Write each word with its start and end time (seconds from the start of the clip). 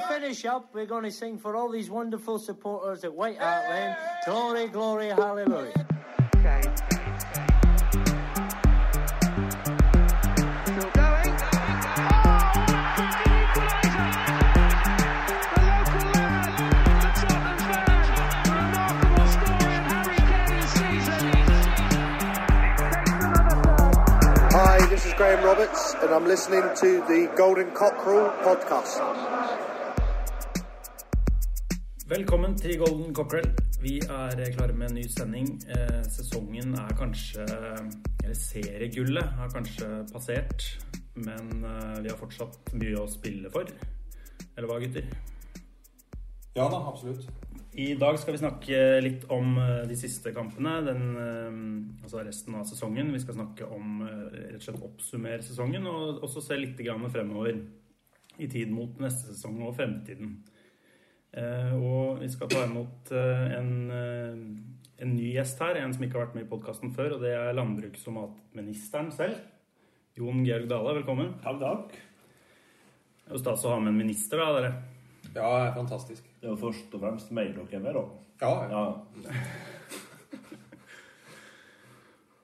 we 0.00 0.14
finish 0.14 0.44
up, 0.44 0.68
we're 0.72 0.86
going 0.86 1.04
to 1.04 1.10
sing 1.10 1.36
for 1.38 1.56
all 1.56 1.68
these 1.70 1.90
wonderful 1.90 2.38
supporters 2.38 3.04
at 3.04 3.12
White 3.12 3.38
Hart 3.38 3.68
Lane. 3.68 3.96
Glory, 4.24 4.68
glory, 4.68 5.08
hallelujah. 5.08 5.86
Still 10.64 10.90
going. 10.90 11.34
Oh, 12.02 12.52
an 12.96 13.12
equaliser! 13.28 14.08
The 15.26 15.60
local 15.68 16.04
lad, 16.12 16.48
the 17.00 17.10
Tottenham 17.20 17.58
fan, 17.58 18.06
the 18.44 18.52
remarkable 18.54 19.28
story 19.28 19.74
of 19.76 19.84
Harry 19.90 20.20
Kane's 20.30 20.70
season. 20.70 21.24
Hi, 24.52 24.76
this 24.88 25.04
is 25.04 25.12
Graham 25.14 25.44
Roberts, 25.44 25.94
and 26.02 26.10
I'm 26.14 26.26
listening 26.26 26.62
to 26.76 27.04
the 27.08 27.30
Golden 27.36 27.70
Cockerel 27.72 28.30
podcast. 28.42 29.49
Velkommen 32.10 32.56
til 32.58 32.72
Golden 32.78 33.12
Cockerel. 33.14 33.44
Vi 33.78 34.00
er 34.02 34.40
klare 34.56 34.74
med 34.74 34.88
en 34.88 34.96
ny 34.98 35.04
sending. 35.06 35.46
Eh, 35.70 36.00
sesongen 36.10 36.72
er 36.74 36.96
kanskje 36.98 37.44
Eller 38.24 38.34
seriegullet 38.34 39.28
har 39.38 39.52
kanskje 39.54 39.86
passert. 40.10 40.64
Men 41.14 41.62
eh, 41.62 42.02
vi 42.02 42.10
har 42.10 42.18
fortsatt 42.18 42.74
mye 42.74 42.98
å 42.98 43.06
spille 43.06 43.52
for. 43.54 43.70
Eller 44.56 44.66
hva, 44.66 44.80
gutter? 44.82 45.06
Ja 46.58 46.66
da, 46.66 46.82
absolutt. 46.90 47.30
I 47.78 47.92
dag 47.94 48.18
skal 48.18 48.34
vi 48.34 48.42
snakke 48.42 48.84
litt 49.06 49.30
om 49.30 49.54
eh, 49.62 49.86
de 49.86 50.02
siste 50.02 50.34
kampene. 50.34 50.80
Den, 50.90 51.08
eh, 51.14 52.02
altså 52.02 52.26
resten 52.26 52.58
av 52.58 52.66
sesongen. 52.66 53.14
Vi 53.14 53.22
skal 53.22 53.38
snakke 53.38 53.70
om 53.70 54.00
eh, 54.02 54.48
rett 54.48 54.58
og 54.58 54.66
slett 54.66 54.88
oppsummere 54.90 55.46
sesongen, 55.46 55.86
og 55.86 56.24
også 56.26 56.42
se 56.42 56.58
litt 56.58 56.82
grann 56.82 57.06
fremover. 57.06 57.68
I 58.34 58.50
tid 58.50 58.74
mot 58.74 58.98
neste 58.98 59.30
sesong 59.30 59.62
og 59.62 59.78
fremtiden. 59.78 60.40
Eh, 61.30 61.74
og 61.78 62.18
vi 62.18 62.28
skal 62.30 62.50
ta 62.50 62.64
imot 62.66 63.12
eh, 63.14 63.52
en, 63.54 63.72
eh, 63.94 64.38
en 65.04 65.12
ny 65.14 65.28
gjest 65.36 65.60
her, 65.62 65.78
en 65.78 65.92
som 65.94 66.02
ikke 66.02 66.18
har 66.18 66.26
vært 66.26 66.38
med 66.38 66.46
i 66.48 66.50
podkasten 66.50 66.90
før, 66.96 67.16
og 67.16 67.22
det 67.22 67.34
er 67.36 67.54
landbruks- 67.54 68.08
og 68.10 68.16
matministeren 68.16 69.12
selv. 69.14 69.38
Jon 70.18 70.42
Georg 70.44 70.66
Dale, 70.70 70.96
velkommen. 70.98 71.36
Takk, 71.44 71.60
takk. 71.62 71.94
Det 71.94 73.30
er 73.30 73.36
jo 73.36 73.42
stas 73.44 73.62
å 73.62 73.76
ha 73.76 73.78
med 73.78 73.92
en 73.92 74.00
minister, 74.00 74.42
da, 74.42 74.56
dere. 74.58 74.72
Ja, 75.30 75.46
det 75.46 75.68
er 75.68 75.76
fantastisk. 75.76 76.26
Det 76.40 76.48
er 76.48 76.54
jo 76.56 76.62
først 76.64 76.96
og 76.98 77.04
fremst 77.04 77.30
meg 77.36 77.52
dere 77.54 77.78
er 77.78 77.84
med, 77.84 77.94
da. 77.94 78.02
Ja, 78.42 78.52
ja. 78.72 78.82
Ja. 79.22 79.30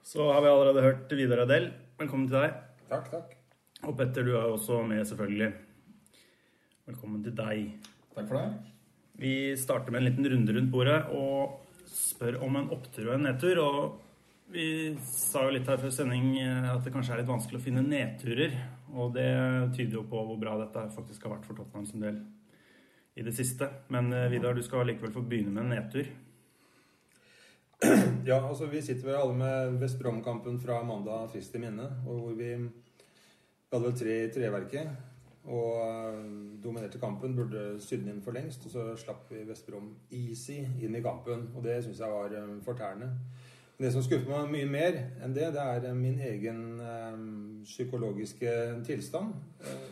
Så 0.06 0.30
har 0.30 0.44
vi 0.44 0.52
allerede 0.52 0.84
hørt 0.84 1.10
Vidar 1.18 1.42
Adel. 1.42 1.72
Velkommen 1.98 2.30
til 2.30 2.38
deg. 2.38 2.54
Takk, 2.86 3.10
takk. 3.10 3.34
Og 3.82 3.98
Petter, 3.98 4.22
du 4.22 4.36
er 4.38 4.46
også 4.46 4.78
med, 4.86 5.02
selvfølgelig. 5.10 5.50
Velkommen 6.86 7.26
til 7.26 7.34
deg. 7.34 7.90
Takk 8.14 8.30
for 8.30 8.38
det. 8.38 8.75
Vi 9.18 9.56
starter 9.56 9.92
med 9.92 10.02
en 10.02 10.08
liten 10.10 10.28
runde 10.28 10.52
rundt 10.52 10.72
bordet 10.72 10.98
og 11.16 11.62
spør 11.88 12.40
om 12.44 12.58
en 12.58 12.68
opptur 12.74 13.08
og 13.08 13.14
en 13.16 13.24
nedtur. 13.30 13.60
Og 13.62 14.52
vi 14.52 14.66
sa 15.02 15.46
jo 15.46 15.54
litt 15.56 15.68
her 15.70 15.80
før 15.80 15.94
sending 15.94 16.34
eh, 16.42 16.68
at 16.70 16.84
det 16.84 16.92
kanskje 16.94 17.16
er 17.16 17.22
litt 17.22 17.30
vanskelig 17.30 17.60
å 17.60 17.64
finne 17.64 17.84
nedturer. 17.86 18.54
Og 18.94 19.14
det 19.16 19.30
tyder 19.76 19.98
jo 20.00 20.04
på 20.10 20.20
hvor 20.28 20.38
bra 20.40 20.58
dette 20.60 20.84
faktisk 20.94 21.26
har 21.26 21.36
vært 21.36 21.48
for 21.48 21.58
Tottenham 21.58 21.88
som 21.88 22.04
del 22.04 22.20
i 23.16 23.24
det 23.24 23.34
siste. 23.36 23.68
Men 23.92 24.12
eh, 24.12 24.28
Vidar, 24.32 24.54
du 24.54 24.62
skal 24.64 24.86
likevel 24.90 25.14
få 25.14 25.24
begynne 25.24 25.54
med 25.54 25.66
en 25.66 25.74
nedtur. 25.78 26.12
Ja, 28.26 28.40
altså 28.40 28.66
Vi 28.66 28.80
sitter 28.82 29.06
vel 29.06 29.18
alle 29.20 29.34
med 29.36 29.76
West 29.82 29.98
Brom-kampen 30.00 30.56
fra 30.58 30.80
mandag 30.82 31.28
friskt 31.32 31.54
i 31.56 31.60
minne. 31.62 31.90
Og 32.06 32.22
hvor 32.22 32.38
vi 32.38 32.52
hadde 32.56 33.84
vel 33.84 33.98
tre 33.98 34.16
i 34.24 34.32
treverket. 34.32 35.15
Og 35.46 35.88
øh, 35.88 36.64
dominerte 36.64 36.98
kampen. 36.98 37.36
Burde 37.36 37.80
sydd 37.80 38.06
inn 38.10 38.22
for 38.22 38.34
lengst. 38.34 38.66
Og 38.66 38.70
så 38.70 38.86
slapp 38.98 39.30
vi 39.30 39.44
West 39.48 39.70
easy 40.10 40.62
inn 40.82 40.96
i 40.96 41.02
kampen. 41.02 41.50
Og 41.54 41.64
det 41.64 41.82
syns 41.84 42.00
jeg 42.00 42.10
var 42.10 42.32
øh, 42.34 42.62
fortærende. 42.64 43.12
Men 43.78 43.84
det 43.84 43.92
som 43.92 44.02
skuffer 44.02 44.30
meg 44.30 44.52
mye 44.54 44.68
mer 44.72 44.94
enn 45.20 45.34
det, 45.36 45.50
det 45.52 45.60
er 45.60 45.90
øh, 45.90 45.96
min 45.96 46.20
egen 46.24 46.60
psykologiske 47.64 48.50
tilstand 48.86 49.34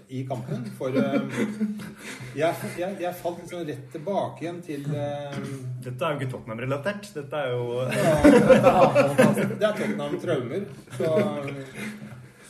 i 0.08 0.22
kampen. 0.24 0.64
For 0.78 0.94
jeg, 0.94 2.54
jeg, 2.78 2.96
jeg 3.00 3.14
falt 3.18 3.42
liksom 3.42 3.66
rett 3.68 3.90
tilbake 3.92 4.46
igjen 4.46 4.62
til 4.62 4.86
Dette 4.88 6.04
er 6.06 6.14
jo 6.14 6.20
ikke 6.20 6.30
Tottenham-relatert. 6.32 7.10
Dette 7.14 7.36
er 7.36 7.50
jo 7.52 7.64
Det 9.60 9.68
er 9.68 9.76
Tottenham-traumer. 9.76 10.64
Så, 10.96 11.10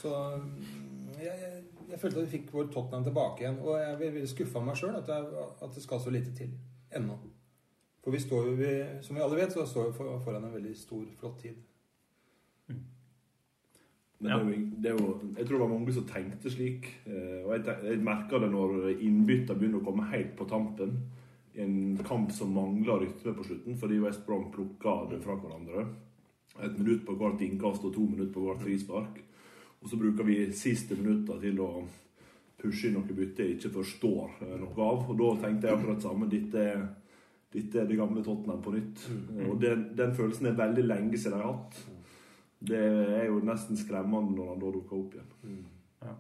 så 0.02 0.14
jeg, 1.94 2.00
følte 2.02 2.20
at 2.20 2.26
vi 2.26 2.38
fikk 2.38 2.50
vår 2.54 2.68
Tottenham 2.74 3.06
tilbake 3.06 3.44
igjen. 3.44 3.60
Og 3.62 3.78
jeg 3.78 3.92
er 3.92 4.00
veldig 4.02 4.30
skuffa 4.30 4.62
meg 4.64 4.78
sjøl 4.80 4.98
at, 4.98 5.10
at 5.14 5.70
det 5.74 5.84
skal 5.84 6.02
så 6.02 6.12
lite 6.14 6.34
til 6.36 6.50
ennå. 6.94 7.18
For 8.04 8.12
vi 8.12 8.20
står 8.20 8.50
jo, 8.50 8.56
vi, 8.58 8.72
som 9.04 9.16
vi 9.16 9.22
alle 9.24 9.38
vet, 9.38 9.54
så 9.54 9.64
står 9.68 9.88
vi 9.88 9.96
for, 9.96 10.18
foran 10.26 10.44
en 10.44 10.52
veldig 10.52 10.74
stor, 10.76 11.06
flott 11.20 11.38
tid. 11.40 11.56
Men 14.24 14.28
det 14.28 14.32
er 14.32 14.40
jo, 14.40 14.68
det 14.80 14.90
er 14.90 14.98
jo, 14.98 15.14
jeg 15.36 15.46
tror 15.46 15.56
det 15.56 15.62
var 15.64 15.72
mange 15.72 15.94
som 15.96 16.06
tenkte 16.08 16.52
slik. 16.52 16.86
eh, 17.08 17.40
Og 17.42 17.50
jeg, 17.56 17.76
jeg 17.88 18.04
merka 18.04 18.40
det 18.40 18.50
når 18.52 18.94
innbytta 18.94 19.56
begynner 19.56 19.82
å 19.82 19.86
komme 19.86 20.06
helt 20.12 20.32
på 20.38 20.46
tampen. 20.48 20.96
I 21.54 21.62
en 21.64 21.76
kamp 22.06 22.32
som 22.34 22.54
mangla 22.54 22.96
rytme 23.02 23.34
på 23.36 23.44
slutten, 23.46 23.76
fordi 23.78 24.00
West 24.02 24.24
Brom 24.26 24.48
plukka 24.54 25.04
det 25.12 25.20
fra 25.22 25.36
hverandre. 25.38 25.86
Et 26.60 26.78
minutt 26.78 27.04
på 27.06 27.16
hvert 27.18 27.42
innkast 27.44 27.84
og 27.84 27.94
to 27.94 28.06
minutter 28.08 28.32
på 28.34 28.46
hvert 28.46 28.64
frispark. 28.64 29.20
Og 29.84 29.90
så 29.90 30.00
bruker 30.00 30.24
vi 30.26 30.40
siste 30.56 30.96
minutta 30.96 31.36
til 31.42 31.60
å 31.60 31.70
pushe 32.58 32.88
inn 32.88 32.96
noe 32.96 33.16
bytte 33.16 33.44
jeg 33.44 33.58
ikke 33.58 33.74
forstår 33.76 34.38
eh, 34.46 34.54
noe 34.62 34.74
av. 34.80 35.08
Og 35.12 35.18
da 35.20 35.32
tenkte 35.44 35.68
jeg 35.68 35.76
akkurat 35.76 36.00
det 36.00 36.06
samme. 36.08 36.30
Dette 36.32 36.66
dette 37.54 37.78
er 37.78 37.86
det 37.86 37.96
gamle 38.00 38.22
Tottenham 38.26 38.62
på 38.64 38.72
nytt. 38.74 39.04
Og 39.46 39.60
den, 39.62 39.84
den 39.94 40.14
følelsen 40.16 40.48
er 40.50 40.56
veldig 40.58 40.84
lenge 40.88 41.18
siden 41.20 41.36
jeg 41.38 41.44
har 41.44 41.52
hatt. 41.52 41.76
Det 42.64 42.80
er 43.20 43.28
jo 43.28 43.36
nesten 43.46 43.78
skremmende 43.78 44.34
når 44.34 44.48
han 44.50 44.62
da 44.62 44.70
dukker 44.74 44.96
opp 44.98 45.14
igjen. 45.14 46.16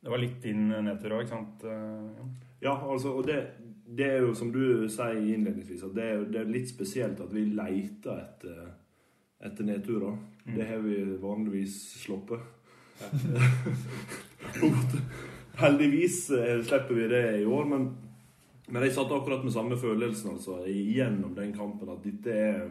Det 0.00 0.12
var 0.12 0.20
litt 0.20 0.38
din 0.44 0.68
nedtur 0.84 1.14
òg, 1.16 1.24
ikke 1.24 1.36
sant? 1.38 1.64
eh, 1.64 2.20
Ja, 2.64 2.74
altså, 2.76 3.14
og 3.16 3.26
det, 3.28 3.38
det 3.84 4.06
er 4.10 4.22
jo 4.26 4.34
som 4.36 4.52
du 4.52 4.88
sier 4.92 5.16
innledningsvis, 5.20 5.86
at 5.88 5.96
det 5.96 6.06
er, 6.10 6.22
det 6.28 6.40
er 6.42 6.52
litt 6.52 6.68
spesielt 6.68 7.20
at 7.20 7.32
vi 7.32 7.46
leter 7.56 8.20
etter, 8.20 8.70
etter 9.44 9.64
nedturer. 9.64 10.16
Det 10.44 10.66
har 10.68 10.78
vi 10.84 11.04
vanligvis 11.22 11.76
sluppet. 12.02 12.40
Heldigvis 15.60 16.30
eh, 16.30 16.62
slipper 16.64 16.94
vi 16.94 17.08
det 17.08 17.40
i 17.40 17.46
år, 17.48 17.64
men, 17.68 17.88
men 18.68 18.86
jeg 18.86 18.94
satt 18.96 19.12
akkurat 19.12 19.44
med 19.44 19.54
samme 19.54 19.76
følelsen 19.80 20.34
altså, 20.34 20.60
gjennom 20.68 21.34
den 21.36 21.52
kampen, 21.56 21.92
at 21.92 22.04
dette 22.04 22.36
er 22.36 22.70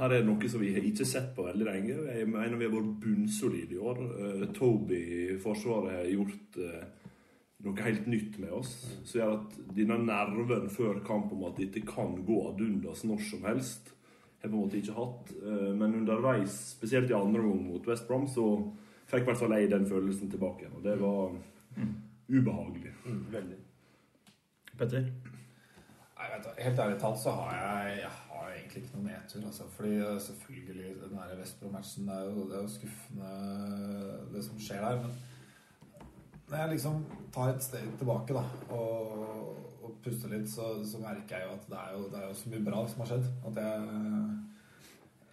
her 0.00 0.14
er 0.14 0.22
det 0.22 0.30
noe 0.30 0.48
som 0.48 0.62
vi 0.62 0.70
har 0.72 0.84
ikke 0.86 1.04
sett 1.04 1.34
på 1.36 1.44
veldig 1.44 1.66
lenge. 1.66 1.94
Jeg 2.14 2.28
mener 2.30 2.56
vi 2.56 2.64
har 2.64 2.72
vært 2.72 3.02
bunnsolide 3.02 3.74
i 3.76 3.80
år. 3.84 3.98
Uh, 4.00 4.46
Toby 4.56 4.96
i 4.96 5.36
Forsvaret 5.42 5.92
har 5.92 6.06
gjort 6.08 6.56
uh, 6.62 7.10
noe 7.66 7.84
helt 7.84 8.06
nytt 8.08 8.38
med 8.40 8.54
oss. 8.62 8.70
Som 9.04 9.18
gjør 9.18 9.34
at 9.34 9.58
denne 9.76 9.98
nerven 10.06 10.70
før 10.72 11.02
kamp 11.04 11.34
om 11.36 11.44
at 11.50 11.60
dette 11.60 11.82
kan 11.84 12.16
gå 12.24 12.38
ad 12.48 12.64
undas 12.64 13.04
når 13.04 13.20
som 13.28 13.44
helst, 13.50 13.92
har 14.42 14.48
på 14.48 14.54
en 14.54 14.62
måte 14.62 14.78
ikke 14.80 14.96
hatt. 14.96 15.32
Eh, 15.42 15.72
men 15.76 15.98
underveis, 16.02 16.58
spesielt 16.76 17.10
i 17.10 17.16
andre 17.16 17.42
omgang 17.42 17.66
mot 17.66 17.88
West 17.88 18.06
Brom, 18.08 18.28
så 18.28 18.46
fikk 19.10 19.24
i 19.24 19.30
hvert 19.30 19.42
fall 19.42 19.56
jeg 19.56 19.70
den 19.70 19.88
følelsen 19.88 20.30
tilbake 20.30 20.64
igjen. 20.64 20.78
Og 20.78 20.86
det 20.86 20.96
var 21.00 21.34
ubehagelig. 22.30 22.94
Veldig. 23.34 23.60
Petter? 24.78 25.10
Nei, 26.20 26.28
vet 26.34 26.44
du, 26.44 26.50
Helt 26.62 26.78
ærlig 26.84 27.00
talt 27.00 27.20
så 27.20 27.32
har 27.36 27.56
jeg, 27.56 27.96
jeg 28.02 28.12
har 28.28 28.52
egentlig 28.52 28.82
ikke 28.82 28.96
noe 28.96 29.06
nedtur. 29.08 29.46
Altså, 29.46 29.66
fordi 29.76 29.96
eh, 29.96 30.20
selvfølgelig 30.26 30.94
den 31.02 31.18
der 31.18 31.36
Vestbro-matchen 31.40 32.08
det, 32.08 32.20
det 32.36 32.56
er 32.58 32.62
jo 32.62 32.72
skuffende 32.76 33.34
det 34.34 34.44
som 34.46 34.60
skjer 34.60 34.86
der. 34.86 35.02
Men 35.02 35.18
når 36.50 36.58
jeg 36.58 36.72
liksom 36.74 37.04
tar 37.34 37.52
et 37.52 37.64
steg 37.64 37.92
tilbake 37.98 38.34
da, 38.34 38.44
og, 38.74 39.69
og 39.90 40.00
puster 40.04 40.32
litt, 40.32 40.48
så, 40.50 40.72
så 40.86 41.00
merker 41.02 41.36
jeg 41.36 41.48
jo 41.48 41.56
at 41.56 41.68
det 41.70 41.78
er 41.80 41.94
jo, 41.96 42.02
det 42.12 42.20
er 42.20 42.26
jo 42.28 42.36
så 42.40 42.52
mye 42.52 42.66
bra 42.66 42.82
som 42.88 43.02
har 43.02 43.10
skjedd. 43.12 43.30
At 43.50 43.60
jeg, 43.62 43.96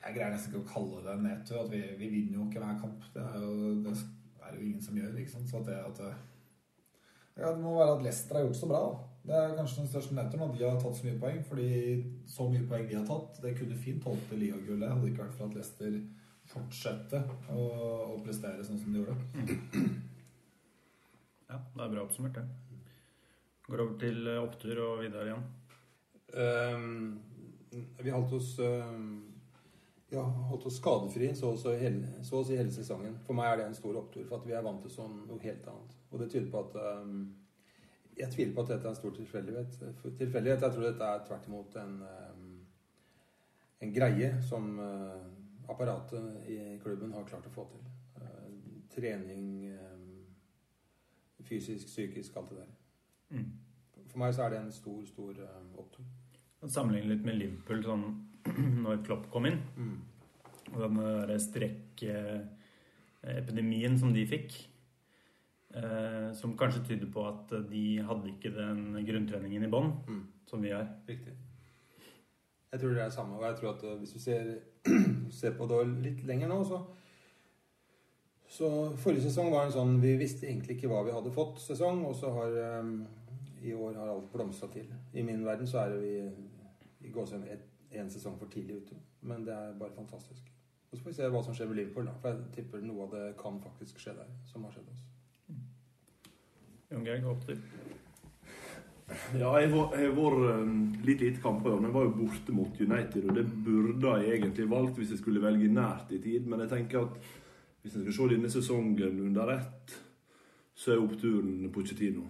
jeg 0.03 0.15
greier 0.15 0.33
nesten 0.33 0.53
ikke 0.53 0.63
å 0.63 0.71
kalle 0.71 1.03
det 1.05 1.13
en 1.13 1.27
nedtur. 1.27 1.59
At 1.63 1.73
vi, 1.73 1.83
vi 1.99 2.09
vinner 2.15 2.39
jo 2.39 2.47
ikke 2.47 2.63
hver 2.63 2.81
kamp. 2.81 3.05
Det 3.13 3.23
er 3.23 3.45
jo, 3.45 3.53
det 3.85 3.93
er 3.97 4.57
jo 4.57 4.65
ingen 4.65 4.83
som 4.83 4.97
gjør. 4.99 5.13
Ikke? 5.21 5.43
Så 5.51 5.61
at 5.61 5.69
det, 5.69 5.77
at 5.91 6.01
det, 6.03 6.11
ja, 7.37 7.51
det 7.51 7.61
må 7.61 7.77
være 7.77 7.97
at 7.99 8.03
Leicester 8.07 8.39
har 8.39 8.47
gjort 8.47 8.61
så 8.61 8.71
bra. 8.71 8.83
da. 8.87 9.13
Det 9.27 9.35
er 9.37 9.57
kanskje 9.57 9.81
den 9.81 9.89
største 9.91 10.15
nedturen 10.15 10.45
at 10.45 10.53
de 10.55 10.63
har 10.63 10.77
tatt 10.81 10.99
så 10.99 11.07
mye 11.07 11.21
poeng. 11.21 11.41
Fordi 11.49 11.71
så 12.35 12.49
mye 12.51 12.67
poeng 12.69 12.87
de 12.89 12.99
har 12.99 13.09
tatt, 13.09 13.41
det 13.43 13.57
kunne 13.59 13.81
fint 13.81 14.07
holdt 14.09 14.29
til 14.31 14.41
ligagullet. 14.45 14.89
Hadde 14.89 15.05
det 15.05 15.13
ikke 15.13 15.25
vært 15.25 15.37
for 15.39 15.49
at 15.49 15.59
Leicester 15.59 15.99
fortsette 16.47 17.23
å, 17.51 17.63
å 18.15 18.19
prestere 18.23 18.63
sånn 18.63 18.79
som 18.79 18.93
de 18.93 19.01
gjorde. 19.01 19.17
Ja, 21.47 21.61
det 21.63 21.83
er 21.83 21.91
bra 21.93 22.01
oppsummert, 22.03 22.35
det. 22.35 22.66
Går 23.67 23.81
over 23.83 23.97
til 23.99 24.27
eh, 24.27 24.39
opptur 24.39 24.79
og 24.79 25.01
Vidar 25.01 25.27
igjen. 25.27 25.47
Um, 26.37 27.17
vi 27.99 28.11
holdt 28.13 28.35
oss 28.37 28.53
um, 28.63 29.09
ja, 30.11 30.21
holdt 30.21 30.69
oss 30.69 30.77
skadefri 30.79 31.33
så 31.35 31.51
hele, 31.75 32.07
så 32.23 32.39
å 32.39 32.45
si 32.47 32.55
hele 32.55 32.71
sesongen. 32.71 33.17
For 33.27 33.35
meg 33.35 33.49
er 33.49 33.59
det 33.59 33.65
en 33.67 33.75
stor 33.75 33.99
opptur, 33.99 34.23
for 34.29 34.39
at 34.39 34.47
vi 34.47 34.55
er 34.55 34.63
vant 34.63 34.79
til 34.85 34.93
sånn 34.93 35.19
noe 35.27 35.43
helt 35.43 35.67
annet. 35.67 35.97
Og 36.11 36.23
det 36.23 36.29
tyder 36.31 36.47
på 36.53 36.63
at 36.63 36.79
um, 37.03 37.19
jeg 38.15 38.31
tviler 38.37 38.55
på 38.55 38.63
at 38.63 38.71
dette 38.71 38.87
er 38.87 38.93
en 38.93 39.01
stor 39.01 39.17
tilfeldighet. 39.19 39.77
tilfeldighet. 40.23 40.63
Jeg 40.63 40.77
tror 40.77 40.87
dette 40.87 41.11
er 41.11 41.27
tvert 41.27 41.51
imot 41.51 41.77
en, 41.83 41.99
en 43.83 43.93
greie 43.99 44.31
som 44.47 44.71
uh, 44.79 45.27
apparatet 45.67 46.49
i 46.55 46.57
klubben 46.81 47.11
har 47.13 47.27
klart 47.27 47.51
å 47.51 47.55
få 47.59 47.67
til. 47.75 47.83
Uh, 48.15 48.49
Trening, 48.95 49.67
fysisk, 51.45 51.91
psykisk, 51.91 52.39
alt 52.39 52.55
det 52.55 52.63
der. 52.63 52.86
Mm. 53.31 53.51
For 54.07 54.17
meg 54.21 54.33
så 54.35 54.41
er 54.45 54.49
det 54.53 54.59
en 54.61 54.71
stor, 54.71 55.01
stor 55.09 55.31
eh, 55.43 55.63
opptur. 55.79 56.05
Sammenligne 56.67 57.09
litt 57.13 57.25
med 57.27 57.35
Liverpool 57.37 57.81
sånn, 57.85 58.05
når 58.85 58.95
Klopp 59.05 59.25
kom 59.33 59.45
inn. 59.49 59.59
Mm. 59.77 59.97
Og 60.73 60.79
den 60.83 60.97
strekkepidemien 61.39 63.99
som 63.99 64.13
de 64.15 64.23
fikk. 64.27 64.49
Eh, 65.77 66.29
som 66.33 66.57
kanskje 66.57 66.85
tyder 66.87 67.09
på 67.11 67.25
at 67.27 67.49
de 67.69 67.99
hadde 68.07 68.29
ikke 68.31 68.53
den 68.55 69.05
grunntreningen 69.05 69.63
i 69.67 69.71
bånn 69.71 69.91
Mm. 70.07 70.23
som 70.47 70.61
vi 70.63 70.69
har. 70.71 70.87
Riktig. 71.07 71.33
Jeg 72.71 72.79
tror 72.79 72.89
det 72.93 73.01
er 73.01 73.05
det 73.09 73.13
samme. 73.13 73.35
Og 73.37 73.43
jeg 73.43 73.55
tror 73.59 73.69
at 73.75 73.83
eh, 73.83 73.97
hvis 73.99 74.13
du 74.13 74.19
ser, 74.19 74.59
ser 75.39 75.51
på 75.57 75.67
det 75.67 75.87
litt 76.03 76.23
lenger 76.27 76.47
nå, 76.47 76.63
så 76.63 76.85
Så 78.49 78.67
forrige 78.97 79.27
sesong 79.27 79.51
var 79.51 79.67
en 79.67 79.73
sånn 79.75 79.97
Vi 80.01 80.13
visste 80.19 80.47
egentlig 80.47 80.77
ikke 80.77 80.91
hva 80.91 81.01
vi 81.05 81.15
hadde 81.15 81.33
fått 81.35 81.59
sesong, 81.61 82.05
og 82.07 82.15
så 82.15 82.31
har 82.35 82.59
um, 82.79 82.93
i 83.61 83.73
år 83.73 83.97
har 83.99 84.11
alt 84.13 84.29
blomstra 84.31 84.69
til. 84.71 84.87
I 85.13 85.23
min 85.25 85.43
verden 85.45 85.67
så 85.67 85.83
er 85.83 85.97
vi 85.99 86.13
i 87.07 87.11
gåsehud 87.11 87.47
én 87.97 88.09
sesong 88.11 88.37
for 88.39 88.51
tidlig 88.51 88.83
ute. 88.83 88.95
Men 89.27 89.43
det 89.45 89.53
er 89.55 89.75
bare 89.79 89.95
fantastisk. 89.95 90.47
Og 90.91 90.97
så 90.97 91.03
får 91.03 91.11
vi 91.11 91.17
se 91.17 91.29
hva 91.33 91.43
som 91.43 91.55
skjer 91.55 91.67
med 91.67 91.79
Liverpool, 91.81 92.07
da. 92.07 92.15
For 92.21 92.31
jeg 92.31 92.53
tipper 92.55 92.83
noe 92.85 93.07
av 93.07 93.15
det 93.15 93.23
kan 93.41 93.59
faktisk 93.63 93.99
skje 93.99 94.15
der, 94.15 94.29
som 94.47 94.63
har 94.63 94.75
skjedd 94.75 94.91
oss. 94.93 95.05
Jon 96.91 97.03
Georg, 97.03 97.25
hva 97.25 97.33
opptur? 97.33 97.57
Ja, 99.39 99.49
jeg 99.59 99.71
har 99.71 100.15
vært 100.15 100.61
um, 100.61 100.79
litt 101.07 101.23
lite 101.23 101.41
kamper, 101.43 101.75
men 101.75 101.89
jeg 101.89 101.95
var 101.95 102.07
jo 102.07 102.15
borte 102.15 102.55
mot 102.55 102.79
United, 102.79 103.27
og 103.27 103.35
det 103.35 103.43
burde 103.65 104.15
jeg 104.21 104.37
egentlig 104.37 104.69
valgt 104.71 104.99
hvis 104.99 105.13
jeg 105.15 105.21
skulle 105.21 105.43
velge 105.43 105.67
nært 105.71 106.11
i 106.15 106.19
tid, 106.23 106.47
men 106.47 106.63
jeg 106.63 106.71
tenker 106.73 107.05
at 107.05 107.29
hvis 107.87 108.07
jeg 108.07 108.13
skal 108.13 108.29
se 108.29 108.35
denne 108.35 108.51
sesongen 108.51 109.21
under 109.29 109.53
ett, 109.53 109.95
så 110.77 110.93
er 110.93 111.01
oppturen 111.01 111.69
Pochettino. 111.73 112.25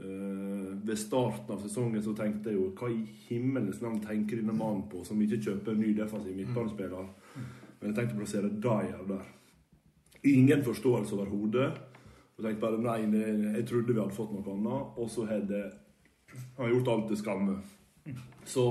Eh, 0.00 0.70
ved 0.86 0.98
starten 0.98 1.52
av 1.52 1.64
sesongen 1.64 2.02
så 2.02 2.14
tenkte 2.16 2.52
jeg 2.52 2.60
jo 2.60 2.70
hva 2.78 2.88
i 2.92 3.00
himmelens 3.26 3.82
navn 3.82 3.98
tenker 4.04 4.38
denne 4.38 4.54
mannen 4.56 4.86
på 4.88 5.02
som 5.04 5.20
ikke 5.20 5.40
kjøper 5.42 5.74
en 5.74 5.82
ny 5.82 5.90
defensiv 5.98 6.36
midtbanespiller? 6.38 7.10
Men 7.80 7.90
jeg 7.90 7.96
tenkte 7.98 8.16
å 8.16 8.20
plassere 8.20 8.52
Dyer 8.54 9.02
der. 9.08 9.26
Ingen 10.30 10.62
forståelse 10.64 11.16
overhodet. 11.16 11.68
Og 12.36 12.46
tenkte 12.46 12.62
bare 12.62 12.80
nei, 12.80 13.02
nei, 13.10 13.26
jeg 13.58 13.66
trodde 13.68 13.92
vi 13.92 14.00
hadde 14.00 14.16
fått 14.16 14.32
noe 14.32 14.54
annet, 14.54 14.96
og 14.96 15.10
så 15.12 15.26
har 15.28 15.42
han 16.56 16.72
gjort 16.72 16.88
alt 16.94 17.10
til 17.10 17.20
skamme. 17.20 17.58
Så, 18.48 18.64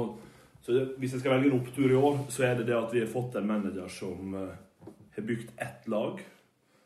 så 0.66 0.80
hvis 0.98 1.14
jeg 1.14 1.22
skal 1.22 1.36
velge 1.36 1.52
en 1.52 1.60
opptur 1.60 1.92
i 1.92 2.00
år, 2.00 2.24
så 2.34 2.48
er 2.48 2.58
det 2.58 2.70
det 2.72 2.80
at 2.80 2.96
vi 2.96 3.04
har 3.04 3.12
fått 3.12 3.38
en 3.38 3.50
manager 3.50 3.92
som 3.94 4.34
eh, 4.40 4.58
har 5.20 5.28
bygd 5.28 5.52
ett 5.58 5.88
lag, 5.88 6.22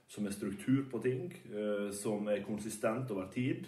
som 0.07 0.25
har 0.25 0.35
struktur 0.35 0.83
på 0.91 0.99
ting, 0.99 1.31
eh, 1.53 1.91
som 1.95 2.27
er 2.27 2.43
konsistent 2.45 3.11
over 3.11 3.29
tid, 3.33 3.67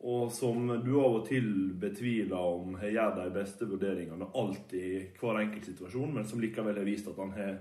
og 0.00 0.32
som 0.32 0.64
du 0.84 0.94
av 0.96 1.18
og 1.18 1.26
til 1.28 1.74
betviler 1.80 2.38
om 2.38 2.78
har 2.80 2.94
gjør 2.94 3.18
de 3.18 3.26
beste 3.34 3.68
vurderingene 3.68 4.30
alltid 4.34 4.80
i 4.80 5.00
hver 5.20 5.42
enkelt 5.42 5.68
situasjon, 5.68 6.14
men 6.14 6.28
som 6.28 6.40
likevel 6.40 6.80
har 6.80 6.88
vist 6.88 7.10
at 7.10 7.20
han 7.20 7.34
har 7.36 7.58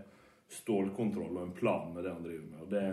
stålkontroll 0.50 1.36
og 1.36 1.44
en 1.44 1.58
plan 1.58 1.92
med 1.94 2.08
det 2.08 2.14
han 2.14 2.24
driver 2.24 2.46
med. 2.46 2.62
Og 2.64 2.72
det, 2.72 2.86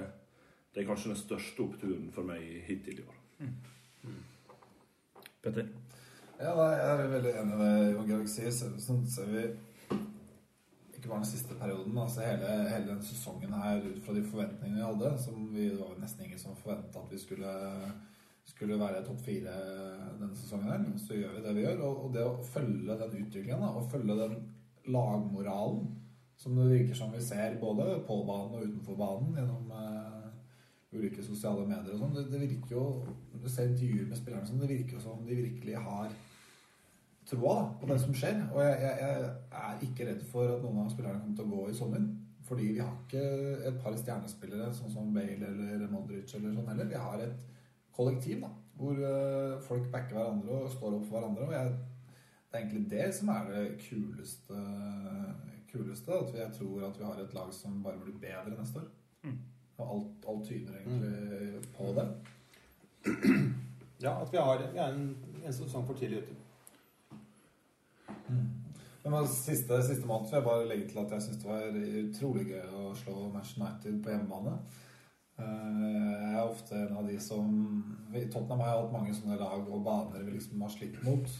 det 0.74 0.82
er 0.82 0.88
kanskje 0.88 1.12
den 1.12 1.20
største 1.22 1.62
oppturen 1.62 2.10
for 2.12 2.26
meg 2.26 2.42
hittil 2.66 2.98
i 3.00 3.06
år. 3.06 3.20
Petter? 5.46 5.70
Ja, 6.36 6.52
nei, 6.52 6.72
jeg 6.76 6.90
er 6.90 7.14
veldig 7.14 7.32
enig 7.40 7.54
i 7.54 7.62
det 7.62 7.92
Jon 7.94 8.10
Georg 8.10 8.28
sier. 8.28 8.52
Sånn 8.82 9.06
ser 9.08 9.30
vi 9.30 9.44
ikke 11.06 11.14
bare 11.14 11.22
den 11.22 11.30
siste 11.30 11.54
perioden, 11.54 11.98
altså 11.98 12.20
hele, 12.26 12.52
hele 12.68 12.90
den 12.90 13.02
sesongen 13.06 13.52
her 13.54 13.84
ut 13.84 14.02
fra 14.02 14.14
de 14.14 14.24
forventningene 14.26 14.80
vi 14.80 14.86
hadde, 14.86 15.12
som 15.22 15.46
vi 15.54 15.68
det 15.70 15.78
var 15.78 15.94
nesten 16.00 16.24
ingen 16.26 16.40
som 16.40 16.58
forventa 16.58 16.98
at 16.98 17.12
vi 17.12 17.20
skulle, 17.22 17.52
skulle 18.44 18.80
være 18.80 19.04
topp 19.06 19.20
fire 19.24 19.54
denne 20.18 20.34
sesongen 20.34 20.72
her. 20.72 20.84
Så 20.98 21.14
gjør 21.14 21.36
vi 21.36 21.44
det 21.44 21.54
vi 21.54 21.64
gjør. 21.66 21.84
Og, 21.86 22.02
og 22.06 22.16
det 22.16 22.26
å 22.26 22.34
følge 22.42 22.98
den 22.98 23.16
utviklingen, 23.22 23.62
da, 23.62 23.70
og 23.70 23.90
følge 23.92 24.18
den 24.18 24.36
lagmoralen 24.90 25.86
som 26.36 26.58
det 26.58 26.66
virker 26.68 26.98
som 26.98 27.14
vi 27.14 27.22
ser 27.24 27.56
både 27.60 27.86
på 28.06 28.18
banen 28.28 28.58
og 28.58 28.66
utenfor 28.66 28.98
banen 29.00 29.38
gjennom 29.38 29.70
uh, 29.72 30.26
ulike 30.92 31.22
sosiale 31.24 31.64
medier 31.64 31.94
og 31.94 32.02
sånn. 32.02 32.16
Det, 32.18 32.26
det 32.34 32.42
virker 32.42 32.76
jo 32.76 32.86
du 33.32 33.46
ser 33.48 33.70
intervjuer 33.70 34.10
med 34.10 34.18
spillerne, 34.18 34.44
og 34.44 34.50
sånn, 34.50 34.60
det 34.64 34.72
virker 34.74 34.98
jo 34.98 35.04
som 35.06 35.22
de 35.24 35.38
virkelig 35.38 35.78
har 35.86 36.10
troa 37.26 37.56
på 37.81 37.88
det 37.90 37.99
som 38.02 38.14
skjer. 38.14 38.38
Og 38.55 38.62
jeg, 38.62 38.76
jeg, 38.82 39.26
jeg 39.52 39.64
er 39.64 39.82
ikke 39.88 40.06
redd 40.11 40.23
for 40.31 40.55
at 40.55 40.62
noen 40.64 40.84
av 40.84 40.93
spillerne 40.93 41.23
kommer 41.23 41.38
til 41.40 41.49
å 41.49 41.56
gå 41.56 41.67
i 41.70 41.76
sommer. 41.81 42.06
Fordi 42.46 42.69
vi 42.76 42.78
har 42.78 42.93
ikke 42.94 43.25
et 43.67 43.81
par 43.82 43.96
stjernespillere 43.99 44.70
sånn 44.75 44.93
som 44.93 45.11
Bale 45.14 45.50
eller 45.50 45.90
Modric 45.90 46.31
eller 46.38 46.55
sånn 46.55 46.70
heller. 46.70 46.90
Vi 46.93 47.00
har 47.02 47.25
et 47.25 47.43
kollektiv 47.96 48.44
da, 48.44 48.52
hvor 48.78 49.00
eh, 49.08 49.56
folk 49.67 49.88
backer 49.90 50.19
hverandre 50.20 50.61
og 50.61 50.70
står 50.70 50.99
opp 50.99 51.08
for 51.08 51.19
hverandre. 51.19 51.49
Og 51.49 51.56
jeg, 51.56 51.75
det 52.46 52.55
er 52.55 52.62
egentlig 52.62 52.84
det 52.93 53.08
som 53.17 53.32
er 53.34 53.50
det 53.50 53.64
kuleste. 53.82 54.62
kuleste 55.73 56.20
at 56.20 56.38
jeg 56.38 56.55
tror 56.61 56.87
at 56.87 57.00
vi 57.00 57.08
har 57.08 57.20
et 57.25 57.34
lag 57.34 57.52
som 57.52 57.82
bare 57.82 57.99
blir 58.05 58.20
bedre 58.23 58.55
neste 58.55 58.84
år. 58.84 58.88
Mm. 59.26 59.38
Og 59.76 59.94
alt, 59.96 60.31
alt 60.31 60.46
tyder 60.49 60.78
egentlig 60.78 61.64
på 61.75 61.90
det. 61.99 62.08
Ja, 64.02 64.23
at 64.23 64.32
vi, 64.32 64.37
har, 64.37 64.62
vi 64.73 64.78
er 64.78 64.93
en, 64.93 65.17
en 65.44 65.52
sesong 65.52 65.87
for 65.88 65.96
tidlig 65.99 66.23
ute. 66.23 66.34
Men 69.06 69.26
siste, 69.30 69.76
siste 69.86 70.06
måned 70.08 70.30
vil 70.30 70.40
jeg 70.40 70.46
bare 70.48 70.66
legge 70.66 70.88
til 70.90 70.98
at 70.98 71.12
jeg 71.14 71.22
syns 71.22 71.42
det 71.42 71.50
var 71.50 71.76
utrolig 72.02 72.46
gøy 72.48 72.72
å 72.74 72.94
slå 72.98 73.14
Manchester 73.30 73.62
United 73.62 74.00
på 74.02 74.10
hjemmebane. 74.14 74.54
Eh, 75.38 76.22
Jeg 76.26 76.32
er 76.32 76.48
ofte 76.48 76.78
en 76.80 76.96
av 76.96 77.06
de 77.06 77.18
som 77.20 77.52
I 78.14 78.24
Tottenham 78.32 78.64
har 78.64 78.72
jeg 78.72 78.80
hatt 78.82 78.96
mange 78.96 79.14
sånne 79.14 79.38
lag 79.38 79.68
og 79.68 79.84
baner 79.86 80.24
vi 80.24 80.34
liksom 80.34 80.64
har 80.64 80.72
slitt 80.74 80.98
mot. 81.04 81.36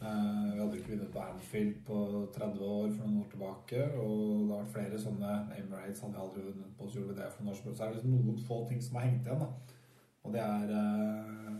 Eh, 0.00 0.42
Vi 0.50 0.58
hadde 0.58 0.80
ikke 0.80 0.94
vunnet 0.96 1.12
på 1.12 1.22
Anfield 1.28 1.76
på 1.86 2.00
30 2.34 2.66
år 2.70 2.90
for 2.96 3.04
noen 3.04 3.22
år 3.22 3.30
tilbake. 3.36 3.84
Og 4.00 4.18
det 4.48 4.56
har 4.56 4.64
vært 4.64 4.74
flere 4.74 5.04
sånne 5.04 5.36
Emirates 5.60 6.02
hadde 6.02 6.16
vi 6.16 6.24
aldri 6.24 6.44
vunnet 6.48 6.74
på, 6.78 6.88
så 6.88 6.98
gjorde 6.98 7.14
vi 7.14 7.20
det 7.20 7.30
for 7.36 7.44
noen 7.44 7.54
år. 7.54 7.62
Så 7.62 7.84
er 7.84 7.86
det 7.86 8.00
liksom 8.00 8.18
noen 8.18 8.44
få 8.50 8.60
ting 8.68 8.82
som 8.82 8.98
har 8.98 9.06
hengt 9.06 9.30
igjen. 9.30 9.46
da 9.46 9.52
Og 10.24 10.32
det 10.34 10.42
er 10.42 10.76
eh, 10.82 11.54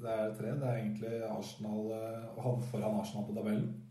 Det 0.00 0.08
er 0.16 0.34
tre. 0.40 0.56
Det 0.56 0.66
er 0.66 0.80
egentlig 0.80 1.22
Arsenal 1.28 1.92
å 2.40 2.58
foran 2.72 3.00
Arsenal 3.02 3.26
på 3.28 3.36
tabellen. 3.36 3.89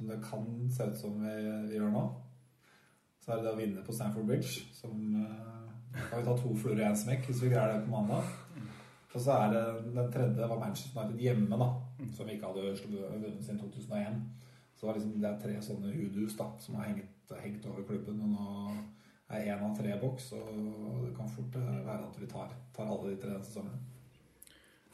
Som 0.00 0.08
det 0.08 0.22
kan 0.24 0.46
se 0.72 0.86
ut 0.88 0.96
som 0.96 1.18
vi, 1.20 1.32
vi 1.68 1.76
gjør 1.76 1.90
nå. 1.92 2.04
Så 3.20 3.34
er 3.34 3.40
det 3.40 3.44
det 3.44 3.52
å 3.52 3.58
vinne 3.58 3.82
på 3.84 3.92
Stanford 3.92 4.30
Bridge, 4.30 4.62
som 4.72 4.94
uh, 5.12 5.66
kan 5.92 6.22
vi 6.22 6.24
ta 6.24 6.36
to 6.40 6.54
fluer 6.56 6.80
i 6.80 6.86
én 6.86 6.96
smekk 6.96 7.26
hvis 7.28 7.42
vi 7.44 7.50
greier 7.52 7.74
det 7.74 7.82
på 7.84 7.92
mandag. 7.92 8.30
Og 9.10 9.18
så 9.20 9.34
er 9.34 9.52
det 9.52 9.64
den 9.92 10.08
tredje 10.14 10.48
var 10.48 10.62
Manchester 10.62 11.02
United 11.02 11.20
hjemme, 11.20 11.58
da. 11.60 11.68
Som 12.16 12.30
vi 12.30 12.38
ikke 12.38 12.48
hadde 12.48 12.64
vunnet 12.64 13.44
siden 13.44 13.60
2001. 13.60 14.16
Så 14.80 14.86
det, 14.86 14.94
liksom, 14.96 15.16
det 15.20 15.28
er 15.28 15.40
tre 15.42 15.58
sånne 15.68 15.92
hoodoos 15.92 16.38
da, 16.38 16.46
som 16.64 16.78
har 16.80 16.88
hengt, 16.88 17.34
hengt 17.42 17.66
over 17.68 17.84
klubben. 17.84 18.22
Og 18.24 18.32
nå 18.32 18.46
er 19.28 19.50
én 19.52 19.66
av 19.66 19.74
tre 19.76 19.98
boks, 20.00 20.32
og 20.38 21.02
det 21.04 21.12
kan 21.18 21.28
fort 21.28 21.58
eh, 21.60 21.74
være 21.84 22.06
at 22.06 22.16
vi 22.22 22.30
tar, 22.30 22.54
tar 22.72 22.88
alle 22.88 23.10
de 23.12 23.18
tre 23.20 23.34
denne 23.34 23.44
sesongen. 23.44 23.82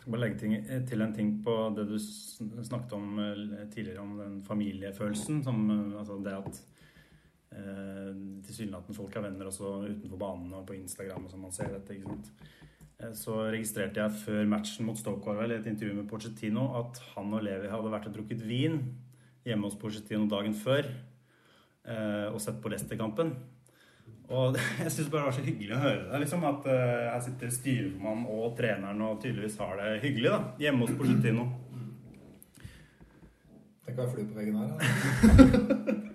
Jeg 0.06 0.12
bare 0.14 0.22
legge 0.22 0.38
ting, 0.38 0.52
til 0.86 1.02
en 1.02 1.14
ting 1.16 1.30
på 1.42 1.52
det 1.74 1.88
du 1.88 1.96
snakket 1.98 2.92
om 2.94 3.16
eh, 3.18 3.64
tidligere, 3.72 4.04
om 4.04 4.12
den 4.20 4.36
familiefølelsen. 4.46 5.40
Som, 5.42 5.64
eh, 5.66 5.96
altså 5.98 6.20
det 6.22 6.34
at 6.36 6.60
eh, 7.50 8.12
tilsynelatende 8.46 8.94
folk 8.94 9.16
er 9.16 9.24
venner 9.26 9.50
også 9.50 9.72
utenfor 9.88 10.20
banen 10.20 10.54
og 10.54 10.62
på 10.68 10.76
Instagram 10.78 11.26
og 11.26 11.34
sånn 11.34 11.42
man 11.42 11.56
ser 11.56 11.74
dette. 11.74 11.96
ikke 11.96 12.12
sant? 12.12 12.30
Eh, 13.00 13.10
Så 13.18 13.34
registrerte 13.50 13.98
jeg 13.98 14.22
før 14.22 14.46
matchen 14.54 14.86
mot 14.86 15.02
Stoke 15.02 15.34
i 15.42 15.58
et 15.58 15.66
intervju 15.66 15.98
med 15.98 16.08
Porcettino 16.08 16.68
at 16.84 17.02
han 17.16 17.34
og 17.34 17.42
Levi 17.42 17.74
hadde 17.74 17.90
vært 17.90 18.06
og 18.06 18.14
drukket 18.14 18.46
vin 18.46 18.78
hjemme 19.42 19.66
hos 19.66 19.74
Porcettino 19.74 20.30
dagen 20.30 20.54
før 20.54 20.86
eh, 20.86 22.30
og 22.30 22.38
sett 22.46 22.62
på 22.62 22.70
Leicester-kampen. 22.70 23.34
Og 24.26 24.56
jeg 24.82 24.92
syns 24.92 25.10
bare 25.12 25.22
det 25.22 25.28
var 25.28 25.36
så 25.38 25.44
hyggelig 25.46 25.76
å 25.76 25.82
høre 25.84 26.00
det. 26.08 26.22
liksom 26.24 26.48
At 26.48 26.66
jeg 26.70 27.12
her 27.12 27.22
sitter 27.28 27.54
styreformann 27.58 28.26
og 28.32 28.56
treneren 28.58 29.06
og 29.06 29.20
tydeligvis 29.22 29.60
har 29.62 29.78
det 29.82 30.00
hyggelig 30.06 30.32
da 30.34 30.40
hjemme 30.66 30.86
hos 30.86 30.98
Porcetino. 30.98 31.46
Tenk 33.86 34.00
å 34.00 34.02
være 34.02 34.12
flue 34.16 34.26
på 34.26 34.40
veggen 34.40 34.58
her. 34.58 34.74
Da. 34.74 36.02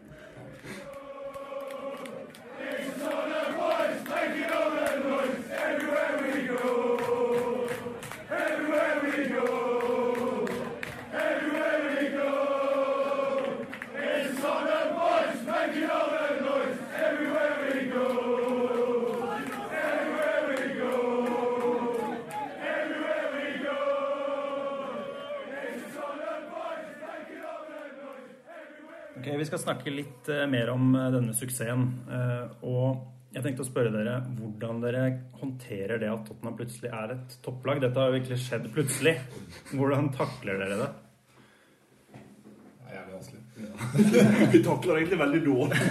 snakke 29.71 29.93
litt 29.93 30.29
eh, 30.29 30.47
mer 30.49 30.71
om 30.73 30.95
eh, 30.95 31.11
denne 31.13 31.33
suksessen. 31.35 31.85
Eh, 32.11 32.65
og 32.67 33.31
jeg 33.31 33.43
tenkte 33.45 33.63
å 33.63 33.69
spørre 33.69 33.93
dere 33.93 34.17
hvordan 34.35 34.81
dere 34.83 35.03
håndterer 35.39 36.01
det 36.01 36.09
at 36.11 36.25
Tottenham 36.27 36.57
plutselig 36.59 36.91
er 36.91 37.13
et 37.15 37.37
topplag. 37.45 37.79
Dette 37.83 37.99
har 37.99 38.11
jo 38.11 38.17
virkelig 38.17 38.41
skjedd 38.43 38.67
plutselig. 38.75 39.15
Hvordan 39.71 40.11
takler 40.17 40.59
dere 40.59 40.79
det? 40.81 40.89
Det 42.11 42.89
er 42.89 42.97
jævlig 42.97 43.15
vanskelig. 43.15 43.41
Vi 44.55 44.63
takler 44.65 44.99
egentlig 44.99 45.21
veldig 45.23 45.41
dårlig. 45.47 45.79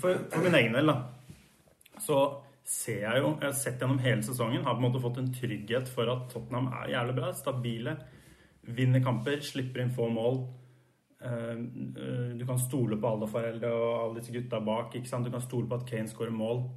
For, 0.00 0.16
for 0.30 0.40
min 0.40 0.54
egen 0.56 0.72
del, 0.72 0.88
da, 0.88 1.98
så 2.00 2.16
ser 2.64 3.02
jeg 3.02 3.20
jo 3.20 3.32
Jeg 3.34 3.44
har 3.44 3.56
sett 3.58 3.82
gjennom 3.82 3.98
hele 4.00 4.22
sesongen, 4.24 4.62
har 4.64 4.78
på 4.78 4.80
en 4.80 4.86
måte 4.86 5.02
fått 5.02 5.18
en 5.20 5.28
trygghet 5.34 5.90
for 5.90 6.08
at 6.08 6.30
Tottenham 6.32 6.70
er 6.78 6.94
jævlig 6.94 7.16
bra. 7.18 7.28
Stabile. 7.36 7.96
Vinner 8.78 9.02
kamper, 9.04 9.42
slipper 9.44 9.82
inn 9.82 9.92
få 9.92 10.06
mål. 10.14 10.40
Eh, 11.20 11.50
eh, 11.50 12.36
Du 12.36 12.46
kan 12.46 12.58
stole 12.58 12.96
på 12.96 13.08
alle 13.08 13.28
foreldre 13.28 13.72
og 13.72 13.88
alle 14.02 14.20
disse 14.20 14.32
gutta 14.32 14.60
bak. 14.60 14.94
ikke 14.94 15.08
sant? 15.08 15.24
Du 15.24 15.30
kan 15.30 15.40
stole 15.40 15.68
på 15.68 15.74
at 15.74 15.86
Kane 15.86 16.08
skårer 16.08 16.32
mål. 16.32 16.70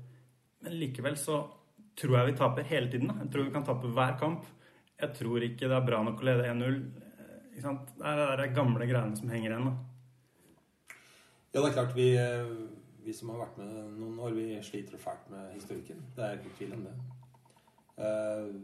Men 0.61 0.79
likevel 0.79 1.17
så 1.17 1.47
tror 1.95 2.17
jeg 2.17 2.31
vi 2.31 2.37
taper 2.37 2.63
hele 2.63 2.91
tiden. 2.91 3.07
da. 3.07 3.13
Jeg 3.23 3.31
tror 3.31 3.43
vi 3.43 3.51
kan 3.51 3.63
tape 3.63 3.87
hver 3.87 4.19
kamp. 4.19 4.45
Jeg 4.99 5.13
tror 5.13 5.43
ikke 5.43 5.67
det 5.67 5.77
er 5.77 5.85
bra 5.85 6.03
nok 6.03 6.21
å 6.21 6.25
lede 6.25 6.43
1-0. 6.43 6.91
Eh? 7.55 7.61
Det 7.63 8.05
er 8.05 8.37
de 8.37 8.53
gamle 8.55 8.85
greiene 8.87 9.17
som 9.17 9.29
henger 9.29 9.51
igjen. 9.51 9.65
da. 9.65 9.75
Ja, 11.53 11.61
det 11.61 11.69
er 11.69 11.73
klart 11.73 11.95
vi, 11.95 12.17
vi 13.05 13.13
som 13.13 13.29
har 13.29 13.43
vært 13.45 13.57
med 13.57 13.99
noen 13.99 14.19
år, 14.19 14.31
vi 14.31 14.61
sliter 14.61 14.97
fælt 14.97 15.29
med 15.29 15.53
historikken. 15.53 15.99
Det 16.15 16.23
er 16.23 16.39
ikke 16.39 16.57
tvil 16.57 16.73
om 16.73 16.87
det. 16.87 16.93
Uh, 17.93 18.55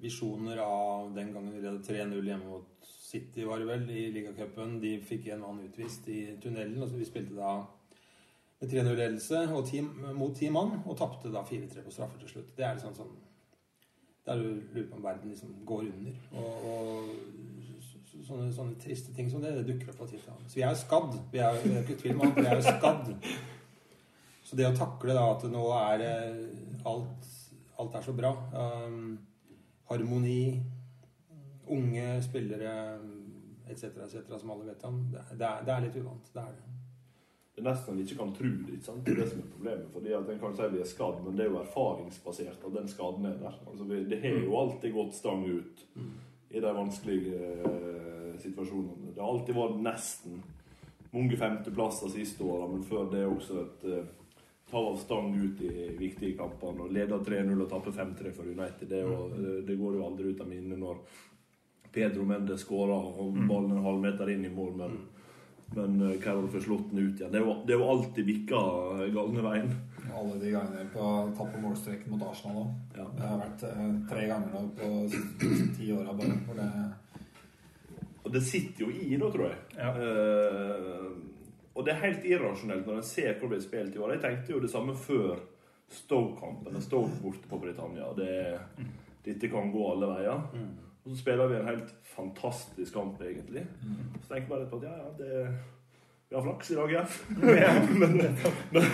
visjoner 0.00 0.56
av 0.56 1.12
den 1.14 1.34
gangen 1.34 1.52
vi 1.52 1.60
ledet 1.60 1.84
3-0 1.84 2.24
hjemme 2.24 2.48
mot 2.48 2.88
City, 3.12 3.44
var 3.44 3.60
det 3.60 3.68
vel, 3.68 3.84
i 3.92 4.06
ligacupen. 4.14 4.78
De 4.80 4.96
fikk 5.04 5.28
en 5.34 5.44
mann 5.44 5.60
utvist 5.66 6.08
i 6.08 6.22
tunnelen. 6.40 6.80
Altså, 6.80 6.96
vi 6.96 7.08
spilte 7.08 7.36
da 7.36 7.58
med 8.62 8.70
3-0-ledelse 8.70 9.42
mot 10.16 10.36
ti 10.38 10.48
mann, 10.54 10.78
og 10.86 10.96
tapte 10.96 11.32
da 11.34 11.42
4-3 11.44 11.84
på 11.84 11.92
straffer 11.92 12.22
til 12.22 12.36
slutt. 12.36 12.52
Det 12.56 12.64
er 12.64 12.78
liksom 12.78 12.96
sånn 12.96 13.20
Der 14.22 14.38
du 14.38 14.44
lurer 14.70 14.84
på 14.86 14.96
om 15.00 15.02
verden 15.02 15.32
liksom 15.32 15.54
går 15.66 15.88
under. 15.88 16.18
Og, 16.38 16.66
og 16.70 17.08
sånne, 18.22 18.52
sånne 18.54 18.78
triste 18.80 19.14
ting 19.16 19.30
som 19.30 19.42
det, 19.42 19.50
det 19.56 19.64
dukker 19.66 19.90
opp 19.90 19.98
fra 19.98 20.06
tid 20.06 20.22
til 20.22 20.30
annen. 20.30 20.46
Så 20.48 20.60
vi 20.60 20.62
er 20.62 20.70
jo 20.70 20.82
skadd. 20.82 21.16
Vi 21.32 21.40
er, 21.42 21.58
er 21.72 21.80
ikke 21.82 21.98
tvil 22.04 22.20
om 22.20 22.28
at 22.28 22.38
vi 22.38 22.46
er 22.46 22.60
jo 22.60 22.66
skadd. 22.68 23.10
Så 24.46 24.58
det 24.60 24.68
å 24.68 24.76
takle 24.76 25.16
da 25.16 25.26
at 25.32 25.46
nå 25.50 25.64
er 25.78 26.06
eh, 26.06 26.38
alt, 26.88 27.28
alt 27.82 27.98
er 27.98 28.06
så 28.06 28.14
bra 28.14 28.30
um, 28.52 29.14
Harmoni, 29.88 30.60
unge 31.76 32.06
spillere 32.24 32.74
etc., 33.70 33.84
etc., 34.04 34.38
som 34.38 34.50
alle 34.54 34.68
vet 34.70 34.84
om, 34.84 35.00
det, 35.12 35.22
er- 35.22 35.64
det, 35.64 35.72
er, 35.72 35.84
litt 35.86 35.98
uvant. 36.02 36.30
Det 36.34 36.42
er 36.42 36.54
det. 36.58 36.68
Det 37.52 37.60
er 37.60 37.68
nesten 37.68 37.98
vi 37.98 38.06
ikke 38.06 38.18
kan 38.22 38.32
tro 38.36 38.48
det. 38.48 38.78
ikke 38.78 38.86
sant? 38.88 39.04
Det 39.04 39.12
er 39.12 39.20
det 39.22 39.28
som 39.30 39.42
er 39.42 39.50
problemet. 39.52 39.90
fordi 39.92 40.14
at 40.16 40.30
En 40.32 40.40
kan 40.40 40.54
si 40.56 40.68
vi 40.72 40.80
er 40.80 40.88
skadd, 40.88 41.20
men 41.24 41.36
det 41.36 41.44
er 41.44 41.50
jo 41.52 41.60
erfaringsbasert 41.60 42.64
at 42.64 42.76
den 42.78 42.88
skaden 42.88 43.28
er 43.28 43.36
der. 43.42 43.58
Altså 43.68 43.84
Det 43.84 44.20
har 44.22 44.38
jo 44.40 44.56
alltid 44.56 44.94
gått 44.94 45.14
stang 45.14 45.44
ut 45.44 45.84
i 46.52 46.60
de 46.60 46.72
vanskelige 46.76 47.36
eh, 47.68 48.32
situasjonene. 48.40 49.12
Det 49.14 49.20
har 49.20 49.28
alltid 49.28 49.56
vært 49.56 49.78
nesten 49.84 50.42
mange 51.12 51.36
femteplasser 51.36 52.08
siste 52.08 52.44
åra, 52.44 52.66
men 52.72 52.84
før 52.88 53.10
det 53.12 53.20
er 53.20 53.28
også 53.32 53.60
et 53.66 53.84
eh, 53.84 54.10
ta 54.72 54.80
av 54.80 54.96
stang 54.96 55.34
ut 55.36 55.60
i 55.60 55.90
viktige 55.98 56.36
kamper. 56.38 56.72
Når 56.72 56.92
leder 56.96 57.24
3-0 57.24 57.52
og 57.60 57.68
tapper 57.68 57.92
5-3 57.92 58.32
for 58.32 58.48
United, 58.48 58.88
det, 58.88 59.02
jo, 59.04 59.28
det 59.68 59.76
går 59.76 59.98
jo 59.98 60.06
aldri 60.06 60.32
ut 60.32 60.40
av 60.40 60.48
minnet 60.48 60.80
når 60.80 61.02
Pedro 61.92 62.24
Mendes 62.24 62.64
skårer 62.64 63.10
og 63.22 63.34
ballen 63.48 63.76
en 63.76 63.84
halvmeter 63.84 64.30
inn 64.32 64.46
i 64.48 64.52
mål, 64.52 64.76
men 64.78 65.00
men 65.74 66.12
eh, 66.12 66.20
Carol 66.20 66.48
får 66.48 66.60
slått 66.60 66.90
den 66.90 66.98
ut 66.98 67.20
igjen. 67.20 67.32
Det 67.32 67.72
er 67.72 67.78
jo, 67.78 67.88
alltid 67.88 68.26
bikka 68.26 68.60
galne 69.14 69.44
veien. 69.44 69.70
Alle 70.12 70.38
de 70.40 70.50
gangene 70.52 70.88
på 70.92 71.06
tatt 71.36 71.52
på 71.54 71.60
målstreken 71.62 72.12
mot 72.12 72.24
Arsenal 72.28 72.64
òg. 72.64 72.72
Ja. 72.98 73.06
Det 73.16 73.28
har 73.28 73.40
vært 73.40 73.64
eh, 73.68 73.86
tre 74.10 74.26
ganger 74.28 74.52
nå 74.52 74.64
på 74.76 74.90
ti 75.78 75.92
åra 75.94 76.16
bare. 76.18 76.40
For 76.48 76.60
det 76.60 76.68
Og 78.22 78.34
det 78.34 78.42
sitter 78.46 78.84
jo 78.84 78.90
i 78.92 79.16
da, 79.16 79.30
tror 79.32 79.48
jeg. 79.48 79.56
Ja. 79.78 79.88
Uh, 79.98 81.08
og 81.72 81.86
det 81.86 81.94
er 81.94 82.04
helt 82.04 82.26
irrasjonelt 82.28 82.86
når 82.86 83.00
en 83.00 83.06
ser 83.08 83.32
hvor 83.32 83.48
det 83.48 83.56
blir 83.56 83.64
spilt 83.64 83.96
i 83.96 83.98
år. 83.98 84.12
Jeg 84.14 84.22
tenkte 84.22 84.52
jo 84.52 84.60
det 84.62 84.70
samme 84.70 84.94
før 84.94 85.40
Stoke-kampen. 85.92 86.76
Stoke 86.84 87.16
borte 87.20 87.48
på 87.48 87.58
Britannia. 87.60 88.12
Det, 88.16 88.30
dette 89.24 89.50
kan 89.50 89.72
gå 89.72 89.88
alle 89.90 90.12
veier. 90.12 90.44
Og 91.02 91.10
så 91.10 91.18
spiller 91.18 91.50
vi 91.50 91.58
en 91.58 91.66
helt 91.66 91.94
fantastisk 92.14 92.94
kamp, 92.94 93.22
egentlig. 93.26 93.64
Så 94.22 94.28
tenker 94.28 94.42
jeg 94.44 94.50
bare 94.52 94.68
på 94.70 94.78
at 94.78 94.84
ja, 94.86 94.92
ja, 95.00 95.08
det, 95.18 95.54
vi 96.28 96.36
har 96.36 96.44
flaks 96.46 96.70
i 96.70 96.76
dag 96.78 96.92
ja. 96.92 97.04
men 98.00 98.18
men, 98.70 98.84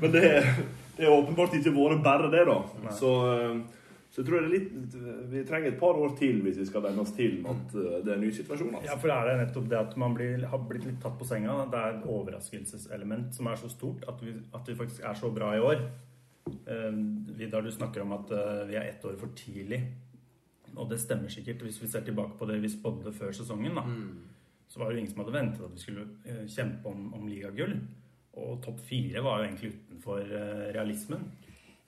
men 0.00 0.12
det, 0.12 0.24
det 0.96 1.06
er 1.06 1.14
åpenbart 1.14 1.56
ikke 1.56 1.72
vært 1.74 2.02
bare 2.04 2.28
det, 2.32 2.42
da. 2.46 2.58
Så, 2.92 3.12
eh, 3.32 3.86
så 4.10 4.20
jeg 4.20 4.28
tror 4.28 4.36
det 4.36 4.48
er 4.48 4.52
litt 4.52 4.98
Vi 5.32 5.44
trenger 5.48 5.72
et 5.72 5.80
par 5.80 5.96
år 5.96 6.12
til 6.18 6.42
hvis 6.44 6.58
vi 6.60 6.66
skal 6.68 6.84
venne 6.84 7.00
oss 7.00 7.14
til 7.16 7.40
at 7.48 7.74
eh, 7.78 7.96
det 8.04 8.12
er 8.12 8.18
en 8.18 8.26
ny 8.26 8.30
situasjon. 8.36 8.74
Altså. 8.74 8.90
Ja, 8.90 8.98
for 9.00 9.08
det 9.08 9.16
er 9.16 9.30
det 9.30 9.38
nettopp 9.46 9.70
det 9.72 9.80
at 9.80 9.96
man 10.02 10.18
blir, 10.18 10.44
har 10.52 10.62
blitt 10.68 10.84
litt 10.90 11.00
tatt 11.00 11.16
på 11.16 11.28
senga. 11.28 11.56
Det 11.72 11.80
er 11.80 11.96
et 11.96 12.06
overraskelseselement 12.18 13.32
som 13.38 13.48
er 13.48 13.58
så 13.62 13.72
stort 13.72 14.04
at 14.12 14.20
vi, 14.26 14.36
at 14.36 14.68
vi 14.68 14.76
faktisk 14.82 15.08
er 15.08 15.16
så 15.16 15.32
bra 15.32 15.54
i 15.56 15.64
år. 15.72 15.82
Eh, 16.50 17.02
Vidar, 17.40 17.64
du 17.64 17.72
snakker 17.72 18.04
om 18.04 18.14
at 18.18 18.36
vi 18.68 18.76
er 18.76 18.92
ett 18.92 19.08
år 19.08 19.16
for 19.18 19.32
tidlig. 19.38 19.80
Og 20.76 20.90
det 20.90 21.00
stemmer 21.02 21.32
sikkert 21.32 21.64
hvis 21.66 21.80
vi 21.82 21.88
ser 21.90 22.04
tilbake 22.06 22.38
på 22.38 22.46
det 22.50 22.60
vi 22.62 22.70
spådde 22.72 23.12
før 23.16 23.32
sesongen. 23.36 23.78
da. 23.78 23.84
Så 24.70 24.78
var 24.78 24.88
det 24.88 24.96
jo 24.96 25.02
ingen 25.02 25.10
som 25.10 25.24
hadde 25.24 25.34
ventet 25.34 25.64
at 25.66 25.74
vi 25.74 25.82
skulle 25.82 26.06
eh, 26.24 26.44
kjempe 26.46 26.88
om, 26.88 27.08
om 27.14 27.26
ligagull. 27.26 27.74
Og 28.38 28.60
topp 28.62 28.78
fire 28.86 29.22
var 29.26 29.40
jo 29.40 29.48
egentlig 29.48 29.72
utenfor 29.74 30.20
eh, 30.20 30.68
realismen. 30.76 31.24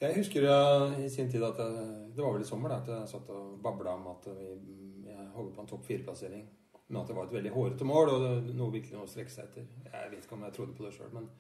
Jeg 0.03 0.17
husker 0.17 0.49
uh, 0.51 0.97
i 0.99 1.07
sin 1.09 1.29
tid 1.31 1.45
at 1.47 1.61
jeg, 1.63 1.83
det 2.17 2.25
var 2.25 2.33
vel 2.35 2.43
i 2.43 2.49
sommer 2.49 2.73
da, 2.73 2.81
at 2.83 2.89
jeg 2.91 3.11
satt 3.13 3.29
og 3.31 3.61
babla 3.63 3.93
om 3.95 4.09
at 4.11 4.27
vi, 4.35 4.81
jeg 5.07 5.29
holdt 5.37 5.55
på 5.55 5.63
en 5.63 5.71
topp 5.71 5.85
fire-plassering. 5.87 6.43
Men 6.89 7.01
at 7.01 7.13
det 7.13 7.15
var 7.17 7.29
et 7.29 7.37
veldig 7.37 7.53
hårete 7.55 7.87
mål, 7.87 8.11
og 8.11 8.49
noe 8.59 8.75
virkelig 8.75 8.99
å 8.99 9.07
strekke 9.09 9.31
seg 9.31 9.47
etter. 9.47 9.69
Jeg 9.87 10.11
vet 10.11 10.27
ikke 10.27 10.35
om 10.35 10.43
jeg 10.49 10.57
trodde 10.57 10.75
på 10.75 10.89
det 10.89 10.91
sjøl, 10.97 11.13
men 11.15 11.31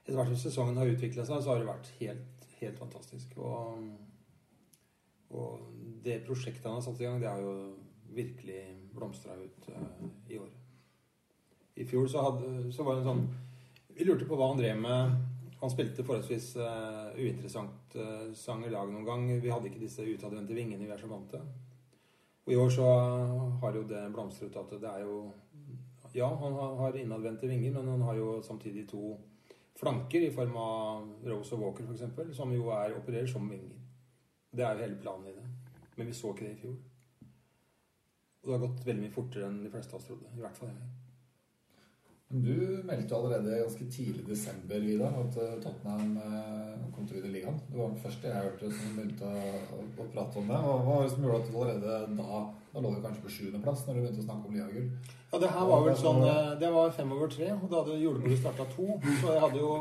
etter 0.00 0.16
hvert 0.16 0.32
som 0.32 0.40
sesongen 0.40 0.80
har 0.80 0.88
utvikla 0.88 1.26
seg, 1.28 1.44
så 1.44 1.52
har 1.52 1.60
det 1.60 1.68
vært 1.68 1.92
helt, 2.00 2.48
helt 2.62 2.80
fantastisk. 2.80 3.36
Og, 3.36 3.84
og 5.32 5.68
det 6.04 6.22
prosjektet 6.26 6.66
han 6.66 6.78
har 6.78 6.84
satt 6.84 7.00
i 7.00 7.06
gang, 7.06 7.20
det 7.20 7.30
har 7.30 7.40
jo 7.40 7.74
virkelig 8.12 8.62
blomstra 8.92 9.36
ut 9.40 9.68
uh, 9.68 10.08
i 10.28 10.38
år. 10.38 10.50
I 11.74 11.84
fjor 11.88 12.06
så, 12.06 12.22
hadde, 12.26 12.72
så 12.72 12.84
var 12.84 12.98
det 12.98 13.04
en 13.04 13.08
sånn 13.08 13.22
Vi 13.96 14.04
lurte 14.04 14.26
på 14.28 14.36
hva 14.36 14.50
han 14.50 14.60
drev 14.60 14.76
med. 14.80 15.14
Han 15.62 15.72
spilte 15.72 16.04
forholdsvis 16.04 16.50
uh, 16.60 17.12
uinteressant 17.16 17.96
uh, 17.96 18.32
sang 18.36 18.64
i 18.66 18.72
lag 18.72 18.90
noen 18.92 19.06
gang. 19.08 19.26
Vi 19.40 19.52
hadde 19.52 19.70
ikke 19.70 19.84
disse 19.84 20.04
utadvendte 20.04 20.56
vingene 20.56 20.84
vi 20.84 20.92
er 20.92 21.00
så 21.00 21.10
vant 21.10 21.30
til. 21.32 21.44
Og 22.42 22.52
i 22.52 22.58
år 22.58 22.72
så 22.74 22.86
har 23.62 23.76
jo 23.78 23.84
det 23.86 24.02
blomstret 24.12 24.56
at 24.58 24.72
det 24.74 24.90
er 24.90 25.06
jo 25.06 25.24
Ja, 26.12 26.28
han 26.28 26.52
har 26.76 26.96
innadvendte 26.98 27.48
vinger, 27.48 27.72
men 27.72 27.86
han 27.88 28.02
har 28.04 28.18
jo 28.18 28.42
samtidig 28.44 28.82
to 28.90 29.14
flanker 29.80 30.20
i 30.26 30.32
form 30.34 30.56
av 30.60 31.06
Rose 31.24 31.54
og 31.56 31.62
Walker 31.62 31.86
f.eks., 31.88 32.34
som 32.36 32.52
jo 32.52 32.68
er, 32.74 32.92
opererer 32.98 33.30
som 33.30 33.46
vinger. 33.48 33.78
Det 34.52 34.64
er 34.64 34.74
jo 34.76 34.84
hele 34.84 35.00
planen 35.00 35.30
i 35.30 35.36
det. 35.36 35.46
Men 35.96 36.08
vi 36.08 36.16
så 36.16 36.32
ikke 36.32 36.44
det 36.44 36.56
i 36.56 36.62
fjor. 36.62 36.80
Og 38.42 38.48
det 38.48 38.56
har 38.56 38.64
gått 38.66 38.82
veldig 38.88 39.04
mye 39.04 39.14
fortere 39.14 39.48
enn 39.48 39.62
de 39.62 39.70
fleste 39.72 39.94
av 39.94 40.00
oss 40.00 40.08
trodde. 40.08 40.32
I 40.36 40.42
hvert 40.42 40.58
fall 40.58 40.72
jeg. 40.72 40.90
Men 42.32 42.44
Du 42.44 42.82
meldte 42.88 43.16
allerede 43.16 43.58
ganske 43.60 43.86
tidlig 43.92 44.24
i 44.24 44.30
desember 44.30 44.80
Vidar, 44.80 45.16
at 45.20 45.36
eh, 45.36 45.56
Tottenham 45.62 46.14
eh, 46.16 46.84
kom 46.94 47.06
til 47.08 47.18
å 47.18 47.20
vinne 47.20 47.32
ligaen. 47.32 47.58
Det 47.68 47.78
var 47.78 47.90
den 47.92 48.04
første 48.04 48.28
jeg 48.28 48.46
hørte 48.46 48.70
som 48.76 48.94
begynte 48.96 49.32
å, 49.32 50.06
prate 50.14 50.40
om 50.40 50.52
det. 50.52 50.60
Hva 50.66 50.76
var 50.86 51.02
det 51.04 51.10
som 51.12 51.26
gjorde 51.26 51.40
at 51.40 51.50
du 51.50 51.58
allerede 51.60 52.20
da 52.20 52.42
Da 52.72 52.80
lå 52.80 52.94
du 52.94 53.02
kanskje 53.04 53.24
på 53.26 53.34
sjuendeplass 53.34 53.82
når 53.84 53.98
du 53.98 54.00
begynte 54.00 54.22
å 54.22 54.28
snakke 54.28 54.48
om 54.48 54.54
ligagull? 54.56 54.86
Ja, 55.32 55.40
det 55.42 55.50
her 55.52 55.66
var 55.68 55.84
vel 55.84 55.98
sånn 56.00 56.22
eh, 56.28 56.54
Det 56.60 56.72
var 56.72 56.96
fem 56.96 57.12
over 57.16 57.32
tre, 57.36 57.50
og 57.56 57.68
da 57.68 57.82
hadde 57.82 58.00
julebordet 58.00 58.40
starta 58.40 58.68
to. 58.72 58.88
Så 59.20 59.36
jeg 59.36 59.44
hadde 59.44 59.60
jo 59.60 59.74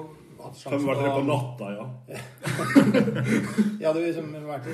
hatt 0.45 0.57
Fem 0.57 0.73
sjansen 0.73 0.87
var 0.87 0.99
det 0.99 1.13
på 1.15 1.23
natta, 1.27 1.71
ja. 1.75 1.85
Jeg 3.79 3.87
hadde 3.87 4.03
liksom 4.03 4.33
vært, 4.47 4.69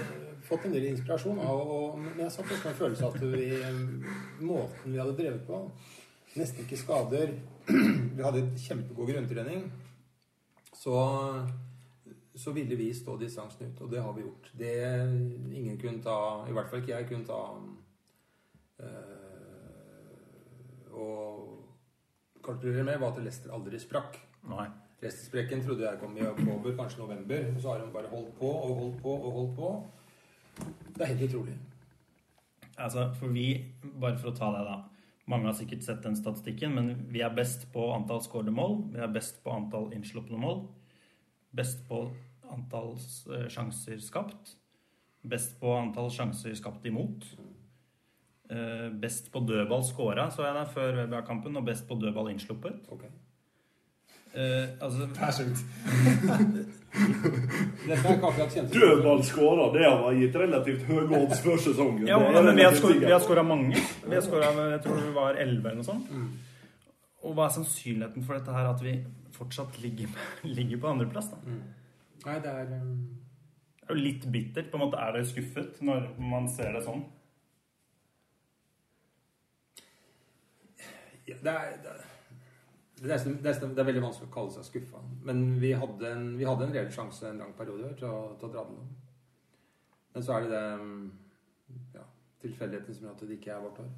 fått 0.47 0.67
en 0.67 0.75
del 0.75 0.89
inspirasjon 0.91 1.39
av 1.43 1.61
og, 1.61 1.97
Men 2.01 2.25
jeg 2.25 2.33
satt 2.35 2.51
også 2.51 2.63
med 2.63 2.73
en 2.73 2.81
følelse 2.81 3.07
av 3.07 3.15
at 3.15 3.23
vi, 3.33 3.47
måten 4.47 4.93
vi 4.93 5.01
hadde 5.01 5.17
drevet 5.19 5.47
på 5.47 5.63
Nesten 6.37 6.65
ikke 6.65 6.77
skader. 6.77 7.31
Vi 8.17 8.21
hadde 8.21 8.43
et 8.43 8.59
kjempegod 8.61 9.09
grunntrening. 9.09 9.63
Så, 10.75 10.93
så 12.37 12.53
ville 12.53 12.75
vi 12.77 12.91
stå 12.93 13.15
distansen 13.17 13.71
ut, 13.71 13.81
og 13.81 13.91
det 13.91 14.01
har 14.03 14.13
vi 14.13 14.21
gjort. 14.21 14.51
Det 14.59 14.75
ingen 15.57 15.79
kunne 15.81 16.03
ta 16.03 16.45
I 16.49 16.53
hvert 16.53 16.69
fall 16.69 16.83
ikke 16.83 16.93
jeg 16.93 17.07
kunne 17.09 17.25
ta 17.25 17.39
øh, 18.85 20.11
Og 20.93 21.57
kalkulere 22.45 22.83
med, 22.83 22.99
var 23.01 23.15
at 23.15 23.23
Lester 23.25 23.53
aldri 23.55 23.79
sprakk. 23.81 24.19
Nei. 24.47 24.67
Restsprekken 25.03 25.61
trodde 25.61 25.85
jeg 25.85 25.99
kom 26.01 26.15
i 26.17 26.25
oktober, 26.25 26.73
kanskje 26.77 27.03
november. 27.03 27.49
Og 27.53 27.61
så 27.61 27.73
har 27.73 27.83
hun 27.85 27.93
bare 27.93 28.09
holdt 28.09 28.33
på 28.39 28.49
og 28.49 28.75
holdt 28.81 29.01
på 29.01 29.15
og 29.15 29.31
holdt 29.39 29.55
på. 29.55 29.71
Det 30.95 31.03
er 31.03 31.11
helt 31.13 31.25
utrolig. 31.29 31.57
Altså, 32.77 33.11
for 33.19 33.33
vi, 33.33 33.49
bare 34.01 34.17
for 34.17 34.31
å 34.31 34.37
ta 34.37 34.53
det 34.53 34.67
da 34.67 34.77
Mange 35.27 35.49
har 35.49 35.55
sikkert 35.57 35.83
sett 35.83 36.05
den 36.05 36.13
statistikken, 36.15 36.71
men 36.71 36.85
vi 37.11 37.19
er 37.19 37.33
best 37.35 37.65
på 37.73 37.81
antall 37.91 38.21
skårede 38.23 38.53
mål. 38.55 38.77
Vi 38.93 39.01
er 39.03 39.09
best 39.11 39.41
på 39.43 39.51
antall 39.51 39.89
innslupne 39.91 40.39
mål. 40.39 40.61
Best 41.51 41.81
på 41.89 42.05
antall 42.47 42.93
eh, 43.35 43.49
sjanser 43.51 43.99
skapt. 43.99 44.53
Best 45.27 45.57
på 45.59 45.73
antall 45.75 46.07
sjanser 46.15 46.55
skapt 46.55 46.87
imot. 46.87 47.27
Eh, 48.47 48.87
best 49.03 49.27
på 49.33 49.43
dødball 49.43 49.83
scora, 49.83 50.29
så 50.31 50.47
jeg 50.47 50.55
der 50.55 50.71
før 50.71 51.01
VBA-kampen, 51.01 51.59
og 51.59 51.67
best 51.67 51.89
på 51.89 51.99
dødball 51.99 52.31
innsluppet. 52.31 52.87
Ok. 52.95 53.03
Eh, 54.37 54.65
altså, 54.85 55.07
akkurat 58.27 58.53
kjent 58.53 58.73
Dødball 58.73 59.23
skåra, 59.25 59.65
det 59.73 59.85
har 59.85 60.13
gitt 60.13 60.35
relativt 60.37 60.83
høye 60.85 61.21
odds 61.23 61.41
før 61.41 61.57
sesongen. 61.61 62.05
ja, 62.07 62.17
men 62.21 62.55
vi 62.55 62.65
har 62.67 62.75
vi 62.77 63.19
skåra 63.25 63.43
mange. 63.43 63.81
Vi 64.05 64.13
har 64.13 64.21
skåra 64.25 64.51
jeg 64.75 64.81
tror 64.85 65.01
det 65.01 65.15
var 65.15 65.31
11 65.41 65.57
eller 65.57 65.79
noe 65.79 65.87
sånt. 65.87 66.11
Og 67.25 67.33
hva 67.33 67.47
er 67.47 67.55
sannsynligheten 67.57 68.25
for 68.27 68.37
dette 68.37 68.53
her, 68.53 68.69
at 68.69 68.83
vi 68.85 68.93
fortsatt 69.35 69.81
ligger, 69.81 70.13
ligger 70.57 70.83
på 70.83 70.91
andreplass? 70.93 71.31
da? 71.33 71.37
Nei, 72.27 72.37
det 72.43 72.53
er 72.53 72.73
um, 72.77 72.93
Det 73.81 73.89
er 73.89 73.95
jo 73.95 74.01
litt 74.03 74.31
bittert. 74.31 74.69
på 74.71 74.77
en 74.77 74.85
måte 74.85 75.01
Er 75.01 75.17
det 75.17 75.27
skuffet 75.29 75.81
når 75.81 76.09
man 76.19 76.49
ser 76.51 76.77
det 76.77 76.83
sånn? 76.85 77.05
ja, 81.27 81.35
det, 81.43 81.51
er, 81.51 81.73
det, 81.83 81.91
er, 81.91 82.06
det, 82.97 83.05
er, 83.05 83.13
nesten- 83.13 83.37
det, 83.43 83.51
er, 83.51 83.67
det 83.75 83.81
er 83.81 83.89
veldig 83.91 84.01
vanskelig 84.07 84.29
å 84.29 84.33
kalle 84.33 84.53
seg 84.55 84.65
skuffa. 84.65 85.01
Men 85.27 85.43
vi 85.61 85.69
hadde 85.77 86.09
en, 86.09 86.27
vi 86.39 86.47
hadde 86.47 86.65
en 86.65 86.73
reell 86.73 86.89
sjanse 86.93 87.29
en 87.29 87.43
lang 87.43 87.53
periode 87.57 87.91
til 87.99 88.09
å, 88.09 88.19
til 88.39 88.49
å 88.49 88.53
dra 88.55 88.63
den 88.65 88.79
om. 88.81 88.91
Men 90.15 90.25
så 90.25 90.33
er 90.33 90.47
det 90.47 90.51
det 90.55 90.61
um, 90.81 91.11
ja, 91.93 92.05
tilfeldigheten 92.41 92.97
som 92.97 93.05
gjør 93.05 93.17
at 93.17 93.25
det 93.27 93.37
ikke 93.37 93.51
er 93.53 93.65
vårt 93.67 93.83
år. 93.83 93.91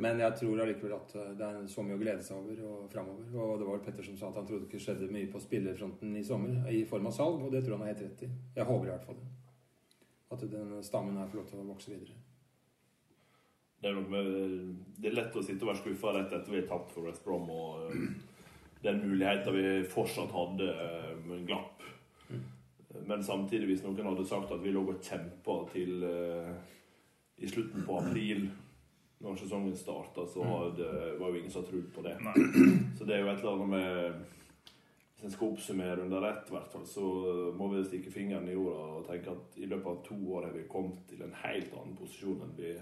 Men 0.00 0.22
jeg 0.22 0.38
tror 0.40 0.62
allikevel 0.64 0.94
at 0.96 1.12
uh, 1.18 1.26
det 1.36 1.50
er 1.50 1.68
så 1.68 1.84
mye 1.84 1.98
å 1.98 2.00
glede 2.00 2.24
seg 2.24 2.40
over 2.40 2.64
og 2.70 2.88
framover. 2.94 3.28
Og 3.34 3.52
det 3.60 3.68
var 3.68 3.76
vel 3.76 3.84
Petter 3.90 4.08
som 4.08 4.16
sa 4.16 4.30
at 4.30 4.40
han 4.40 4.48
trodde 4.48 4.70
ikke 4.70 4.80
skjedde 4.80 5.10
mye 5.12 5.28
på 5.28 5.44
spillerfronten 5.44 6.16
i 6.16 6.24
sommer 6.24 6.72
i 6.72 6.80
form 6.88 7.10
av 7.12 7.16
salg, 7.18 7.44
og 7.44 7.52
det 7.52 7.60
tror 7.66 7.76
han 7.76 7.84
har 7.84 7.92
helt 7.92 8.06
rett 8.06 8.24
i. 8.24 8.32
Jeg 8.56 8.68
håper 8.72 8.88
i 8.88 8.94
hvert 8.94 9.08
fall 9.10 9.20
det. 9.20 9.30
At 10.32 10.48
den 10.48 10.76
stammen 10.86 11.20
her 11.20 11.28
får 11.28 11.42
lov 11.42 11.52
til 11.52 11.60
å 11.60 11.70
vokse 11.74 11.92
videre. 11.92 12.16
Det 13.80 13.88
er, 13.88 14.00
med, 14.12 14.26
det 15.00 15.08
er 15.08 15.16
lett 15.16 15.36
å 15.36 15.42
sitte 15.44 15.64
og 15.64 15.70
være 15.70 15.80
skuffa 15.80 16.12
rett 16.12 16.32
etter 16.36 16.52
vi 16.52 16.58
har 16.60 16.68
tapt 16.68 16.90
for 16.92 17.08
West 17.08 17.24
Brom 17.24 17.46
og 17.48 17.86
eh, 17.88 18.10
den 18.84 19.00
muligheten 19.06 19.56
vi 19.56 19.70
fortsatt 19.88 20.34
hadde 20.36 20.66
eh, 20.68 21.14
med 21.24 21.38
en 21.38 21.46
glapp. 21.48 21.86
Men 23.08 23.24
samtidig, 23.24 23.70
hvis 23.70 23.86
noen 23.86 24.10
hadde 24.10 24.26
sagt 24.28 24.52
at 24.52 24.60
vi 24.60 24.74
lå 24.74 24.82
og 24.84 25.00
kjempa 25.04 25.56
til 25.72 26.04
eh, 26.04 26.52
i 27.40 27.48
slutten 27.48 27.88
på 27.88 27.96
april, 28.02 28.50
når 29.24 29.40
sesongen 29.40 29.76
starta, 29.76 30.26
så 30.28 30.44
hadde, 30.44 30.92
var 31.20 31.32
jo 31.32 31.40
ingen 31.40 31.52
som 31.52 31.64
trodde 31.64 31.88
på 31.92 32.04
det. 32.04 32.16
Så 32.98 33.08
det 33.08 33.16
er 33.16 33.24
jo 33.24 33.32
et 33.32 33.40
eller 33.40 33.56
annet 33.56 33.74
med 33.74 34.22
Hvis 35.14 35.26
en 35.28 35.34
skal 35.34 35.50
oppsummere 35.52 36.04
under 36.04 36.24
ett, 36.28 36.48
i 36.48 36.54
hvert 36.54 36.72
fall, 36.72 36.86
så 36.88 37.02
må 37.56 37.66
vi 37.72 37.82
stikke 37.84 38.12
fingeren 38.12 38.48
i 38.48 38.54
jorda 38.56 38.86
og 39.00 39.08
tenke 39.08 39.34
at 39.34 39.60
i 39.60 39.68
løpet 39.68 39.90
av 39.90 40.00
to 40.06 40.16
år 40.36 40.46
har 40.48 40.54
vi 40.56 40.68
kommet 40.68 41.02
til 41.08 41.20
en 41.24 41.36
helt 41.42 41.74
annen 41.76 41.96
posisjon 41.98 42.40
enn 42.46 42.56
vi 42.56 42.72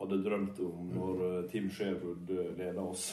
hadde 0.00 0.22
drømt 0.24 0.58
om 0.64 0.88
når 0.94 1.20
eh, 1.28 1.50
Tim 1.52 1.68
Sherwood 1.70 2.30
leda 2.58 2.80
oss. 2.80 3.10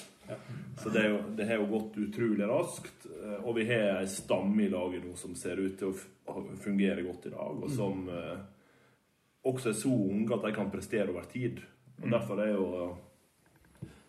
Så 0.78 0.90
det, 0.94 1.02
er 1.02 1.10
jo, 1.10 1.20
det 1.38 1.46
har 1.50 1.58
jo 1.58 1.66
gått 1.72 1.96
utrolig 1.98 2.46
raskt. 2.50 3.06
eh, 3.10 3.40
Og 3.44 3.56
vi 3.58 3.66
har 3.70 4.00
ei 4.00 4.08
stamme 4.10 4.64
i 4.66 4.70
laget 4.70 5.04
nå 5.06 5.16
som 5.18 5.36
ser 5.36 5.58
ut 5.62 5.78
til 5.80 5.92
å 5.94 6.40
fungere 6.62 7.02
godt 7.06 7.26
i 7.26 7.34
dag, 7.34 7.64
og 7.64 7.70
som 7.74 8.06
eh, 8.14 8.40
også 9.50 9.70
er 9.72 9.78
så 9.80 9.90
unge 9.94 10.36
at 10.36 10.44
de 10.46 10.52
kan 10.56 10.70
prestere 10.74 11.10
over 11.10 11.26
tid. 11.32 11.62
Og 12.04 12.10
Derfor 12.14 12.40
er 12.46 12.52
jo 12.54 12.68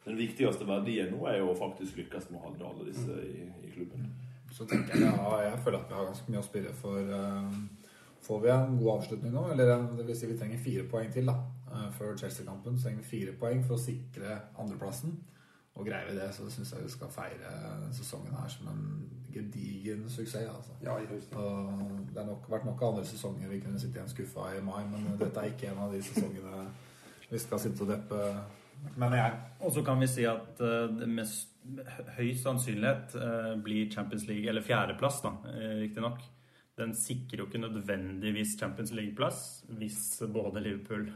den 0.04 0.16
viktigste 0.16 0.64
verdien 0.66 1.11
nå 1.12 1.26
er 1.28 1.38
jo 1.40 1.50
å 1.52 1.56
faktisk 1.59 1.98
lykkes 2.00 2.30
med 2.30 2.40
å 2.40 2.46
holde 2.48 2.66
alle 2.68 2.87
disse 2.88 3.16
i, 3.26 3.44
i 3.66 3.72
klubben. 3.74 4.06
Så 4.50 4.64
tenker 4.66 4.96
jeg, 4.96 5.06
ja, 5.06 5.37
jeg 5.46 5.59
føler 5.62 5.78
at 5.78 5.90
vi 5.90 5.94
har 5.94 6.09
ganske 6.09 6.33
mye 6.33 6.40
å 6.42 6.46
spille 6.48 6.72
for. 6.80 6.98
eh, 7.00 7.61
Får 8.20 8.40
vi 8.44 8.50
en 8.52 8.74
god 8.76 8.90
avslutning 8.98 9.33
nå, 9.33 9.46
eller 9.54 9.70
det 9.96 10.04
vil 10.04 10.16
si 10.18 10.26
vi 10.28 10.35
trenger 10.37 10.59
fire 10.61 10.83
poeng 10.90 11.06
til 11.14 11.24
da, 11.30 11.33
eh, 11.33 11.59
før 11.96 12.16
Chelsea-kampen, 12.18 12.78
så 12.78 12.88
trenger 12.88 13.02
vi 13.02 13.11
fire 13.11 13.35
poeng 13.38 13.64
for 13.66 13.76
å 13.76 13.83
sikre 13.83 14.38
andreplassen. 14.59 15.14
Og 15.78 15.87
greier 15.87 16.11
vi 16.11 16.18
det, 16.18 16.28
så 16.35 16.48
syns 16.50 16.72
jeg 16.74 16.85
vi 16.85 16.92
skal 16.92 17.12
feire 17.14 17.50
sesongen 17.94 18.35
her 18.37 18.48
som 18.50 18.68
en 18.72 18.87
gedigen 19.33 20.09
suksess. 20.11 20.48
altså. 20.50 20.72
Ja, 20.83 20.96
det 21.00 22.18
har 22.18 22.26
nok 22.26 22.48
vært 22.50 22.66
nok 22.66 22.83
andre 22.83 23.04
sesonger 23.06 23.48
vi 23.48 23.61
kunne 23.62 23.78
sitte 23.80 24.00
igjen 24.00 24.11
skuffa 24.11 24.50
i 24.56 24.64
mai, 24.64 24.83
men 24.90 25.14
dette 25.20 25.40
er 25.40 25.52
ikke 25.52 25.70
en 25.70 25.85
av 25.87 25.94
de 25.94 26.02
sesongene 26.02 26.66
vi 27.30 27.38
skal 27.38 27.62
sitte 27.62 27.87
og 27.87 27.92
deppe, 27.92 28.18
mener 28.96 29.20
jeg. 29.20 29.38
Og 29.62 29.72
så 29.76 29.85
kan 29.87 30.02
vi 30.02 30.11
si 30.11 30.26
at 30.26 30.61
eh, 30.66 30.90
det 30.98 31.09
med 31.09 31.30
høy 32.16 32.33
sannsynlighet 32.42 33.14
eh, 33.14 33.54
blir 33.62 33.90
Champions 33.94 34.26
League, 34.26 34.48
eller 34.50 34.66
fjerdeplass, 34.66 35.22
da, 35.22 35.37
riktignok. 35.78 36.24
Den 36.80 36.94
sikrer 36.96 37.44
jo 37.44 37.46
ikke 37.46 37.62
nødvendigvis 37.62 38.56
Champions 38.59 38.90
League-plass 38.96 39.44
hvis 39.78 40.22
både 40.33 40.62
Liverpool 40.64 41.06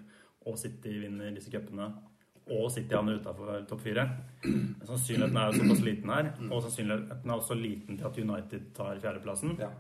og 0.45 0.59
City 0.61 0.99
vinner 1.03 1.33
disse 1.35 1.53
cupene, 1.53 1.89
og 2.45 2.69
City 2.73 2.93
havner 2.93 3.21
utafor 3.23 3.65
topp 3.69 3.81
fire. 3.87 4.05
Sannsynligheten 4.85 5.39
er 5.41 5.49
jo 5.49 5.59
såpass 5.63 5.83
liten 5.87 6.13
her, 6.13 6.31
og 6.51 6.63
sannsynligheten 6.67 7.31
er 7.31 7.37
også 7.39 7.57
liten 7.57 7.99
til 7.99 8.09
at 8.11 8.21
United 8.21 8.71
tar 8.77 9.01
fjerdeplassen. 9.01 9.57
Ja. 9.61 9.71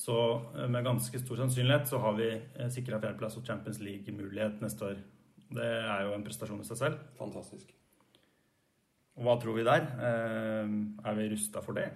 Så 0.00 0.16
eh, 0.56 0.68
med 0.72 0.86
ganske 0.86 1.20
stor 1.20 1.42
sannsynlighet 1.42 1.90
så 1.90 2.00
har 2.00 2.16
vi 2.16 2.30
sikra 2.72 3.00
fjerdeplass 3.02 3.36
og 3.36 3.44
Champions 3.44 3.82
League-mulighet 3.84 4.62
neste 4.64 4.86
år. 4.86 5.02
Det 5.50 5.66
er 5.66 6.06
jo 6.06 6.14
en 6.14 6.24
prestasjon 6.24 6.62
i 6.62 6.68
seg 6.68 6.78
selv. 6.80 7.02
Fantastisk. 7.18 7.74
Og 9.18 9.26
hva 9.26 9.34
tror 9.42 9.58
vi 9.58 9.66
der? 9.66 9.84
Eh, 10.08 10.72
er 11.04 11.18
vi 11.18 11.28
rusta 11.34 11.60
for 11.64 11.76
det? 11.76 11.90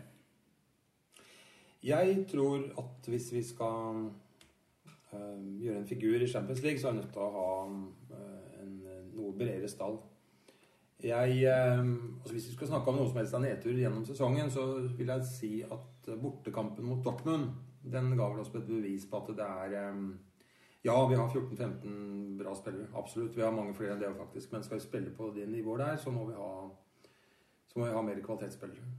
Jeg 1.85 2.27
tror 2.29 2.67
at 2.81 3.09
hvis 3.09 3.31
vi 3.33 3.43
skal 3.45 4.05
eh, 4.05 4.24
gjøre 5.65 5.83
en 5.83 5.89
figur 5.89 6.23
i 6.23 6.31
Champions 6.31 6.63
League, 6.63 6.81
så 6.81 6.89
er 6.89 6.97
vi 6.97 7.03
nødt 7.03 7.13
til 7.15 7.25
å 7.25 7.33
ha 7.35 7.49
eh, 8.19 8.65
en 8.65 8.75
noe 9.15 9.37
bredere 9.39 9.71
stall. 9.71 10.01
Jeg, 11.05 11.45
eh, 11.45 11.79
altså 12.23 12.33
hvis 12.33 12.49
vi 12.49 12.55
skal 12.55 12.71
snakke 12.71 12.91
om 12.91 12.97
noe 12.97 13.09
som 13.11 13.19
helst 13.21 13.35
av 13.37 13.43
nedtur 13.45 13.77
gjennom 13.77 14.05
sesongen, 14.09 14.51
så 14.51 14.63
vil 14.97 15.11
jeg 15.13 15.27
si 15.29 15.51
at 15.67 16.09
eh, 16.09 16.21
bortekampen 16.21 16.87
mot 16.89 17.03
Dortmund 17.05 17.51
den 17.85 18.15
ga 18.17 18.29
vel 18.33 18.41
oss 18.41 18.53
et 18.55 18.65
bevis 18.65 19.05
på 19.11 19.21
at 19.21 19.35
det 19.37 19.49
er 19.65 19.75
eh, 19.81 19.99
Ja, 20.85 20.95
vi 21.09 21.17
har 21.17 21.29
14-15 21.29 22.39
bra 22.39 22.55
spillere. 22.57 22.89
Absolutt. 22.95 23.37
Vi 23.37 23.43
har 23.43 23.53
mange 23.57 23.75
flere 23.75 23.95
enn 23.95 24.03
det 24.03 24.11
faktisk. 24.19 24.53
Men 24.53 24.65
skal 24.65 24.77
vi 24.77 24.85
spille 24.85 25.13
på 25.17 25.31
det 25.33 25.47
nivået 25.49 25.81
der, 25.81 25.97
så 25.97 26.11
må 26.13 26.27
vi 26.29 26.35
ha, 26.37 26.49
må 27.77 27.87
vi 27.87 27.95
ha 27.95 28.03
mer 28.05 28.21
kvalitetsspillere. 28.21 28.91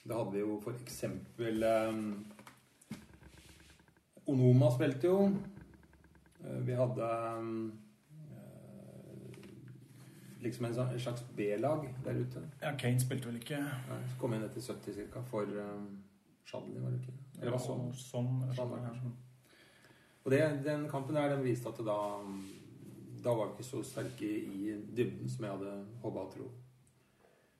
Det 0.00 0.16
hadde 0.16 0.32
vi 0.32 0.40
jo 0.40 0.56
for 0.64 0.72
eksempel 0.80 1.60
Onoma 4.30 4.70
spilte 4.74 5.10
jo. 5.10 5.30
Uh, 6.40 6.58
vi 6.66 6.76
hadde 6.78 7.08
uh, 7.30 7.70
liksom 10.40 10.68
en 10.70 10.76
slags 10.76 11.24
B-lag 11.36 11.88
der 12.04 12.20
ute. 12.20 12.44
Ja, 12.62 12.76
Kane 12.76 13.00
spilte 13.00 13.28
vel 13.28 13.40
ikke 13.40 13.58
Nei, 13.60 13.98
så 14.08 14.20
kom 14.20 14.36
inn 14.36 14.46
etter 14.46 14.64
70 14.64 15.10
ca. 15.12 15.24
for 15.32 15.50
um, 15.64 15.90
Shadley, 16.44 16.80
var 16.82 16.94
det 16.94 17.02
ikke? 17.02 17.16
Eller 17.40 17.56
var 17.56 17.62
sånn. 17.64 17.90
sånn? 17.96 18.32
Sånn, 18.56 18.72
Sånn. 19.02 19.18
Og 20.24 20.32
det, 20.32 20.40
den 20.64 20.88
kampen 20.88 21.16
der, 21.16 21.32
den 21.32 21.44
viste 21.44 21.70
at 21.70 21.78
da 21.84 22.00
Da 23.24 23.34
var 23.36 23.50
vi 23.50 23.58
ikke 23.58 23.68
så 23.68 23.82
sterke 23.84 24.24
i 24.26 24.74
dybden 24.96 25.28
som 25.28 25.44
jeg 25.44 25.52
hadde 25.52 25.72
håpa 26.02 26.24
og 26.24 26.34
tro. 26.34 26.48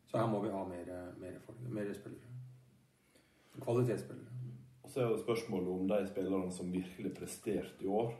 Så 0.08 0.18
her 0.18 0.26
må 0.26 0.40
vi 0.42 0.50
ha 0.50 0.62
mer, 0.66 0.88
mer, 1.20 1.36
folk, 1.44 1.58
mer 1.68 1.90
spillere. 1.94 2.30
Kvalitetsspillere. 3.60 4.39
Så 4.90 5.00
er 5.04 5.12
det 5.12 5.20
spørsmålet 5.22 5.68
om 5.70 5.84
de 5.88 6.00
spillerne 6.08 6.50
som 6.52 6.72
virkelig 6.72 7.12
presterte 7.14 7.84
i 7.84 7.90
år, 7.90 8.10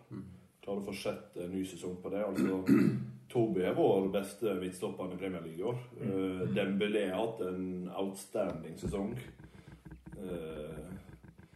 klarer 0.62 0.82
å 0.82 0.86
fortsette 0.86 1.42
en 1.42 1.50
ny 1.54 1.64
sesong 1.66 1.96
på 2.02 2.12
det. 2.12 2.20
Altså, 2.22 2.60
Toby 3.32 3.64
er 3.66 3.74
vår 3.74 4.08
beste 4.14 4.54
midtstopper 4.60 5.14
i 5.14 5.18
Premier 5.18 5.42
League 5.46 5.58
i 5.58 5.66
år. 5.66 5.80
Uh, 5.98 6.44
Dembélé 6.54 7.08
har 7.10 7.20
hatt 7.24 7.42
en 7.48 7.88
outstanding 7.90 8.76
sesong. 8.78 9.12
Uh, 10.18 10.78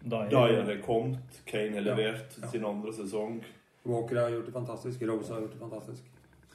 Dyer 0.05 0.65
har 0.67 0.81
kommet, 0.85 1.39
Kane 1.49 1.79
har 1.79 1.87
levert 1.87 2.35
Ja. 2.43 2.49
sin 2.51 2.65
andre 2.65 2.93
sesong. 2.93 3.39
Walker 3.85 4.21
har 4.21 4.31
gjort 4.35 4.47
det 4.47 4.53
fantastisk. 4.53 5.03
Rose 5.03 5.33
har 5.33 5.41
gjort 5.41 5.53
det 5.53 5.61
fantastisk. 5.63 6.11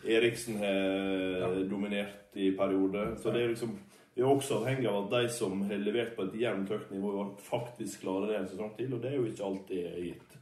Eriksen 0.05 0.57
har 0.61 1.57
dominert 1.69 2.35
i 2.39 2.51
perioder. 2.57 3.15
Så 3.19 3.33
det 3.33 3.41
er 3.43 3.51
liksom 3.51 3.73
vi 4.19 4.23
er 4.25 4.33
også 4.35 4.57
avhengig 4.59 4.87
av 4.89 4.97
at 5.05 5.13
de 5.13 5.29
som 5.31 5.61
har 5.69 5.77
levert 5.79 6.09
på 6.17 6.25
et 6.27 6.33
jevnt 6.41 6.71
høyt 6.73 6.89
nivå, 6.91 7.11
faktisk 7.39 8.01
klarer 8.01 8.27
det 8.27 8.33
en 8.35 8.49
sesong 8.51 8.73
til. 8.75 8.91
Og 8.93 8.99
det 9.03 9.13
er 9.13 9.15
jo 9.15 9.29
ikke 9.29 9.45
alltid 9.47 9.93
gitt. 10.03 10.33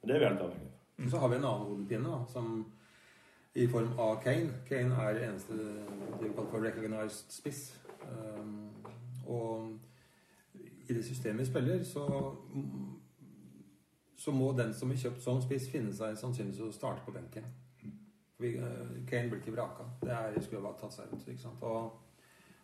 Men 0.00 0.08
det 0.08 0.14
er 0.14 0.22
vi 0.22 0.28
helt 0.30 0.44
avhengig 0.46 0.70
av. 0.70 1.10
Så 1.10 1.20
har 1.20 1.28
vi 1.28 1.36
en 1.36 1.44
annen 1.44 1.66
hodepine, 1.66 2.14
som 2.32 2.48
i 3.52 3.66
form 3.68 3.92
av 4.00 4.16
Kane. 4.24 4.62
Kane 4.70 4.96
er 5.04 5.20
eneste 5.26 5.58
de 5.58 6.32
kaller 6.32 6.48
for 6.54 6.64
recognized 6.64 7.36
spiss. 7.36 7.62
Um, 8.08 8.72
og 9.26 9.76
i 10.88 10.96
det 10.96 11.04
systemet 11.04 11.44
vi 11.44 11.50
spiller, 11.50 11.84
så 11.84 12.08
så 14.16 14.32
må 14.32 14.52
den 14.56 14.72
som 14.74 14.90
har 14.90 15.04
kjøpt 15.04 15.22
sånn 15.22 15.44
spiss, 15.44 15.68
finne 15.70 15.92
seg 15.94 16.16
sannsynligvis 16.16 16.64
å 16.64 16.72
starte 16.74 17.04
på 17.04 17.12
benken. 17.12 17.44
Eh, 18.40 19.04
Kane 19.06 19.28
blir 19.28 19.42
ikke 19.42 19.52
vraka. 19.54 19.84
Det 20.00 20.14
er, 20.16 20.40
skulle 20.40 20.62
jo 20.62 20.66
bare 20.70 20.80
tatt 20.80 20.96
seg 20.96 21.12
ut. 21.12 21.28
ikke 21.28 21.42
sant? 21.42 21.62
Og, 21.62 22.07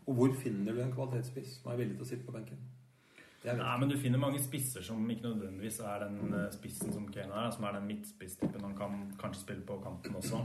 og 0.06 0.16
hvor 0.18 0.32
finner 0.36 0.74
du 0.74 0.80
en 0.82 0.92
kvalitetsspiss 0.92 1.60
som 1.60 1.72
er 1.72 1.80
villig 1.80 1.98
til 1.98 2.06
å 2.06 2.08
sitte 2.08 2.26
på 2.26 2.34
benken? 2.34 2.60
Nei, 3.44 3.76
men 3.80 3.90
du 3.90 3.98
finner 4.00 4.20
mange 4.20 4.40
spisser 4.40 4.84
som 4.84 5.02
ikke 5.10 5.26
nødvendigvis 5.26 5.82
er 5.84 6.06
den 6.06 6.32
eh, 6.32 6.50
spissen 6.54 6.92
som 6.94 7.04
Kane 7.12 7.42
er, 7.42 7.50
som 7.52 7.66
er 7.68 7.76
den 7.76 7.90
midtspisstypen 7.90 8.64
han 8.64 8.76
kan 8.78 9.02
kanskje 9.20 9.42
spille 9.42 9.66
på 9.68 9.76
kanten 9.84 10.16
også. 10.16 10.40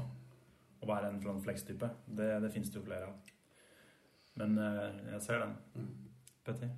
Og 0.79 0.87
være 0.87 1.13
en 1.13 1.21
front 1.23 1.43
flex-type. 1.43 1.89
Det, 2.07 2.27
det 2.43 2.51
finnes 2.51 2.71
det 2.71 2.79
jo 2.79 2.83
flere 2.83 3.07
av. 3.07 3.31
Men 4.39 4.57
eh, 4.63 4.99
jeg 5.13 5.21
ser 5.23 5.45
den. 5.45 5.87
Petter? 6.43 6.73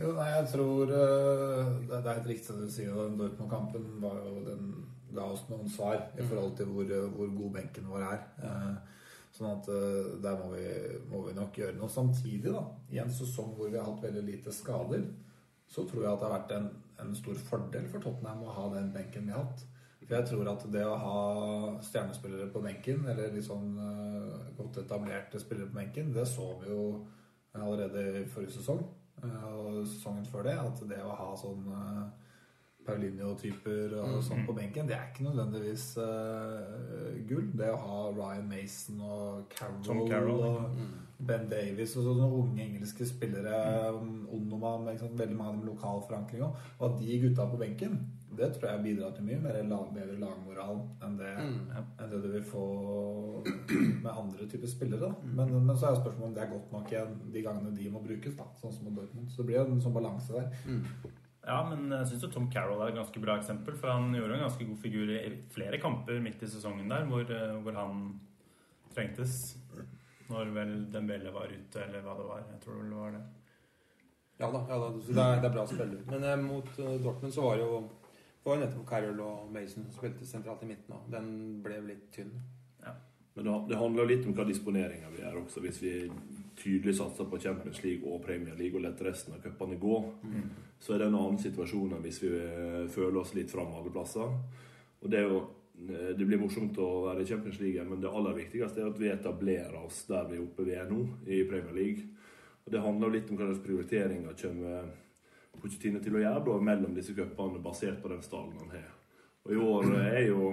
Jo, 0.00 0.10
nei, 0.16 0.26
jeg 0.32 0.50
tror 0.56 0.90
eh, 0.96 1.70
det 1.86 2.00
det 2.00 2.02
er 2.02 2.18
helt 2.18 2.30
riktig 2.32 2.50
som 2.50 2.58
du 2.58 2.70
sier. 2.70 2.94
Den 2.96 3.18
Dortmund-kampen 3.20 3.86
var 4.02 4.18
jo 4.26 4.42
den 4.46 4.72
ga 5.14 5.26
oss 5.34 5.46
noen 5.50 5.70
svar 5.70 6.02
i 6.18 6.24
forhold 6.24 6.56
til 6.58 6.70
hvor, 6.70 6.90
hvor 7.14 7.30
god 7.36 7.54
benken 7.58 7.90
vår 7.90 8.06
er. 8.10 8.26
Eh, 8.42 8.98
Sånn 9.40 9.54
at 9.56 9.68
eh, 9.72 10.08
der 10.20 10.36
må 10.36 10.50
vi, 10.52 10.66
må 11.08 11.22
vi 11.24 11.32
nok 11.32 11.56
gjøre 11.56 11.78
noe. 11.78 11.88
Samtidig, 11.88 12.52
da, 12.52 12.60
i 12.92 13.00
en 13.00 13.12
sesong 13.16 13.54
hvor 13.56 13.70
vi 13.72 13.78
har 13.80 13.86
hatt 13.88 14.02
veldig 14.04 14.24
lite 14.26 14.52
skader, 14.52 15.06
så 15.70 15.86
tror 15.88 16.04
jeg 16.04 16.12
at 16.12 16.20
det 16.20 16.26
har 16.28 16.34
vært 16.34 16.52
en, 16.58 16.66
en 17.00 17.14
stor 17.16 17.38
fordel 17.46 17.86
for 17.88 18.04
Tottenham 18.04 18.42
å 18.44 18.56
ha 18.58 18.66
den 18.74 18.90
benken 18.92 19.24
vi 19.24 19.32
har 19.32 19.46
hatt. 19.46 19.64
For 20.02 20.12
jeg 20.18 20.28
tror 20.28 20.50
at 20.52 20.66
det 20.74 20.82
å 20.84 20.98
ha 21.00 21.18
stjernespillere 21.86 22.50
på 22.52 22.60
benken, 22.66 23.06
eller 23.08 23.32
litt 23.32 23.48
sånn 23.48 23.72
eh, 23.80 24.50
godt 24.58 24.82
etablerte 24.82 25.40
spillere 25.40 25.70
på 25.70 25.78
benken, 25.80 26.12
det 26.12 26.26
så 26.28 26.50
vi 26.60 26.68
jo 26.74 26.84
allerede 27.56 28.20
i 28.20 28.26
forrige 28.28 28.58
sesong 28.58 28.84
eh, 29.24 29.46
og 29.54 29.86
sesongen 29.86 30.28
før 30.28 30.50
det. 30.50 30.58
At 30.60 30.84
det 30.92 31.00
å 31.00 31.16
ha 31.16 31.30
sånn 31.40 31.64
Paulinho-typer 32.90 33.96
og 34.02 34.18
sånn 34.26 34.44
på 34.48 34.54
benken, 34.56 34.88
det 34.90 34.96
er 34.96 35.08
ikke 35.10 35.26
nødvendigvis 35.28 35.86
uh, 36.02 37.16
gull. 37.28 37.48
Det 37.56 37.70
å 37.72 37.78
ha 37.84 38.00
Ryan 38.16 38.48
Mason 38.50 39.00
og 39.06 39.46
Carroll, 39.54 39.82
Tom 39.86 40.02
Carroll, 40.10 40.44
og 40.46 41.26
Ben 41.26 41.48
Davies 41.50 41.96
og 42.00 42.06
sånne 42.08 42.30
unge 42.40 42.64
engelske 42.64 43.06
spillere, 43.08 43.60
um, 43.94 44.24
Onoman, 44.36 44.88
ikke 44.94 45.12
veldig 45.14 45.36
mange 45.36 45.52
av 45.52 45.60
dem 45.60 45.68
lokal 45.70 46.02
forankring 46.08 46.46
òg, 46.46 46.64
og 46.78 46.88
at 46.90 46.98
de 47.02 47.20
gutta 47.24 47.48
på 47.50 47.60
benken, 47.60 48.00
det 48.38 48.52
tror 48.54 48.70
jeg 48.70 48.82
bidrar 48.84 49.14
til 49.14 49.26
mye 49.26 49.40
mer 49.42 49.56
lag, 49.68 49.88
bedre 49.94 50.16
lagmoral 50.20 50.84
enn 51.04 51.16
det, 51.18 51.32
enn 51.40 52.12
det 52.12 52.20
du 52.22 52.28
vil 52.30 52.44
få 52.46 52.64
med 54.04 54.10
andre 54.12 54.46
typer 54.48 54.70
spillere. 54.70 55.08
Da. 55.10 55.32
Men, 55.40 55.50
men 55.66 55.76
så 55.76 55.90
er 55.90 55.98
spørsmålet 55.98 56.28
om 56.28 56.36
det 56.36 56.44
er 56.44 56.52
godt 56.52 56.70
nok 56.72 56.92
igjen 56.94 57.16
de 57.34 57.42
gangene 57.44 57.74
de 57.76 57.90
må 57.92 58.02
brukes, 58.04 58.36
da, 58.38 58.46
sånn 58.60 58.72
som 58.74 58.86
mot 58.86 58.96
Dortmund. 58.96 59.32
Så 59.32 59.42
det 59.42 59.50
blir 59.50 59.60
jo 59.60 59.66
en 59.66 59.82
sånn 59.82 59.96
balanse 59.96 60.36
der. 60.36 60.54
Ja, 61.50 61.58
men 61.66 61.90
jeg 61.90 62.06
syns 62.06 62.30
Tom 62.30 62.46
Carroll 62.52 62.78
er 62.84 62.92
et 62.92 62.98
ganske 63.00 63.22
bra 63.22 63.34
eksempel. 63.40 63.74
For 63.78 63.90
han 63.90 64.14
gjorde 64.14 64.36
en 64.36 64.44
ganske 64.44 64.66
god 64.68 64.78
figur 64.84 65.10
i 65.16 65.32
flere 65.50 65.80
kamper 65.82 66.20
midt 66.22 66.44
i 66.46 66.50
sesongen 66.50 66.92
der, 66.92 67.08
hvor, 67.10 67.26
eh, 67.26 67.56
hvor 67.64 67.78
han 67.78 68.04
trengtes. 68.94 69.56
Når 70.30 70.52
vel 70.54 70.74
Dembele 70.94 71.32
var 71.34 71.50
ute, 71.50 71.82
eller 71.82 72.04
hva 72.04 72.14
det 72.14 72.26
var. 72.28 72.44
Jeg 72.52 72.60
tror 72.62 72.82
det 72.84 72.98
var 73.00 73.16
det. 73.16 73.22
Ja 74.40 74.48
da, 74.54 74.60
ja 74.70 74.76
da 74.78 74.90
det, 74.94 75.16
er, 75.16 75.40
det 75.42 75.48
er 75.48 75.56
bra 75.56 75.64
spillere. 75.66 76.04
Men 76.12 76.28
eh, 76.28 76.36
mot 76.44 76.70
eh, 76.78 77.00
Dortmund 77.02 77.34
så 77.34 77.48
var 77.48 77.58
det 77.58 77.66
jo 77.66 77.80
det 78.40 78.48
var 78.48 78.56
jo 78.56 78.62
nettopp 78.62 78.86
Carroll 78.88 79.18
og 79.20 79.48
Mason 79.52 79.84
som 79.84 79.92
spilte 79.92 80.24
sentralt 80.24 80.62
i 80.64 80.70
midten. 80.70 80.94
Og 80.96 81.10
den 81.12 81.26
ble 81.64 81.76
litt 81.90 82.06
tynn. 82.14 82.30
Ja. 82.80 82.94
Men 83.34 83.50
det, 83.50 83.56
det 83.72 83.80
handler 83.82 84.06
jo 84.06 84.12
litt 84.14 84.28
om 84.30 84.36
hva 84.38 84.46
disponeringa 84.48 85.10
vi 85.12 85.20
gjør 85.20 85.42
også. 85.42 85.60
Hvis 85.66 85.82
vi 85.82 85.92
tydelig 86.60 86.96
satser 86.98 87.28
på 87.30 87.38
Champions 87.40 87.82
League 87.84 88.06
og 88.08 88.22
Premier 88.24 88.56
League 88.58 88.76
og 88.76 88.84
lar 88.84 88.98
resten 89.06 89.34
av 89.36 89.40
cupene 89.44 89.78
gå, 89.80 89.96
så 90.80 90.94
er 90.94 91.02
det 91.02 91.08
en 91.10 91.18
annen 91.18 91.40
situasjon 91.40 91.96
enn 91.96 92.04
hvis 92.04 92.20
vi 92.22 92.34
eh, 92.36 92.84
føler 92.92 93.20
oss 93.22 93.34
litt 93.36 93.50
fram 93.50 93.72
alle 93.76 93.92
plasser. 93.92 94.36
Og 95.00 95.12
det 95.12 95.24
jo 95.24 95.40
eh, 95.88 96.12
det 96.16 96.26
blir 96.26 96.40
morsomt 96.40 96.78
å 96.78 96.88
være 97.08 97.24
i 97.24 97.30
Champions 97.30 97.60
League, 97.60 97.84
men 97.88 98.00
det 98.00 98.12
aller 98.12 98.36
viktigste 98.36 98.84
er 98.84 98.90
at 98.92 99.00
vi 99.00 99.12
etablerer 99.12 99.76
oss 99.82 100.04
der 100.08 100.28
vi 100.30 100.38
er 100.38 100.44
oppe 100.44 100.66
vi 100.68 100.76
er 100.76 100.90
nå, 100.90 101.04
i 101.26 101.44
Premier 101.48 101.76
League. 101.76 102.08
Og 102.64 102.72
Det 102.72 102.82
handler 102.84 103.08
jo 103.08 103.16
litt 103.16 103.30
om 103.30 103.40
hva 103.40 103.48
slags 103.48 103.64
prioriteringer 103.64 104.36
kommer 104.42 104.90
Pochettino 105.60 106.00
til 106.00 106.14
å 106.16 106.20
gjøre 106.22 106.44
da, 106.46 106.58
mellom 106.62 106.92
disse 106.94 107.12
cupene, 107.16 107.60
basert 107.60 107.98
på 108.02 108.12
den 108.12 108.22
stallen 108.22 108.60
han 108.60 108.76
har. 108.76 108.92
Og 109.44 109.52
I 109.56 109.62
år 109.64 109.88
er 109.98 110.22
jo 110.28 110.52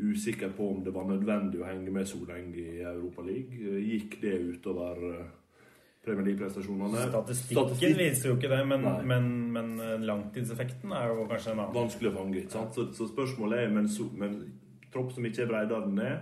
usikker 0.00 0.54
på 0.56 0.70
om 0.74 0.80
det 0.84 0.94
var 0.94 1.04
nødvendig 1.08 1.60
å 1.60 1.68
henge 1.68 1.92
med 1.92 2.08
så 2.08 2.20
lenge 2.24 2.56
i 2.56 2.80
Europa 2.80 3.24
League. 3.26 3.76
Gikk 3.84 4.16
det 4.22 4.34
utover 4.40 5.04
eh, 5.10 5.28
Premier 6.04 6.30
League-prestasjonene? 6.30 7.04
Statistikken 7.10 7.58
Statistikk- 7.58 7.98
viser 7.98 8.32
jo 8.32 8.38
ikke 8.38 8.50
det, 8.52 8.60
men, 8.70 8.86
men, 9.06 9.30
men 9.52 9.72
eh, 9.84 9.96
langtidseffekten 10.08 10.94
er 10.96 11.12
jo 11.12 11.28
kanskje 11.30 11.54
en 11.54 11.62
annen. 11.66 11.76
vanskelig 11.76 12.12
å 12.12 12.16
fange. 12.16 12.42
ikke 12.42 12.56
sant? 12.56 12.76
Så, 12.76 12.88
så 12.96 13.08
spørsmålet 13.10 13.64
er 13.64 13.74
men, 13.74 13.88
så, 13.92 14.08
men 14.16 14.38
tropp 14.92 15.12
som 15.14 15.26
ikke 15.28 15.44
er 15.44 15.50
bredere 15.52 15.88
enn 15.88 15.98
det, 16.00 16.12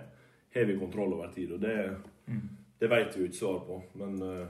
har 0.55 0.67
vi 0.69 0.79
kontroll 0.81 1.15
over 1.19 1.31
tid? 1.35 1.53
Og 1.55 1.61
det, 1.63 1.77
det 2.81 2.91
vet 2.91 3.15
vi 3.15 3.23
jo 3.23 3.29
ikke 3.31 3.41
svar 3.43 3.61
på. 3.69 3.83
Men 4.01 4.19
uh... 4.23 4.47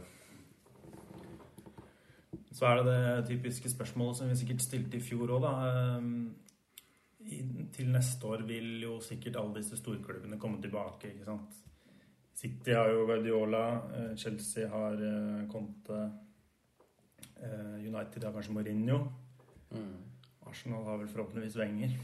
Så 2.59 2.67
er 2.67 2.81
det 2.83 2.91
det 2.91 3.27
typiske 3.29 3.71
spørsmålet 3.71 4.17
som 4.19 4.31
vi 4.31 4.37
sikkert 4.41 4.65
stilte 4.65 4.99
i 4.99 5.05
fjor 5.05 5.37
òg, 5.37 5.45
da. 5.45 5.53
Til 7.75 7.91
neste 7.93 8.27
år 8.27 8.45
vil 8.49 8.83
jo 8.83 8.99
sikkert 9.05 9.39
alle 9.41 9.61
disse 9.61 9.79
storklubbene 9.79 10.39
komme 10.41 10.61
tilbake, 10.63 11.13
ikke 11.13 11.27
sant. 11.27 11.59
City 12.39 12.71
har 12.71 12.93
jo 12.93 13.07
Guardiola, 13.07 13.65
eh, 13.97 14.17
Chelsea 14.17 14.69
har 14.71 15.01
eh, 15.03 15.47
Conte, 15.51 16.03
eh, 17.43 17.79
United 17.83 18.25
har 18.25 18.33
kanskje 18.33 18.55
Mourinho. 18.55 19.01
Arsenal 20.49 20.85
har 20.85 21.01
vel 21.01 21.09
forhåpentligvis 21.09 21.57
Wenger. 21.57 21.97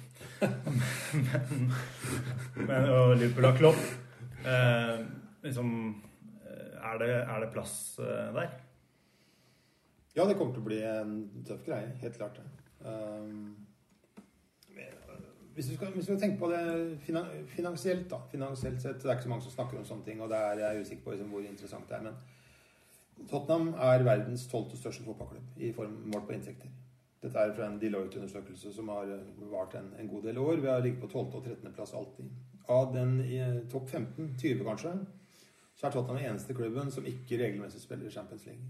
men, 1.15 1.71
men, 2.69 2.91
og 2.91 3.15
Liverpool 3.17 3.47
har 3.47 3.57
Klopp. 3.57 3.87
Eh, 4.45 5.07
liksom, 5.47 5.71
er, 6.51 6.99
det, 6.99 7.11
er 7.23 7.41
det 7.41 7.53
plass 7.55 7.77
der? 8.01 8.59
Ja, 10.15 10.27
det 10.27 10.35
kommer 10.39 10.53
til 10.55 10.63
å 10.63 10.67
bli 10.67 10.83
en 10.87 11.15
tøff 11.47 11.63
greie. 11.67 11.95
Helt 12.03 12.19
klart 12.19 12.37
det. 12.39 12.51
Um, 12.85 13.64
hvis 15.55 15.67
du 15.67 15.75
skal, 15.75 15.93
hvis 15.95 16.07
du 16.07 16.13
skal 16.13 16.21
tenke 16.21 16.39
på 16.39 16.51
det 16.51 16.99
finansielt, 17.49 18.07
da. 18.11 18.17
Finansielt 18.31 18.83
sett, 18.83 19.03
Det 19.03 19.11
er 19.11 19.17
ikke 19.17 19.23
så 19.23 19.29
mange 19.29 19.43
som 19.43 19.53
snakker 19.53 19.79
om 19.79 19.85
sånne 19.85 20.05
ting, 20.05 20.23
og 20.23 20.31
det 20.31 20.39
er 20.39 20.59
jeg 20.59 20.77
er 20.77 20.81
usikker 20.81 21.05
på 21.05 21.11
liksom, 21.11 21.29
hvor 21.31 21.41
interessant 21.41 21.89
det 21.89 21.97
er. 21.97 22.03
Men 22.03 22.15
Tottenham 23.31 23.75
er 23.75 24.03
verdens 24.03 24.47
tolvte 24.51 24.77
største 24.77 25.05
fotballklubb 25.05 25.63
i 25.63 25.73
form 25.73 25.95
målt 26.13 26.27
på 26.27 26.35
inntekter. 26.35 26.73
Dette 27.23 27.39
er 27.39 27.55
fra 27.57 27.69
en 27.71 27.79
Deloitte-undersøkelse 27.81 28.73
som 28.75 28.89
har 28.93 29.09
øh, 29.15 29.53
vart 29.53 29.75
en, 29.79 29.93
en 30.01 30.09
god 30.09 30.23
del 30.23 30.39
år. 30.39 30.57
Vi 30.61 30.67
har 30.67 30.83
ligget 30.85 31.01
på 31.01 31.07
12. 31.07 31.35
og 31.35 31.45
13. 31.45 31.73
plass 31.73 31.95
alltid. 31.95 32.25
Av 32.69 32.91
den 32.93 33.21
i 33.25 33.39
eh, 33.41 33.63
topp 33.73 33.89
15, 33.89 34.35
20 34.41 34.65
kanskje, 34.65 34.93
så 35.75 35.87
er 35.87 35.95
Tottenham 35.95 36.19
den 36.21 36.33
eneste 36.33 36.55
klubben 36.55 36.91
som 36.91 37.07
ikke 37.07 37.39
regelmessig 37.41 37.81
spiller 37.81 38.11
i 38.11 38.13
Champions 38.13 38.45
League. 38.47 38.67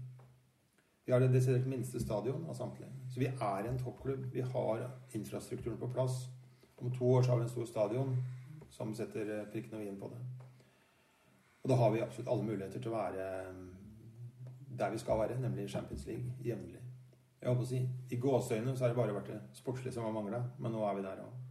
Vi 1.05 1.11
har 1.11 1.19
det 1.19 1.33
desidert 1.33 1.67
minste 1.69 1.99
stadion 1.99 2.45
av 2.49 2.55
samtlige. 2.57 2.89
Så 3.13 3.19
vi 3.19 3.27
er 3.27 3.67
en 3.69 3.77
toppklubb. 3.79 4.29
Vi 4.33 4.41
har 4.41 4.87
infrastrukturen 5.13 5.77
på 5.77 5.91
plass. 5.93 6.23
Om 6.77 6.91
to 6.97 7.11
år 7.11 7.23
så 7.23 7.31
har 7.31 7.37
vi 7.37 7.43
en 7.43 7.49
stor 7.49 7.65
stadion 7.65 8.15
som 8.69 8.93
setter 8.95 9.31
eh, 9.39 9.45
prikken 9.51 9.77
over 9.77 9.85
i-en 9.85 9.99
på 9.99 10.09
det. 10.11 10.21
Og 11.63 11.69
da 11.69 11.75
har 11.75 11.91
vi 11.91 12.01
absolutt 12.03 12.29
alle 12.29 12.43
muligheter 12.43 12.81
til 12.81 12.91
å 12.91 12.97
være 12.97 13.29
eh, 13.37 13.61
der 14.79 14.91
vi 14.91 14.99
skal 14.99 15.21
være, 15.21 15.39
nemlig 15.39 15.69
Champions 15.71 16.05
League 16.05 16.35
jevnlig. 16.43 16.81
Jeg 17.41 17.49
håper 17.49 17.63
å 17.63 17.69
si, 17.69 17.79
I 18.11 18.19
gåseøynene 18.19 18.75
så 18.75 18.85
har 18.85 18.91
det 18.91 18.99
bare 18.99 19.15
vært 19.15 19.31
det 19.31 19.39
sportslige 19.53 19.93
som 19.95 20.07
har 20.07 20.13
mangla, 20.15 20.41
men 20.59 20.73
nå 20.73 20.83
er 20.83 20.97
vi 20.97 21.05
der 21.05 21.23
òg. 21.23 21.41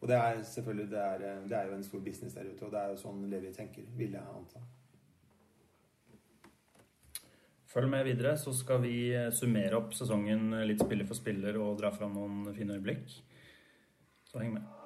Og 0.00 0.08
det 0.08 0.16
er 0.16 0.42
selvfølgelig 0.42 0.90
det 0.90 1.00
er, 1.00 1.24
det 1.48 1.56
er 1.56 1.66
jo 1.68 1.74
en 1.76 1.84
stor 1.84 2.00
business 2.00 2.34
der 2.34 2.48
ute, 2.48 2.64
og 2.64 2.72
det 2.72 2.80
er 2.80 2.92
jo 2.94 3.00
sånn 3.02 3.26
Levi 3.28 3.52
tenker, 3.52 3.84
vil 3.96 4.16
jeg 4.16 4.36
anta. 4.36 4.62
Følg 7.70 7.86
med 7.90 8.02
videre, 8.08 8.34
så 8.38 8.50
skal 8.56 8.82
vi 8.82 8.94
eh, 9.14 9.30
summere 9.34 9.78
opp 9.78 9.94
sesongen 9.94 10.48
eh, 10.58 10.66
litt 10.72 10.82
spiller 10.82 11.06
for 11.06 11.18
spiller 11.18 11.60
og 11.62 11.78
dra 11.78 11.92
fram 11.94 12.16
noen 12.18 12.50
fine 12.56 12.74
øyeblikk. 12.74 13.14
Så 14.26 14.42
heng 14.42 14.56
med. 14.56 14.79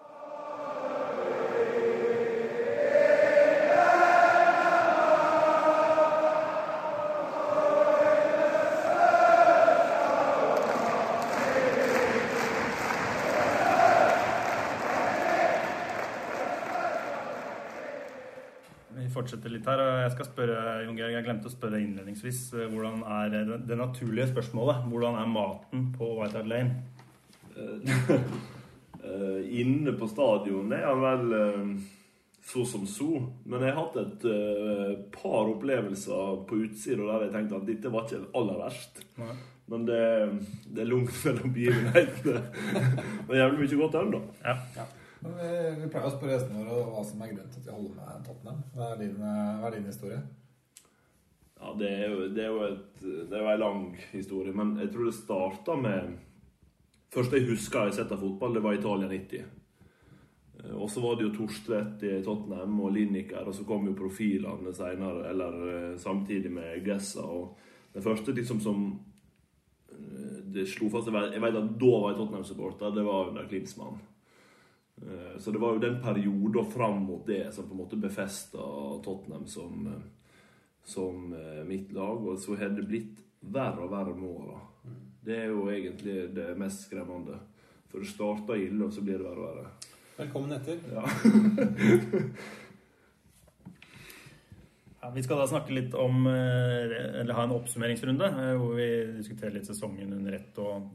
Fortsetter 19.45 19.59
litt 19.59 19.67
her. 19.69 19.81
Jeg 20.05 20.13
skal 20.15 20.27
spørre, 20.31 20.85
Jon 20.87 20.97
Georg, 20.97 21.13
jeg 21.13 21.25
glemte 21.27 21.49
å 21.51 21.53
spørre 21.53 21.81
innledningsvis. 21.83 22.55
eh, 22.57 22.69
Hvordan 22.73 23.03
er 23.05 23.29
det, 23.29 23.67
det 23.69 23.77
naturlige 23.77 24.31
spørsmålet? 24.33 24.87
Hvordan 24.89 25.19
er 25.21 25.29
maten 25.29 25.93
på 25.93 26.09
White 26.17 26.39
Hart 26.39 26.49
Lane? 26.49 26.83
eh, 29.05 29.61
inne 29.61 29.93
på 29.99 30.09
stadion 30.09 30.73
er 30.73 30.87
han 30.89 31.03
vel 31.05 31.37
eh, 31.37 31.77
så 32.45 32.65
som 32.65 32.87
så. 32.89 33.21
Men 33.45 33.67
jeg 33.67 33.75
har 33.75 33.83
hatt 33.85 34.01
et 34.01 34.25
eh, 34.33 34.97
par 35.13 35.53
opplevelser 35.53 36.41
på 36.49 36.63
utsida 36.65 37.05
der 37.05 37.27
jeg 37.27 37.35
tenkte 37.37 37.61
at 37.61 37.69
dette 37.69 37.93
var 37.93 38.09
ikke 38.09 38.25
det 38.25 38.33
aller 38.41 38.61
verst. 38.65 39.05
Nei. 39.21 39.37
Men 39.69 39.85
det, 39.89 40.03
det 40.73 40.85
er 40.87 40.89
langt 40.89 41.21
mellom 41.25 41.53
begivenhetene. 41.53 42.47
Men 43.29 43.39
jævlig 43.43 43.61
mye 43.67 43.83
godt 43.85 44.01
ennå. 44.01 44.25
da. 44.41 44.57
Ja. 44.81 44.89
Vi, 45.25 45.51
vi 45.81 45.89
pleier 45.89 46.07
å 46.11 46.13
spørre 46.13 46.35
gjestene 46.35 46.65
våre 46.67 46.85
hva 46.93 47.03
som 47.09 47.23
er 47.25 47.31
grunnen 47.33 47.53
til 47.53 47.63
at 47.63 47.69
de 47.69 47.73
holder 47.75 47.95
med 47.97 48.25
Tottenham. 48.27 48.59
Hva 48.75 48.91
er 48.93 48.99
din, 49.01 49.15
eh, 49.17 49.53
hva 49.61 49.71
er 49.71 49.77
din 49.79 49.89
historie? 49.89 50.21
Ja, 51.55 51.73
det 51.81 51.91
er 51.95 52.13
jo, 52.13 52.29
det 52.37 52.45
er 52.45 52.51
jo 52.53 52.63
et, 52.67 53.03
det 53.31 53.39
er 53.39 53.49
en 53.55 53.63
lang 53.63 53.85
historie, 54.11 54.53
men 54.53 54.75
jeg 54.83 54.93
tror 54.93 55.09
det 55.09 55.17
starta 55.23 55.81
med 55.81 56.15
Første 57.15 57.39
jeg 57.39 57.47
husker 57.47 57.79
jeg 57.79 57.93
har 57.93 57.95
sett 57.95 58.11
av 58.11 58.19
fotball, 58.19 58.57
det 58.57 58.61
var 58.65 58.75
Italia 58.75 59.07
90. 59.07 59.45
Eh, 60.59 60.73
Og 60.75 60.89
så 60.91 61.01
var 61.01 61.15
det 61.15 61.29
jo 61.29 61.35
Torstvedt 61.37 62.03
i 62.03 62.17
Tottenham 62.27 62.81
og 62.83 62.91
Lineker, 62.97 63.47
og 63.47 63.55
så 63.55 63.65
kom 63.65 63.87
jo 63.87 63.95
profilene 63.97 64.73
senere, 64.75 65.29
eller 65.31 65.61
eh, 65.71 65.93
samtidig 66.03 66.51
med 66.53 66.83
Gessa. 66.85 67.23
Og 67.23 67.55
den 67.95 68.03
første 68.03 68.35
liksom 68.35 68.61
som 68.61 68.89
det 70.55 70.67
slo 70.71 70.89
fast 70.91 71.07
jeg 71.07 71.43
vet 71.43 71.57
at 71.59 71.71
da 71.79 71.93
var 72.03 72.11
jeg 72.11 72.19
Tottenham-supporter, 72.19 72.91
det 72.95 73.07
var 73.07 73.31
under 73.31 73.47
Klinsmann. 73.47 74.03
Eh, 75.03 75.39
Så 75.39 75.51
det 75.51 75.59
var 75.59 75.73
jo 75.73 75.79
den 75.79 76.03
perioden 76.03 76.71
fram 76.71 77.03
mot 77.03 77.27
det 77.27 77.55
som 77.55 77.69
på 77.69 77.75
en 77.75 77.81
måte 77.81 77.97
befesta 77.97 78.59
Tottenham 79.05 79.47
som, 79.47 79.87
eh, 79.87 80.03
som 80.85 81.33
eh, 81.33 81.65
mitt 81.65 81.93
lag. 81.93 82.27
Og 82.27 82.39
så 82.39 82.57
har 82.57 82.69
det 82.69 82.87
blitt 82.89 83.19
verre 83.41 83.85
og 83.85 83.91
verre 83.91 84.15
med 84.15 84.31
åra. 84.31 84.61
Det 85.25 85.37
er 85.39 85.49
jo 85.53 85.69
egentlig 85.73 86.35
det 86.35 86.59
mest 86.59 86.87
skremmende. 86.87 87.39
For 87.89 88.03
det 88.03 88.11
starta 88.11 88.57
ille, 88.59 88.85
og 88.85 88.93
så 88.93 89.05
blir 89.05 89.19
det 89.19 89.27
verre 89.27 89.41
og 89.41 89.57
verre. 89.57 89.71
Velkommen 90.19 90.53
etter. 90.53 90.79
Ja. 90.93 91.05
Ja, 95.05 95.11
vi 95.13 95.21
skal 95.21 95.37
da 95.37 95.45
snakke 95.45 95.75
litt 95.77 95.93
om 96.01 96.23
Eller 96.27 97.35
ha 97.37 97.43
en 97.45 97.53
oppsummeringsrunde 97.53 98.25
hvor 98.57 98.71
vi 98.73 98.87
diskuterer 99.19 99.53
litt 99.53 99.69
sesongen 99.69 100.15
under 100.17 100.33
ett 100.33 100.57
og 100.65 100.87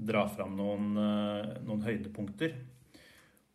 drar 0.00 0.30
fram 0.32 0.54
noen, 0.56 0.94
noen 1.66 1.82
høydepunkter. 1.84 2.54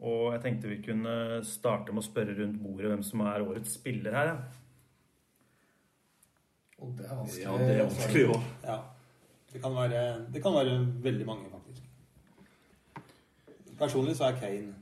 Og 0.03 0.34
jeg 0.34 0.41
tenkte 0.43 0.69
vi 0.69 0.81
kunne 0.84 1.43
starte 1.47 1.93
med 1.93 2.03
å 2.03 2.05
spørre 2.05 2.36
rundt 2.36 2.60
bordet 2.60 2.91
hvem 2.91 3.03
som 3.05 3.23
er 3.23 3.45
årets 3.45 3.77
spiller 3.77 4.15
her. 4.17 4.34
Ja. 4.34 4.36
Og 6.84 6.97
det 6.97 7.05
er 7.08 7.15
vanskelig. 7.15 7.43
ja, 7.45 7.58
det 7.58 7.75
er 7.75 7.84
vanskelig 7.86 8.25
òg. 8.34 8.49
Ja. 8.65 8.79
Det 9.53 9.62
kan 9.63 9.75
være, 9.75 10.01
det 10.34 10.41
kan 10.43 10.53
være 10.53 10.73
veldig 11.03 11.25
mange, 11.25 11.45
faktisk. 11.53 11.84
Personlig 13.79 14.17
så 14.17 14.27
er 14.27 14.39
Kane. 14.39 14.73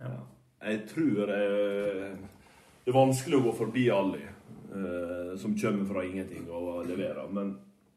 Ja. 0.00 0.14
Jeg 0.66 0.80
tror 0.88 1.30
jeg, 1.30 2.16
det 2.84 2.90
er 2.90 2.96
vanskelig 2.96 3.38
å 3.38 3.44
gå 3.44 3.52
forbi 3.58 3.84
Ali, 3.92 4.22
eh, 4.24 5.36
som 5.38 5.54
kommer 5.60 5.84
fra 5.92 6.04
ingenting 6.06 6.48
og 6.48 6.86
leverer. 6.88 7.28
Men, 7.28 7.52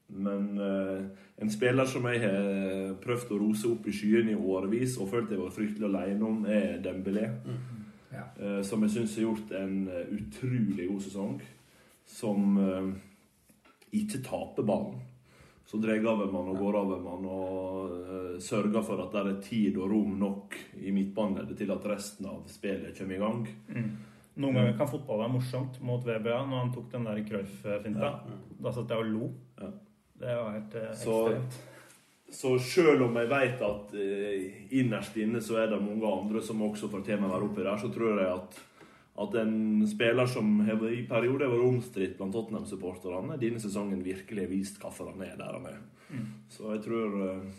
men 0.10 0.58
eh, 0.58 1.04
en 1.39 1.52
spiller 1.52 1.86
som 1.88 2.08
jeg 2.10 2.22
har 2.24 2.95
prøvd 3.04 3.34
å 3.36 3.41
rose 3.43 3.69
opp 3.69 3.86
i 3.88 3.93
skyene 3.95 4.34
i 4.34 4.39
årevis 4.39 4.98
og 5.00 5.12
følt 5.12 5.32
jeg 5.32 5.41
var 5.41 5.54
fryktelig 5.54 5.88
alene 5.88 6.26
om, 6.26 6.41
er 6.50 6.80
Dembélé. 6.84 7.30
Ja. 8.10 8.26
Eh, 8.41 8.62
som 8.65 8.84
jeg 8.84 8.95
syns 8.95 9.15
har 9.19 9.28
gjort 9.28 9.54
en 9.60 9.78
eh, 9.88 10.10
utrolig 10.17 10.89
god 10.89 11.06
sesong. 11.06 11.38
Som 12.10 12.58
eh, 12.63 12.89
ikke 14.02 14.24
taper 14.26 14.65
ballen. 14.65 15.00
Så 15.69 15.78
drar 15.78 16.02
av 16.10 16.24
en 16.26 16.32
mann 16.34 16.48
og 16.50 16.58
går 16.58 16.76
av 16.80 16.93
en 16.95 17.04
mann 17.06 17.26
og 17.30 17.91
eh, 17.93 18.38
sørger 18.41 18.82
for 18.86 19.04
at 19.04 19.13
det 19.13 19.22
er 19.22 19.41
tid 19.45 19.78
og 19.78 19.91
rom 19.93 20.15
nok 20.17 20.58
i 20.82 20.93
midtbaneleddet 20.95 21.62
til 21.62 21.76
at 21.76 21.86
resten 21.91 22.26
av 22.32 22.48
spillet 22.50 22.98
kommer 22.98 23.15
i 23.15 23.22
gang. 23.22 23.43
Noen 24.39 24.56
ganger 24.56 24.74
kan 24.80 24.89
fotball 24.89 25.22
være 25.22 25.34
morsomt 25.36 25.78
mot 25.86 26.02
VBA 26.08 26.39
når 26.48 26.63
han 26.63 26.74
tok 26.74 26.89
den 26.93 27.06
der 27.06 27.22
Cruyff-finta. 27.28 28.12
Da 28.60 28.74
satt 28.74 28.91
jeg 28.91 29.04
og 29.04 29.13
lo. 29.13 29.30
Ja. 29.60 29.69
Det 30.19 30.36
var 30.36 30.51
helt 30.55 30.75
eh, 30.75 30.89
Så, 30.99 31.17
ekstremt. 31.29 31.60
så 32.39 32.53
selv 32.60 33.05
om 33.08 33.15
jeg 33.21 33.29
vet 33.32 33.62
at 33.67 33.93
eh, 33.95 34.58
innerst 34.82 35.15
inne 35.21 35.41
så 35.43 35.62
er 35.62 35.69
det 35.71 35.79
mange 35.84 36.10
andre 36.12 36.41
som 36.43 36.62
også 36.67 36.89
fortjener 36.91 37.27
å 37.29 37.34
være 37.36 37.47
oppi 37.49 37.63
der, 37.63 37.79
så 37.79 37.91
tror 37.93 38.19
jeg 38.19 38.34
at, 38.34 38.60
at 39.25 39.38
en 39.41 39.55
spiller 39.88 40.27
som 40.32 40.60
har 40.67 40.84
i 40.91 41.05
perioder 41.08 41.47
har 41.47 41.55
vært 41.55 41.69
omstridt 41.71 42.17
blant 42.19 42.36
Tottenham-supporterne, 42.36 43.39
denne 43.39 43.63
sesongen 43.63 44.03
virkelig 44.05 44.45
har 44.45 44.51
vist 44.51 44.79
hvorfor 44.84 45.13
han 45.13 45.23
er 45.25 45.39
der 45.39 45.55
han 45.58 45.69
er. 45.71 45.79
Så 46.49 46.71
jeg 46.73 46.84
tror 46.88 47.15
eh, 47.21 47.49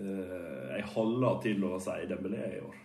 eh, 0.00 0.76
Jeg 0.78 0.84
holder 0.94 1.40
til 1.44 1.64
å 1.68 1.76
si 1.82 1.96
Dembélé 2.10 2.42
i 2.56 2.62
år. 2.64 2.82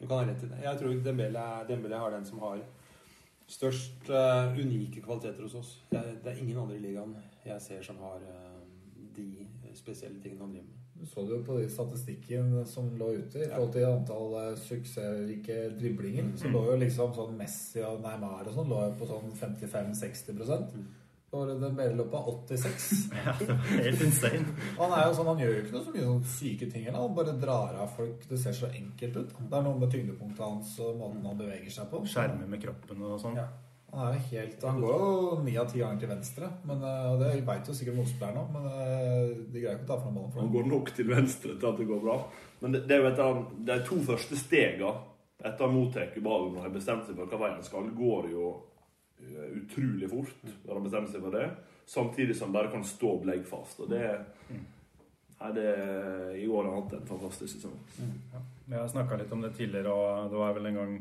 Du 0.00 0.06
kan 0.08 0.22
ha 0.22 0.26
rett 0.30 0.42
i 0.44 0.48
det. 0.48 0.58
Jeg 0.64 0.78
tror 0.80 1.00
Dembélé, 1.04 1.46
Dembele 1.68 1.98
har 2.00 2.12
den 2.14 2.24
som 2.24 2.38
har 2.44 2.60
størst 3.50 4.10
uh, 4.14 4.52
unike 4.54 5.02
kvaliteter 5.02 5.42
hos 5.42 5.56
oss. 5.58 5.72
Jeg, 5.92 6.18
det 6.24 6.32
er 6.32 6.42
ingen 6.42 6.58
andre 6.62 6.78
i 6.78 6.84
ligaen 6.84 7.16
jeg 7.44 7.62
ser 7.64 7.82
som 7.82 7.98
har 8.04 8.22
uh, 8.22 8.60
de 9.16 9.46
spesielle 9.74 10.20
tingene 10.22 10.44
han 10.44 10.54
driver 10.54 10.68
med. 10.68 10.76
Du 11.00 11.06
så 11.06 11.22
det 11.24 11.32
jo 11.32 11.44
på 11.46 11.56
de 11.56 11.68
statistikken 11.72 12.50
som 12.68 12.90
lå 13.00 13.06
ute 13.22 13.40
i 13.40 13.46
forhold 13.48 13.70
til 13.72 13.86
antall 13.88 14.34
eh, 14.36 14.58
suksessrike 14.60 15.54
driblinger. 15.78 16.26
Så 16.36 16.50
lå 16.52 16.60
jo 16.66 16.74
liksom 16.82 17.14
sånn 17.16 17.38
Messi 17.38 17.80
og 17.86 18.02
Neymar 18.04 18.44
og 18.44 18.52
sånn 18.52 18.68
lå 18.68 18.82
jo 18.84 18.90
på 19.00 19.08
sånn 19.08 19.32
55-60 19.32 20.42
Og 20.44 20.50
Dembele 21.30 21.94
lå 21.94 22.08
av 22.10 22.28
86 22.28 22.86
Ja, 23.24 23.34
det 23.38 23.52
var 23.52 23.68
helt 23.70 24.02
insane. 24.02 24.54
Han 24.80 24.94
er 24.96 25.04
jo 25.06 25.14
sånn, 25.14 25.28
han 25.30 25.42
gjør 25.42 25.52
jo 25.54 25.62
ikke 25.62 25.74
noe 25.76 25.84
så 25.86 25.94
mye 25.94 26.06
sånn 26.08 26.24
syke 26.32 26.66
ting. 26.72 26.86
Eller? 26.88 26.98
Han 26.98 27.14
bare 27.14 27.34
drar 27.38 27.76
av 27.84 27.92
folk. 27.94 28.24
Det 28.26 28.38
ser 28.42 28.56
så 28.56 28.70
enkelt 28.70 29.18
ut. 29.20 29.34
Det 29.38 29.58
er 29.58 29.66
noe 29.66 29.78
med 29.78 29.92
tyngdepunktet 29.94 30.42
hans 30.42 30.72
og 30.82 30.96
måten 30.98 31.26
han 31.30 31.38
beveger 31.38 31.70
seg 31.74 31.90
på. 31.92 32.02
Skjermer 32.10 32.50
med 32.50 32.62
kroppen 32.64 33.04
og 33.06 33.20
sånn. 33.22 33.38
Ja. 33.38 33.46
Han 33.90 34.06
er 34.06 34.16
jo 34.16 34.26
helt 34.30 34.64
Han 34.66 34.80
går 34.82 35.00
jo 35.02 35.36
ni 35.42 35.54
av 35.58 35.70
ti 35.70 35.80
ganger 35.80 36.02
til 36.02 36.10
venstre. 36.12 36.50
Men 36.66 36.82
eh, 36.86 37.06
og 37.10 37.22
Det 37.22 37.30
veit 37.46 37.70
jo 37.70 37.76
sikkert 37.78 37.98
motspilleren 38.00 38.42
òg, 38.42 38.50
men 38.56 38.66
eh, 38.70 39.36
de 39.50 39.62
greier 39.62 39.78
ikke 39.78 39.86
å 39.88 39.92
ta 39.92 40.00
fram 40.02 40.18
ballen 40.18 40.34
Han 40.38 40.52
går 40.54 40.68
nok 40.72 40.92
til 40.96 41.10
venstre 41.10 41.54
til 41.54 41.70
at 41.70 41.78
det 41.78 41.88
går 41.90 42.02
bra. 42.04 42.18
Men 42.62 42.74
det, 42.74 42.82
det 42.90 42.96
er 42.96 43.04
jo 43.04 43.10
et 43.10 43.22
av 43.24 43.40
de 43.70 43.78
to 43.86 44.00
første 44.10 44.38
stega 44.38 44.92
etter 45.40 45.64
han 45.64 45.72
mottar 45.74 46.10
ballen 46.20 46.58
og 46.58 46.66
har 46.66 46.74
bestemt 46.74 47.06
seg 47.06 47.16
for 47.16 47.30
hva 47.30 47.40
vei 47.40 47.54
han 47.54 47.64
skal, 47.64 47.88
går 47.96 48.30
jo 48.34 48.50
eh, 48.50 48.69
utrolig 49.60 50.10
fort 50.10 50.44
når 50.44 50.74
han 50.74 50.84
bestemmer 50.86 51.12
seg 51.12 51.24
for 51.24 51.36
det. 51.36 51.46
Samtidig 51.90 52.36
som 52.36 52.48
han 52.48 52.58
bare 52.58 52.72
kan 52.74 52.84
stå 52.86 53.14
bleggfast. 53.24 53.82
Og 53.84 53.90
det 53.92 54.04
Nei, 55.40 55.50
det 55.56 55.68
I 56.36 56.48
år 56.52 56.66
har 56.66 56.74
han 56.74 56.82
hatt 56.82 56.94
en 56.98 57.06
fantastisk 57.08 57.54
sesong. 57.54 57.76
Vi 58.66 58.76
har 58.76 58.88
snakka 58.92 59.16
litt 59.16 59.30
om 59.32 59.40
det 59.40 59.54
tidligere, 59.56 59.88
og 59.88 60.28
det 60.28 60.36
var 60.36 60.52
vel 60.52 60.68
en 60.68 60.76
gang 60.76 60.96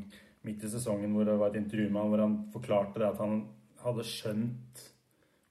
midt 0.48 0.64
i 0.64 0.70
sesongen 0.72 1.12
hvor 1.12 1.28
det 1.28 1.36
var 1.42 1.52
et 1.52 1.60
intervju 1.60 1.90
med 1.90 2.00
han 2.00 2.14
hvor 2.14 2.24
han 2.24 2.38
forklarte 2.54 3.02
det 3.02 3.10
at 3.10 3.20
han 3.20 3.42
hadde 3.84 4.06
skjønt 4.08 4.86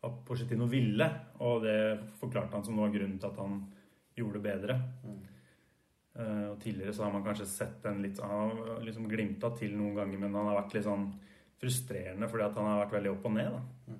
hva 0.01 0.13
Porcetino 0.25 0.69
ville, 0.71 1.09
og 1.45 1.67
det 1.67 1.79
forklarte 2.21 2.57
han 2.57 2.65
som 2.65 2.79
noe 2.79 2.89
av 2.89 2.95
grunnen 2.95 3.19
til 3.21 3.29
at 3.29 3.41
han 3.43 3.59
gjorde 4.17 4.39
det 4.39 4.45
bedre. 4.47 4.77
Eh, 6.19 6.47
og 6.49 6.59
tidligere 6.63 6.95
så 6.95 7.05
har 7.05 7.13
man 7.15 7.25
kanskje 7.27 7.47
sett 7.51 7.83
den 7.85 8.01
litt 8.03 8.19
Han 8.25 8.57
har 8.57 8.81
liksom 8.87 9.09
glimta 9.11 9.53
til 9.59 9.77
noen 9.77 9.99
ganger, 9.99 10.23
men 10.23 10.35
han 10.35 10.49
har 10.51 10.63
vært 10.63 10.79
litt 10.79 10.87
sånn 10.89 11.11
frustrerende 11.59 12.29
fordi 12.31 12.47
at 12.47 12.59
han 12.59 12.71
har 12.71 12.83
vært 12.85 12.97
veldig 12.99 13.13
opp 13.15 13.29
og 13.29 13.35
ned. 13.35 13.55
da. 13.57 13.99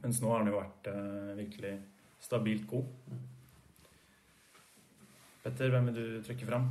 Mens 0.00 0.20
nå 0.22 0.30
har 0.32 0.42
han 0.42 0.50
jo 0.50 0.58
vært 0.58 0.92
eh, 0.92 1.34
virkelig 1.40 1.74
stabilt 2.20 2.68
god. 2.70 3.18
Petter, 5.44 5.72
hvem 5.72 5.90
vil 5.90 5.98
du 5.98 6.22
trekke 6.24 6.48
fram? 6.48 6.70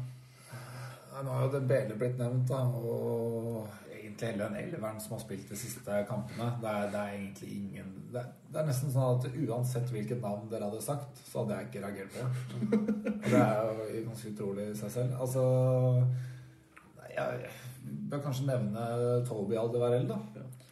Nå 1.20 1.32
har 1.36 1.46
jo 1.46 1.52
Dembele 1.52 1.96
blitt 2.00 2.20
nevnt, 2.20 2.48
da, 2.48 2.62
og 2.63 3.65
egentlig 3.92 4.28
hele 4.30 4.46
den 4.46 4.60
elveren 4.62 5.00
som 5.02 5.15
har 5.15 5.24
spilt 5.24 5.50
de 5.52 5.58
siste 5.58 6.04
kampene. 6.08 6.52
Det 6.62 6.70
er, 6.70 6.92
det 6.94 7.00
er 7.00 7.15
egentlig 7.18 7.50
ingen 7.58 7.89
det 8.13 8.22
er, 8.22 8.30
det 8.50 8.62
er 8.62 8.70
nesten 8.70 8.94
sånn 8.94 9.18
at 9.18 9.28
uansett 9.50 9.92
hvilket 9.94 10.22
navn 10.24 10.48
dere 10.52 10.70
hadde 10.70 10.82
sagt, 10.86 11.20
så 11.28 11.44
hadde 11.44 11.58
jeg 11.58 11.70
ikke 11.70 11.84
reagert 11.86 12.13
på 12.13 12.20
det. 12.24 12.30
Det 13.30 13.42
er 13.42 13.60
jo 13.60 14.06
ganske 14.08 14.32
utrolig 14.34 14.70
i 14.72 14.78
seg 14.80 14.94
selv. 14.94 15.18
Altså 15.22 15.44
Jeg 17.13 17.52
bør 18.10 18.22
kanskje 18.24 18.48
nevne 18.48 18.86
Toby 19.28 19.58
Aldevarell, 19.60 20.08
da. 20.10 20.18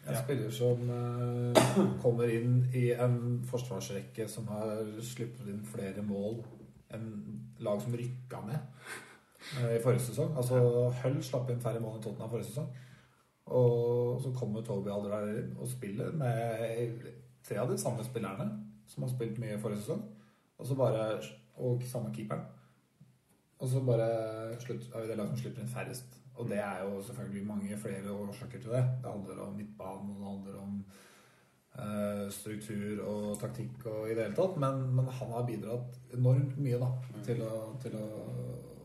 En 0.08 0.16
spiller 0.16 0.50
som 0.54 0.88
uh, 0.88 1.78
kommer 2.02 2.30
inn 2.32 2.62
i 2.76 2.88
en 2.96 3.18
forsvarsrekke 3.48 4.28
som 4.30 4.48
har 4.52 4.86
sluppet 5.04 5.50
inn 5.50 5.64
flere 5.68 6.04
mål 6.06 6.40
enn 6.96 7.08
lag 7.60 7.82
som 7.84 7.96
rykka 7.98 8.40
ned 8.48 8.60
uh, 9.58 9.72
i 9.74 9.80
forrige 9.84 10.06
sesong. 10.08 10.32
Altså 10.40 10.60
Hull 11.02 11.18
slapp 11.24 11.50
inn 11.52 11.60
færre 11.62 11.82
mål 11.84 11.98
enn 11.98 12.04
Tottenham 12.06 12.32
forrige 12.32 12.50
sesong. 12.50 12.70
Og 13.58 14.20
så 14.24 14.32
kommer 14.36 14.64
Toby 14.64 14.92
Alderweireld 14.92 15.42
inn 15.42 15.58
og 15.60 15.68
spiller 15.70 16.12
med 16.16 17.04
tre 17.44 17.60
av 17.60 17.70
de 17.70 17.78
samme 17.80 18.04
spillerne 18.04 18.48
som 18.88 19.04
har 19.04 19.12
spilt 19.12 19.40
mye 19.40 19.60
forrige 19.60 19.84
sesong. 19.84 20.04
Og 20.58 20.66
så 20.66 20.76
bare 20.78 21.10
Og 21.58 21.82
samme 21.82 22.12
keeperen. 22.14 22.44
Og 23.58 23.68
så 23.68 23.80
bare 23.82 24.60
slutt, 24.60 24.84
er 24.94 25.00
vi 25.00 25.08
det 25.08 25.16
laget 25.18 25.32
som 25.32 25.38
slipper 25.40 25.64
inn 25.64 25.72
færrest. 25.72 26.18
Og 26.38 26.46
det 26.50 26.58
er 26.62 26.82
jo 26.84 27.02
selvfølgelig 27.02 27.46
mange 27.46 27.78
flere 27.78 28.12
årsaker 28.14 28.60
til 28.62 28.70
det. 28.70 28.84
Det 29.02 29.10
handler 29.10 29.42
om 29.42 29.54
midtbanen, 29.58 30.10
og 30.16 30.18
det 30.22 30.28
handler 30.30 30.60
om 30.62 30.76
eh, 31.78 32.30
struktur 32.30 33.02
og 33.02 33.40
taktikk 33.40 33.86
og 33.86 34.06
i 34.06 34.14
det 34.14 34.28
hele 34.28 34.38
tatt. 34.38 34.58
Men, 34.62 34.84
men 34.94 35.10
han 35.20 35.34
har 35.34 35.46
bidratt 35.48 35.98
enormt 36.14 36.60
mye 36.62 36.78
da, 36.78 36.92
til, 37.26 37.42
å, 37.42 37.64
til 37.82 37.98
å, 37.98 38.06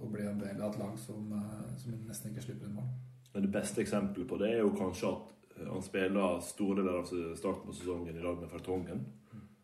å 0.01 0.09
bli 0.13 0.25
en 0.29 0.41
del 0.41 0.61
av 0.61 0.71
et 0.71 0.81
lag 0.81 0.97
som, 1.05 1.29
eh, 1.37 1.75
som 1.83 1.99
nesten 2.07 2.33
ikke 2.33 2.47
slipper 2.47 2.69
inn 2.69 2.79
mål. 2.79 2.89
Men 3.33 3.45
det 3.45 3.53
beste 3.53 3.85
eksempelet 3.85 4.29
på 4.29 4.41
det 4.41 4.49
er 4.55 4.63
jo 4.63 4.73
kanskje 4.77 5.13
at 5.13 5.53
eh, 5.59 5.69
han 5.69 5.85
spiller 5.85 6.41
store 6.49 6.81
deler 6.81 7.03
av 7.03 7.13
starten 7.37 7.69
på 7.69 7.77
sesongen 7.77 8.17
i 8.17 8.25
lag 8.25 8.41
med 8.41 8.49
Fertongen. 8.49 9.05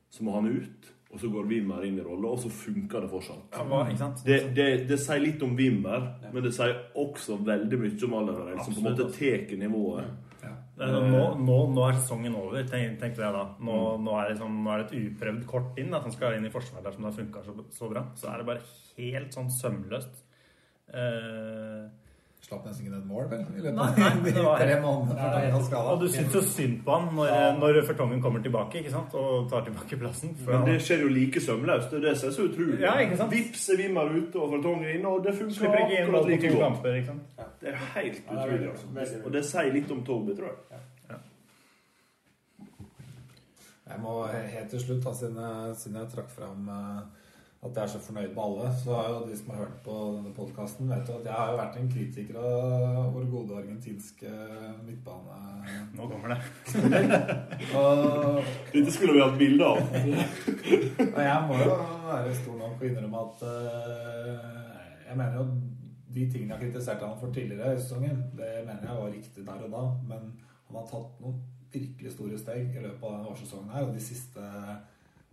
Så 0.09 0.25
må 0.25 0.37
han 0.37 0.49
ut. 0.49 0.93
Og 1.09 1.19
så 1.19 1.29
går 1.33 1.47
Wimmer 1.49 1.83
inn 1.87 1.97
i 1.97 2.03
rolla, 2.05 2.35
og 2.35 2.39
så 2.43 2.49
funker 2.53 3.01
det 3.01 3.09
fortsatt. 3.09 3.45
Ja, 3.55 3.63
hva, 3.65 3.79
ikke 3.89 3.97
sant? 4.03 4.19
Det, 4.27 4.39
det, 4.53 4.65
det 4.89 4.97
sier 5.01 5.21
litt 5.23 5.41
om 5.41 5.55
Wimmer, 5.57 6.03
men 6.33 6.43
det 6.45 6.51
sier 6.53 6.75
også 7.01 7.39
veldig 7.47 7.79
mye 7.81 8.03
om 8.05 8.17
Allerøy, 8.19 8.57
som 8.61 8.75
på 8.75 8.83
en 8.83 8.89
måte 8.91 9.07
tar 9.15 9.55
nivået. 9.57 10.17
Det 10.79 10.85
er 10.87 10.93
sånn, 10.95 11.09
Nå, 11.11 11.23
nå, 11.43 11.55
nå 11.75 11.81
er 11.89 11.97
sesongen 11.97 12.35
over, 12.39 12.61
tenk- 12.69 12.99
tenkte 13.01 13.25
jeg 13.25 13.33
da. 13.35 13.41
Nå, 13.59 13.73
nå, 13.99 14.13
er 14.21 14.29
liksom, 14.31 14.61
nå 14.63 14.71
er 14.71 14.83
det 14.83 14.85
et 14.93 15.09
uprøvd 15.09 15.41
kort 15.49 15.81
inn 15.81 15.91
At 15.97 16.05
han 16.07 16.13
skal 16.15 16.37
inn 16.37 16.45
i 16.47 16.51
forsvaret 16.53 16.85
der 16.87 16.93
som 16.95 17.03
det 17.03 17.09
har 17.09 17.17
funka 17.17 17.41
så, 17.43 17.55
så 17.75 17.89
bra. 17.91 18.05
Så 18.15 18.29
er 18.31 18.37
det 18.39 18.47
bare 18.47 18.63
helt 18.95 19.35
sånn 19.35 19.49
sømløst. 19.51 20.21
Eh, 20.93 21.89
Slapp 22.41 22.63
nesten 22.65 22.85
ikke 22.85 22.91
ned 22.93 23.01
et 23.03 23.07
mål, 23.09 23.25
vel? 23.29 23.41
I 23.51 23.61
løpet 23.61 23.75
Nei, 23.75 23.85
av 23.85 23.97
nei, 23.99 24.09
de 24.23 24.31
det 24.31 24.43
var- 24.43 25.63
skada. 25.65 25.89
og 25.91 25.99
du 25.99 26.07
syns 26.07 26.33
jo 26.33 26.41
synd 26.41 26.77
på 26.85 26.95
han 26.95 27.09
når, 27.15 27.59
når 27.59 27.79
Fertongen 27.85 28.21
kommer 28.23 28.41
tilbake 28.41 28.79
ikke 28.79 28.91
sant? 28.93 29.13
og 29.13 29.49
tar 29.51 29.61
tilbake 29.67 29.99
plassen. 29.99 30.31
Men 30.47 30.63
det 30.65 30.77
skjer 30.81 31.01
jo 31.03 31.09
like 31.09 31.39
sømløst. 31.43 31.91
Det 31.91 31.99
er 31.99 32.05
det 32.07 32.17
som 32.17 32.29
er 32.29 32.33
så 32.33 32.47
utrolig. 32.47 32.79
Ja, 32.79 32.93
ikke 33.03 33.17
sant? 33.17 33.31
Vips 33.35 33.69
er 33.69 33.77
Vimmer 33.83 34.09
ute 34.15 34.35
og 34.39 34.49
Fertongen 34.55 34.87
inne, 34.95 35.07
og 35.11 35.23
det 35.27 35.35
funker 35.35 35.67
ikke 35.67 35.99
inn 35.99 36.07
akkurat 36.07 36.25
like 36.31 36.49
godt. 36.49 36.59
kamper. 36.63 36.93
ikke 36.95 37.05
sant? 37.07 37.21
Det 37.61 37.69
er 37.69 37.75
helt 37.75 38.21
Ja, 38.25 38.33
det 38.33 38.39
er 38.39 38.55
utrolig. 38.55 38.69
altså. 38.71 39.25
Og 39.25 39.31
det 39.31 39.45
sier 39.45 39.73
litt 39.73 39.91
om 39.91 40.03
Toby, 40.05 40.35
tror 40.39 40.47
jeg. 40.71 40.79
Jeg 43.89 43.99
må 44.03 44.11
helt 44.29 44.69
til 44.69 44.79
slutt, 44.79 45.03
da, 45.03 45.13
siden, 45.13 45.35
jeg- 45.41 45.75
siden 45.77 45.97
jeg 45.99 46.09
trakk 46.11 46.29
fram 46.29 46.69
eh, 46.69 47.01
at 47.59 47.75
jeg 47.75 47.83
er 47.83 47.91
så 47.91 47.99
fornøyd 47.99 48.29
med 48.31 48.43
alle, 48.43 48.67
så 48.83 48.93
har 48.95 49.07
jo 49.09 49.23
de 49.27 49.37
som 49.37 49.49
har 49.51 49.57
hørt 49.65 49.79
på 49.83 49.95
denne 50.15 50.29
podkasten, 50.35 50.89
vet 50.89 51.09
jo 51.09 51.17
at 51.19 51.25
jeg 51.27 51.33
har 51.35 51.49
jo 51.51 51.57
vært 51.59 51.79
en 51.79 51.89
kritiker 51.91 52.37
av 52.39 53.09
vår 53.11 53.25
gode 53.33 53.57
argentinske 53.59 54.29
midtbane. 54.85 55.39
Nå 55.97 56.07
kommer 56.07 56.31
det. 56.31 56.37
Og, 57.79 58.39
Dette 58.71 58.93
skulle 58.95 59.17
vi 59.17 59.23
hatt 59.25 59.35
bilde 59.41 59.67
av. 59.67 59.81
og 61.17 61.19
jeg 61.25 61.41
må 61.49 61.57
jo 61.59 61.73
være 62.05 62.37
stor 62.37 62.55
nok 62.61 62.79
og 62.79 62.85
innrømme 62.87 63.23
at 63.25 63.43
uh, 63.43 64.79
jeg 65.09 65.19
mener 65.19 65.35
jo 65.41 65.45
de 66.09 66.23
tingene 66.31 66.53
jeg 66.53 66.55
har 66.55 66.63
kritisert 66.63 67.03
han 67.03 67.19
for 67.19 67.33
tidligere 67.33 67.73
i 67.75 67.81
sesongen, 67.81 68.21
det 68.39 68.53
mener 68.63 68.87
jeg 68.87 69.01
var 69.01 69.11
riktig 69.11 69.43
der 69.45 69.65
og 69.67 69.73
da, 69.73 69.83
men 70.07 70.31
han 70.69 70.79
har 70.79 70.87
tatt 70.87 71.19
noen 71.19 71.43
virkelig 71.73 72.15
store 72.15 72.39
steg 72.39 72.71
i 72.71 72.85
løpet 72.85 73.03
av 73.03 73.17
denne 73.17 73.33
årssesongen 73.33 73.75
her, 73.75 73.89
og 73.89 73.93
de 73.93 74.01
siste 74.03 74.47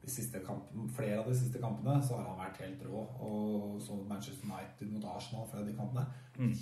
de 0.07 0.13
siste 0.15 0.39
kampene, 0.47 0.87
flere 0.95 1.19
av 1.19 1.27
de 1.27 1.35
siste 1.35 1.59
kampene 1.59 1.97
så 2.07 2.15
har 2.21 2.29
han 2.29 2.39
vært 2.39 2.61
helt 2.63 2.85
rå. 2.87 3.01
Og 3.27 3.81
så 3.83 3.97
Manchester 4.07 4.47
United 4.47 4.93
mot 4.93 5.09
Arsenal, 5.11 5.49
flere 5.51 5.65
av 5.65 5.71
de 5.71 5.75
kampene. 5.75 6.05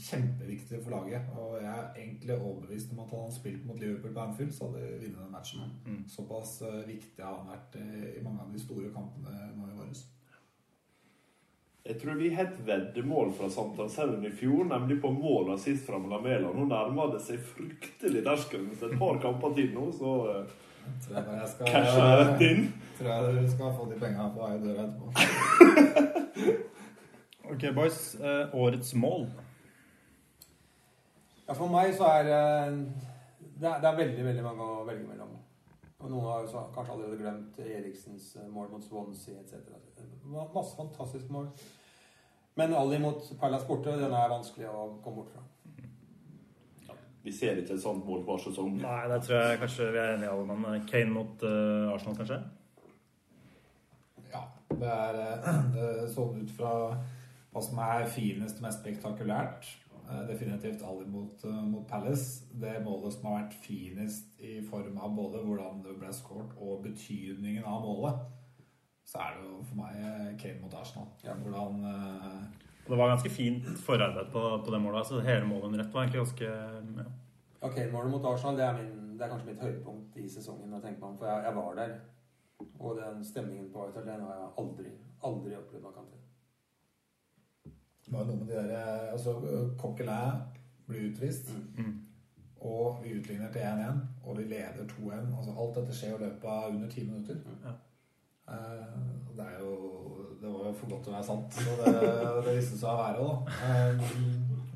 Kjempeviktig 0.08 0.80
for 0.80 0.94
laget. 0.96 1.28
Og 1.36 1.58
jeg 1.60 1.68
er 1.74 2.00
egentlig 2.00 2.38
overbevist 2.38 2.94
om 2.94 3.02
at 3.04 3.12
hadde 3.12 3.26
han 3.26 3.36
spilt 3.36 3.68
mot 3.68 3.80
Liverpool 3.80 4.16
på 4.16 4.24
Anfield, 4.24 4.56
så 4.56 4.70
hadde 4.70 4.86
de 4.86 4.96
vunnet 5.02 5.20
den 5.20 5.36
matchen. 5.36 5.76
Såpass 6.08 6.56
eh, 6.64 6.80
viktig 6.88 7.20
har 7.20 7.36
han 7.42 7.52
vært 7.52 7.78
eh, 7.82 8.10
i 8.14 8.24
mange 8.24 8.46
av 8.46 8.56
de 8.56 8.64
store 8.64 8.92
kampene 8.96 9.52
nå 9.52 9.68
i 9.68 9.78
våres. 9.82 10.04
Jeg 11.84 12.00
tror 12.00 12.16
vi 12.16 12.32
har 12.32 12.46
et 12.48 12.60
veddemål 12.64 13.34
fra 13.36 13.50
Sankthanshaugen 13.52 14.24
i 14.24 14.32
fjor, 14.32 14.64
nemlig 14.70 15.02
på 15.02 15.10
mål 15.12 15.52
sist 15.60 15.84
fra 15.84 16.00
Lamela. 16.00 16.48
Nå 16.48 16.64
nærmer 16.70 17.12
det 17.12 17.20
seg 17.26 17.44
fryktelig 17.44 18.24
terskelen. 18.24 18.72
Et 18.72 18.96
par 18.96 19.20
kamper 19.20 19.52
til 19.58 19.74
nå, 19.76 19.90
så 19.92 20.14
eh, 20.32 20.62
Tror 21.04 21.16
jeg 21.16 21.24
bare 21.26 21.38
jeg 21.40 21.48
skal, 21.52 21.66
rett 22.20 22.44
inn. 22.48 22.62
Tror 22.98 23.10
jeg 23.10 23.18
du 23.38 23.50
skal 23.52 23.72
få 23.78 23.88
de 23.90 23.96
penga 24.00 24.28
på 24.34 24.38
vei 24.44 24.52
i 24.56 24.62
døra 24.64 24.86
etterpå. 24.88 25.06
Ok, 27.54 27.60
boys. 27.76 28.14
eh, 28.14 28.54
årets 28.56 28.94
mål. 28.96 29.26
Ja, 31.44 31.52
for 31.52 31.68
meg 31.68 31.92
så 31.94 32.08
er 32.08 32.30
eh, 32.32 32.78
det 33.60 33.68
er, 33.68 33.80
det 33.82 33.88
er 33.90 33.98
veldig 33.98 34.24
veldig 34.24 34.44
mange 34.46 34.64
å 34.64 34.84
velge 34.88 35.04
mellom. 35.06 35.34
Og 36.00 36.10
noen 36.10 36.24
har 36.26 36.40
jo 36.42 36.48
så, 36.54 36.62
kanskje 36.74 36.94
allerede 36.96 37.20
glemt 37.20 37.58
Eriksens 37.62 38.30
eh, 38.40 38.48
mål 38.50 38.72
mot 38.72 38.84
Swansea 38.84 39.36
etc. 39.42 39.76
Masse 40.24 40.74
fantastiske 40.76 41.32
mål. 41.32 41.50
Men 42.56 42.74
Ali 42.78 42.98
mot 43.02 43.22
Perlas 43.40 43.66
borte, 43.68 43.92
den 44.00 44.12
er 44.14 44.32
vanskelig 44.32 44.68
å 44.70 44.88
komme 45.04 45.22
bort 45.22 45.32
fra. 45.36 45.44
Vi 47.24 47.32
ser 47.32 47.56
ikke 47.56 47.72
et 47.78 47.82
sånt 47.82 48.04
mål 48.04 48.24
hver 48.26 48.42
sesong. 48.44 48.74
Nei, 48.82 48.98
der 49.08 49.22
tror 49.24 49.38
jeg 49.40 49.60
kanskje 49.62 49.92
vi 49.94 50.00
er 50.02 50.10
enige 50.14 50.32
alle 50.34 50.44
mann. 50.58 50.82
Kane 50.90 51.14
mot 51.14 51.44
uh, 51.46 51.94
Arsenal, 51.94 52.18
kanskje? 52.18 52.40
Ja, 54.34 54.42
det 54.68 54.90
er 54.90 55.20
eh, 55.22 55.62
det 55.72 55.86
er 55.86 56.10
sånn 56.12 56.42
ut 56.42 56.52
fra 56.52 56.74
hva 57.54 57.62
som 57.62 57.80
er 57.80 58.04
finest, 58.10 58.60
mest 58.60 58.82
spektakulært. 58.82 59.70
Eh, 60.10 60.26
Definitivt 60.28 60.82
Ali 60.84 61.06
mot, 61.08 61.44
eh, 61.44 61.62
mot 61.64 61.86
Palace. 61.88 62.44
Det 62.52 62.76
målet 62.84 63.12
som 63.12 63.30
har 63.30 63.42
vært 63.42 63.54
finest 63.64 64.40
i 64.40 64.60
form 64.70 64.98
av 64.98 65.16
både 65.16 65.40
hvordan 65.46 65.80
det 65.86 65.96
ble 65.98 66.12
skåret 66.12 66.52
og 66.60 66.82
betydningen 66.84 67.64
av 67.64 67.80
målet, 67.86 68.20
så 69.04 69.18
er 69.24 69.38
det 69.38 69.48
jo 69.48 69.62
for 69.62 69.80
meg 69.80 69.96
eh, 69.96 70.36
Kane 70.42 70.60
mot 70.60 70.76
Arsenal. 70.76 71.08
Hvordan 71.24 71.84
eh, 71.88 72.42
Det 72.86 72.96
var 72.96 73.08
ganske 73.08 73.30
fint 73.30 73.68
forarbeid 73.80 74.32
på, 74.32 74.40
på 74.64 74.72
det 74.74 74.80
målet. 74.80 75.06
så 75.06 75.20
Hele 75.20 75.46
målet 75.48 75.64
under 75.64 75.80
ett 75.80 75.94
var 75.94 76.02
egentlig 76.02 76.20
ganske 76.20 76.44
ja. 76.44 77.04
Ok, 77.64 77.78
målet 77.92 78.10
mot 78.10 78.26
Arsenal 78.28 78.56
det 78.56 78.64
er, 78.64 78.74
min, 78.76 79.18
det 79.18 79.24
er 79.24 79.30
kanskje 79.32 79.48
mitt 79.48 79.62
høydepunkt 79.62 80.16
i 80.20 80.28
sesongen. 80.28 80.72
Jeg 80.72 80.82
meg 81.00 81.18
For 81.18 81.26
jeg, 81.26 81.44
jeg 81.46 81.56
var 81.56 81.78
der. 81.78 81.94
Og 82.78 82.98
den 83.00 83.24
stemningen 83.24 83.70
på 83.72 83.84
White 83.84 83.98
Hart 83.98 84.06
Lane 84.06 84.26
har 84.28 84.34
jeg 84.34 84.50
aldri, 84.62 84.90
aldri 85.24 85.56
opplevd 85.56 85.86
maken 85.86 86.10
til. 86.10 86.20
Det 88.04 88.12
var 88.12 88.26
noe 88.28 88.36
med 88.36 88.50
de 88.50 88.58
der 88.58 88.74
eh, 88.76 89.12
Altså, 89.12 89.32
Coquelin 89.80 90.44
blir 90.86 91.08
utvist. 91.08 91.54
Mm. 91.78 91.94
Og 92.60 93.00
vi 93.04 93.16
utligner 93.18 93.52
til 93.52 93.60
1-1, 93.60 94.04
og 94.24 94.38
vi 94.38 94.44
leder 94.44 94.84
2-1. 94.92 95.32
Altså, 95.38 95.56
alt 95.58 95.80
dette 95.80 95.96
skjer 95.96 96.14
i 96.18 96.22
løpet 96.24 96.44
av 96.48 96.70
under 96.74 96.88
ti 96.88 97.04
minutter. 97.08 97.40
Ja. 97.64 97.74
Eh, 98.52 99.00
det 99.36 99.44
er 99.44 99.58
jo 99.60 99.74
Det 100.44 100.52
var 100.52 100.66
jo 100.68 100.72
for 100.76 100.90
godt 100.92 101.06
til 101.06 101.12
å 101.12 101.14
være 101.14 101.26
sant. 101.28 101.56
Så 101.56 101.74
det, 101.80 101.92
det 102.44 102.56
viste 102.58 102.78
seg 102.80 102.90
å 102.90 102.98
være 102.98 103.24
da. 103.24 103.54
Eh, 103.68 104.02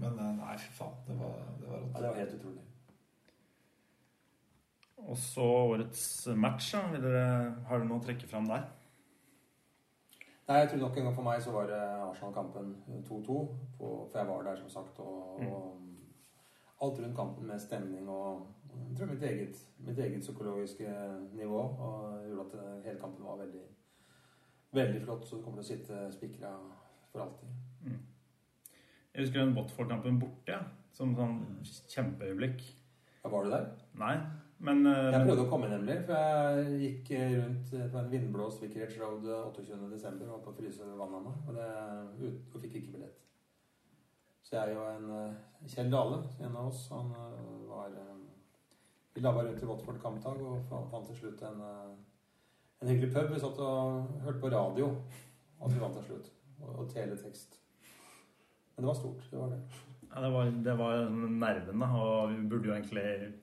men 0.01 0.23
eh, 0.25 0.33
nei, 0.39 0.57
fy 0.63 0.73
faen. 0.79 0.97
Det 1.05 1.19
var, 1.19 1.37
det 1.61 1.69
var 1.69 1.83
Ja, 1.85 1.93
det 1.99 2.09
var 2.09 2.19
helt 2.23 2.37
utrolig. 2.39 2.65
Og 5.05 5.21
så 5.21 5.45
årets 5.45 6.05
match. 6.37 6.73
Da. 6.73 6.83
Vil 6.95 7.05
dere, 7.05 7.27
har 7.69 7.81
dere 7.83 7.91
noe 7.91 8.01
å 8.01 8.07
trekke 8.07 8.31
fram 8.31 8.49
der? 8.49 8.65
Nei, 10.49 10.63
jeg 10.63 10.71
tror 10.73 10.81
nok 10.87 10.97
en 10.97 11.11
gang 11.11 11.17
for 11.19 11.29
meg 11.29 11.43
så 11.45 11.53
var 11.53 11.69
det 11.69 11.83
Arsenal-kampen 12.09 12.73
2-2. 13.11 13.41
For 13.77 14.17
jeg 14.17 14.31
var 14.33 14.49
der, 14.49 14.63
som 14.63 14.73
sagt. 14.73 15.03
Og, 15.05 15.43
og 15.45 16.87
alt 16.87 17.03
rundt 17.03 17.17
kampen 17.19 17.51
med 17.51 17.61
stemning 17.61 18.09
og 18.09 18.47
jeg 18.89 18.97
tror 18.97 19.07
mitt 19.11 19.23
eget, 19.23 19.67
mitt 19.79 19.99
eget 19.99 20.21
psykologiske 20.21 20.93
nivå 21.33 21.59
og 21.59 22.29
gjorde 22.29 22.45
at 22.47 22.55
eh, 22.59 22.85
hele 22.85 23.01
kampen 23.01 23.25
var 23.25 23.37
veldig, 23.37 23.65
veldig 24.77 25.05
flott. 25.05 25.25
Så 25.29 25.39
du 25.39 25.45
kommer 25.45 25.63
til 25.63 25.67
å 25.67 25.71
sitte 25.77 26.03
spikra 26.13 26.53
for 27.13 27.25
alltid. 27.25 27.55
Jeg 29.15 29.25
husker 29.25 29.41
den 29.41 29.55
Watford-kampen 29.57 30.21
borte. 30.21 30.53
Ja. 30.53 30.61
Som 30.95 31.15
sånn 31.19 31.39
kjempeøyeblikk. 31.91 32.61
Ja, 33.23 33.31
var 33.33 33.47
du 33.47 33.51
der? 33.51 33.65
Nei, 33.99 34.15
men 34.63 34.85
uh, 34.87 35.11
Jeg 35.13 35.27
prøvde 35.27 35.45
å 35.45 35.51
komme 35.51 35.71
nemlig, 35.71 35.97
for 36.07 36.19
jeg 36.19 36.79
gikk 36.83 37.11
rundt 37.39 37.73
på 37.93 38.01
en 38.01 38.11
vindblåst 38.13 38.63
Vicarage 38.63 38.99
Road 38.99 39.27
eh, 39.27 39.45
28.12. 39.55 40.23
og 40.25 40.33
var 40.33 40.45
på 40.45 40.53
å 40.53 40.57
fryse 40.57 40.87
vannet 40.99 41.29
og, 41.31 41.51
det, 41.55 41.67
ut, 42.23 42.55
og 42.55 42.63
fikk 42.65 42.79
ikke 42.81 42.95
billett. 42.97 43.25
Så 44.47 44.57
jeg 44.57 44.79
og 44.79 44.87
en 44.91 45.11
eh, 45.19 45.69
Kjell 45.71 45.91
Dale, 45.93 46.23
en 46.43 46.57
av 46.57 46.71
oss, 46.71 46.87
han 46.95 47.11
eh, 47.15 47.53
var 47.71 47.95
Vi 49.15 49.23
labba 49.23 49.43
rundt 49.47 49.63
i 49.63 49.71
Watford 49.71 49.99
kampdag 50.03 50.43
og 50.47 50.71
fant, 50.71 51.07
til 51.11 51.21
slutt 51.23 51.43
en, 51.47 51.63
en 52.81 52.89
hyggelig 52.89 53.13
pub. 53.15 53.33
Vi 53.35 53.41
satt 53.43 53.61
og 53.65 54.21
hørte 54.25 54.41
på 54.43 54.53
radio, 54.55 54.91
at 55.59 55.75
vi 55.75 55.81
vant 55.83 55.99
til 55.99 56.07
slutt. 56.11 56.33
Og, 56.61 56.71
og 56.83 56.91
teletekst. 56.91 57.61
Men 58.77 58.85
det 58.85 58.91
var 58.91 58.99
stort. 58.99 59.29
Det 59.31 59.39
var 59.39 59.53
det. 59.55 59.61
ja, 60.15 60.23
det, 60.25 60.33
var, 60.33 60.51
det 60.65 60.79
var 60.79 61.09
nervene. 61.11 61.93
Og 62.03 62.35
vi 62.35 62.49
burde 62.49 62.69
jo 62.69 62.75
egentlig 62.75 63.35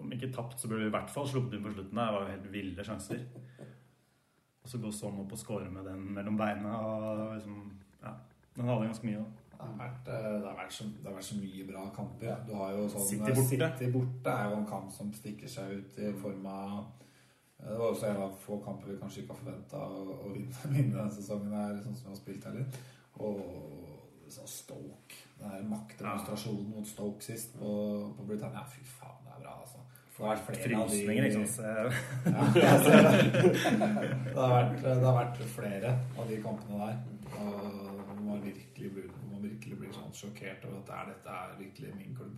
Om 0.00 0.12
ikke 0.12 0.32
tapt, 0.32 0.60
så 0.60 0.68
burde 0.68 0.80
vi 0.80 0.88
i 0.88 0.94
hvert 0.94 1.10
fall 1.12 1.26
sluppet 1.28 1.58
inn 1.58 1.64
på 1.64 1.74
slutten. 1.74 1.98
Det 1.98 2.12
var 2.14 2.22
jo 2.22 2.32
helt 2.32 2.52
ville 2.52 2.84
sjanser. 2.84 3.20
Og 4.62 4.68
så 4.68 4.78
gå 4.80 4.92
sånn 4.92 5.18
opp 5.20 5.34
og 5.34 5.40
score 5.40 5.68
med 5.72 5.84
den 5.84 6.06
mellom 6.16 6.38
beina. 6.40 6.72
og 6.78 7.34
liksom, 7.34 7.58
ja, 8.02 8.14
Den 8.56 8.70
hadde 8.70 8.88
ganske 8.88 9.06
mye. 9.06 9.20
da. 9.20 9.46
Det 9.50 9.66
har, 9.66 9.74
vært, 9.76 10.06
eh, 10.08 10.28
det, 10.40 10.46
har 10.46 10.56
vært 10.56 10.72
så, 10.72 10.84
det 10.88 11.04
har 11.04 11.16
vært 11.18 11.26
så 11.26 11.36
mye 11.36 11.66
bra 11.68 11.82
kamper. 11.92 12.36
Du 12.46 12.54
har 12.56 12.72
jo 12.72 12.86
sånn 12.88 13.06
City 13.10 13.28
borte. 13.28 13.48
City 13.50 13.90
borte 13.92 14.32
er 14.32 14.48
jo 14.48 14.56
en 14.56 14.68
kamp 14.70 14.94
som 14.94 15.12
stikker 15.12 15.52
seg 15.52 15.74
ut 15.76 15.98
i 16.00 16.12
form 16.22 16.46
av 16.48 16.70
eh, 16.78 17.09
Det 17.60 17.76
var 17.78 17.90
også 17.92 18.06
en 18.08 18.22
av 18.24 18.36
få 18.40 18.56
kamper 18.64 18.92
vi 18.92 18.98
kanskje 19.00 19.22
ikke 19.22 19.34
har 19.34 19.42
forventa 19.42 19.80
å, 19.84 20.04
å 20.16 20.32
vinne, 20.32 20.62
vinne 20.74 20.94
denne 20.96 21.12
sesongen, 21.14 21.52
her, 21.54 21.76
sånn 21.84 21.96
som 21.98 22.08
vi 22.08 22.14
har 22.14 22.20
spilt 22.22 22.48
heller. 22.48 22.80
Og 23.20 24.30
sånn 24.30 24.48
Stoke. 24.50 25.18
Den 25.40 25.50
der 25.50 25.68
maktdemonstrasjonen 25.68 26.68
mot 26.74 26.88
Stoke 26.88 27.24
sist 27.24 27.56
på, 27.58 27.70
på 28.16 28.26
Britannia. 28.28 28.64
Fy 28.70 28.84
faen, 28.86 29.20
det 29.26 29.36
er 29.36 29.44
bra, 29.44 29.56
altså. 29.64 29.84
Det 30.10 30.26
har 30.26 30.34
vært 30.36 30.44
flere 30.50 30.76
av 30.76 30.90
de- 30.90 30.96
Frysninger, 30.98 31.24
ikke 31.30 31.46
sant. 31.48 31.62
Ja, 32.26 32.42
det. 32.54 33.00
det, 34.34 34.36
har 34.36 34.52
vært, 34.52 34.74
det 34.84 35.06
har 35.06 35.16
vært 35.16 35.40
flere 35.54 35.94
av 36.20 36.28
de 36.28 36.40
kampene 36.44 36.80
der. 36.82 36.98
Og 37.40 38.20
man 38.26 38.42
virkelig 38.44 38.92
blir, 38.96 39.08
man 39.30 39.42
virkelig 39.46 39.78
blir 39.80 39.94
sånn 39.96 40.12
sjokkert 40.14 40.66
over 40.68 40.82
at 40.82 40.92
det 40.92 41.14
dette 41.14 41.38
er 41.38 41.56
virkelig 41.62 41.94
min 41.96 42.16
klubb. 42.18 42.36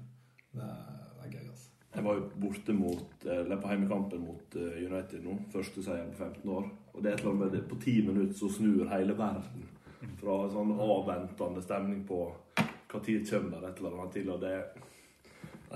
Det 0.52 0.62
er, 0.62 1.02
det 1.18 1.26
er 1.26 1.34
gøy, 1.36 1.48
altså. 1.50 1.71
Jeg 1.94 2.04
var 2.06 2.14
jo 2.16 2.28
borte 2.40 2.72
mot, 2.72 3.24
eller 3.28 3.58
på 3.60 3.68
heimekampen 3.68 4.22
mot 4.24 4.54
eh, 4.56 4.78
United 4.86 5.24
nå. 5.26 5.34
Første 5.52 5.82
seier 5.84 6.06
på 6.12 6.22
15 6.24 6.48
år. 6.54 6.70
Og 6.94 7.02
det 7.02 7.10
er 7.10 7.14
et 7.18 7.20
eller 7.20 7.34
annet 7.34 7.42
med 7.44 7.52
det, 7.58 7.64
på 7.68 7.80
ti 7.82 7.98
minutter 8.06 8.38
så 8.38 8.48
snur 8.52 8.88
hele 8.92 9.16
verden. 9.18 9.66
Fra 10.22 10.38
en 10.46 10.54
sånn 10.54 10.72
avventende 10.80 11.62
stemning 11.62 12.00
på 12.08 12.22
hva 12.92 13.00
tid 13.04 13.28
kommer 13.28 13.60
det 13.62 13.68
et 13.74 13.78
eller 13.82 13.98
annet 13.98 14.16
til. 14.16 14.30
og 14.34 14.40
det 14.42 14.56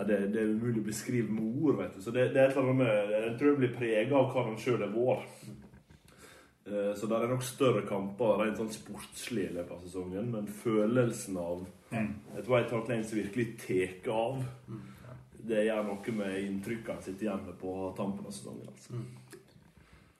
det, 0.06 0.16
det 0.32 0.40
er 0.42 0.50
umulig 0.52 0.82
å 0.82 0.88
beskrive 0.90 1.32
med 1.32 1.60
ord. 1.62 1.78
vet 1.78 1.94
du. 1.96 2.02
Så 2.04 2.12
det, 2.12 2.26
det 2.34 2.40
er 2.42 2.50
et 2.50 2.56
eller 2.56 2.66
annet 2.72 2.80
med, 2.82 3.12
Jeg 3.14 3.36
tror 3.38 3.48
jeg 3.50 3.60
blir 3.62 3.76
prega 3.78 4.18
av 4.18 4.26
hva 4.34 4.42
han 4.50 4.58
sjøl 4.60 4.82
er 4.84 4.92
vært. 4.92 5.46
Eh, 6.66 6.90
Så 6.98 7.06
det 7.08 7.16
er 7.20 7.28
nok 7.30 7.44
større 7.46 7.84
kamper 7.88 8.40
rent 8.42 8.60
sånn 8.60 8.72
sportslig 8.74 9.46
i 9.50 9.54
løpet 9.54 9.72
av 9.76 9.84
sesongen, 9.86 10.28
men 10.34 10.48
følelsen 10.64 11.36
av 11.40 11.64
et 12.36 12.48
White 12.50 12.74
Hart 12.74 12.88
Lanes 12.90 13.12
virkelig 13.14 13.46
tar 13.62 14.12
av, 14.12 14.42
det 15.48 15.66
gjør 15.66 15.82
noe 15.86 16.12
med 16.20 16.32
inntrykkene 16.42 16.96
han 16.98 17.04
sitter 17.04 17.22
igjen 17.28 17.46
med 17.46 17.56
på 17.60 17.70
tampen 17.98 18.26
av 18.26 18.32
sesongen. 18.34 18.68
altså. 18.70 18.92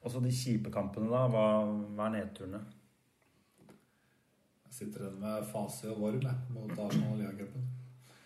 Og 0.03 0.11
så 0.11 0.17
de 0.23 0.31
kjipe 0.31 0.69
kampene, 0.71 1.09
da. 1.11 1.21
Hva, 1.31 1.45
hva 1.97 2.03
er 2.07 2.13
nedturene? 2.15 2.61
Jeg 4.67 4.73
sitter 4.77 4.99
igjen 5.07 5.19
med 5.23 5.47
Fasi 5.51 5.85
og 5.91 5.97
Vorm 6.03 6.27
mot 6.53 6.73
Arsenal 6.77 7.15
og 7.15 7.19
Ligacupen. 7.21 7.63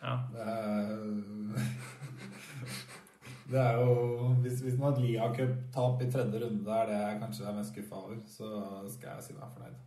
Ja. 0.02 0.16
Det 0.34 0.43
er 0.45 0.89
Det 3.52 3.60
er 3.60 3.74
jo 3.82 3.89
Hvis, 4.41 4.62
hvis 4.64 4.78
man 4.80 4.88
har 4.88 4.93
et 4.97 5.06
ligacuptap 5.06 6.02
i 6.02 6.12
tredje 6.12 6.38
runde 6.43 6.66
der 6.66 6.86
det 6.88 6.95
er 6.95 7.20
kanskje 7.20 7.43
jeg 7.43 7.52
er 7.52 7.58
mest 7.58 7.74
skuffa 7.74 7.95
over, 7.95 8.16
så 8.28 8.45
skal 8.93 9.10
jeg 9.18 9.24
si 9.26 9.34
meg 9.36 9.49
fornøyd. 9.56 9.78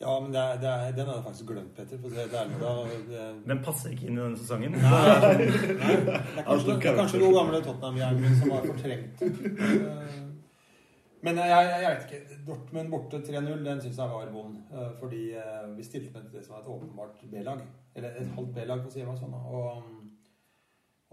Ja, 0.00 0.20
men 0.20 0.32
det 0.34 0.40
er, 0.42 0.56
det 0.60 0.68
er, 0.68 0.90
den 0.96 1.06
hadde 1.06 1.16
jeg 1.20 1.24
faktisk 1.24 1.46
glemt, 1.48 1.74
Petter. 1.76 1.98
For 2.02 2.10
det, 2.12 2.24
det 2.32 2.38
er, 2.40 2.48
da, 2.60 2.72
det, 3.08 3.26
Den 3.46 3.60
passer 3.64 3.92
ikke 3.94 4.08
inn 4.10 4.18
i 4.18 4.22
denne 4.24 4.36
sesongen. 4.40 4.74
det 4.78 4.82
er 4.82 6.44
kanskje, 6.44 6.74
det 6.74 6.90
er 6.90 6.98
kanskje 6.98 7.20
gode 7.22 7.36
gamle 7.38 7.60
Tottenham-hjernen 7.64 8.24
min 8.24 8.34
som 8.40 8.50
har 8.56 8.66
fortrengt. 8.68 9.22
Eh, 9.22 10.20
Men 11.24 11.38
jeg, 11.40 11.48
jeg, 11.54 11.78
jeg 11.84 11.92
vet 11.94 12.02
ikke. 12.08 12.38
Dortmund 12.50 12.90
borte 12.92 13.20
3-0, 13.24 13.62
den 13.64 13.80
syns 13.80 14.00
jeg 14.02 14.10
var 14.16 14.32
vond. 14.34 14.58
eh, 14.74 14.90
Fordi 15.00 15.22
eh, 15.40 15.62
vi 15.78 15.86
stilte 15.86 16.12
med 16.18 16.26
det 16.34 16.42
som 16.44 16.58
er 16.58 16.64
et 16.66 16.72
åpenbart 16.74 17.22
B-lag. 17.32 17.62
Eller 17.94 18.18
et 18.20 18.34
halvt 18.36 18.52
B-lag, 18.58 18.82
for 18.82 18.90
å 18.90 18.96
si 18.98 19.00
det 19.06 19.16
sånn. 19.22 19.38
Og, 19.46 19.88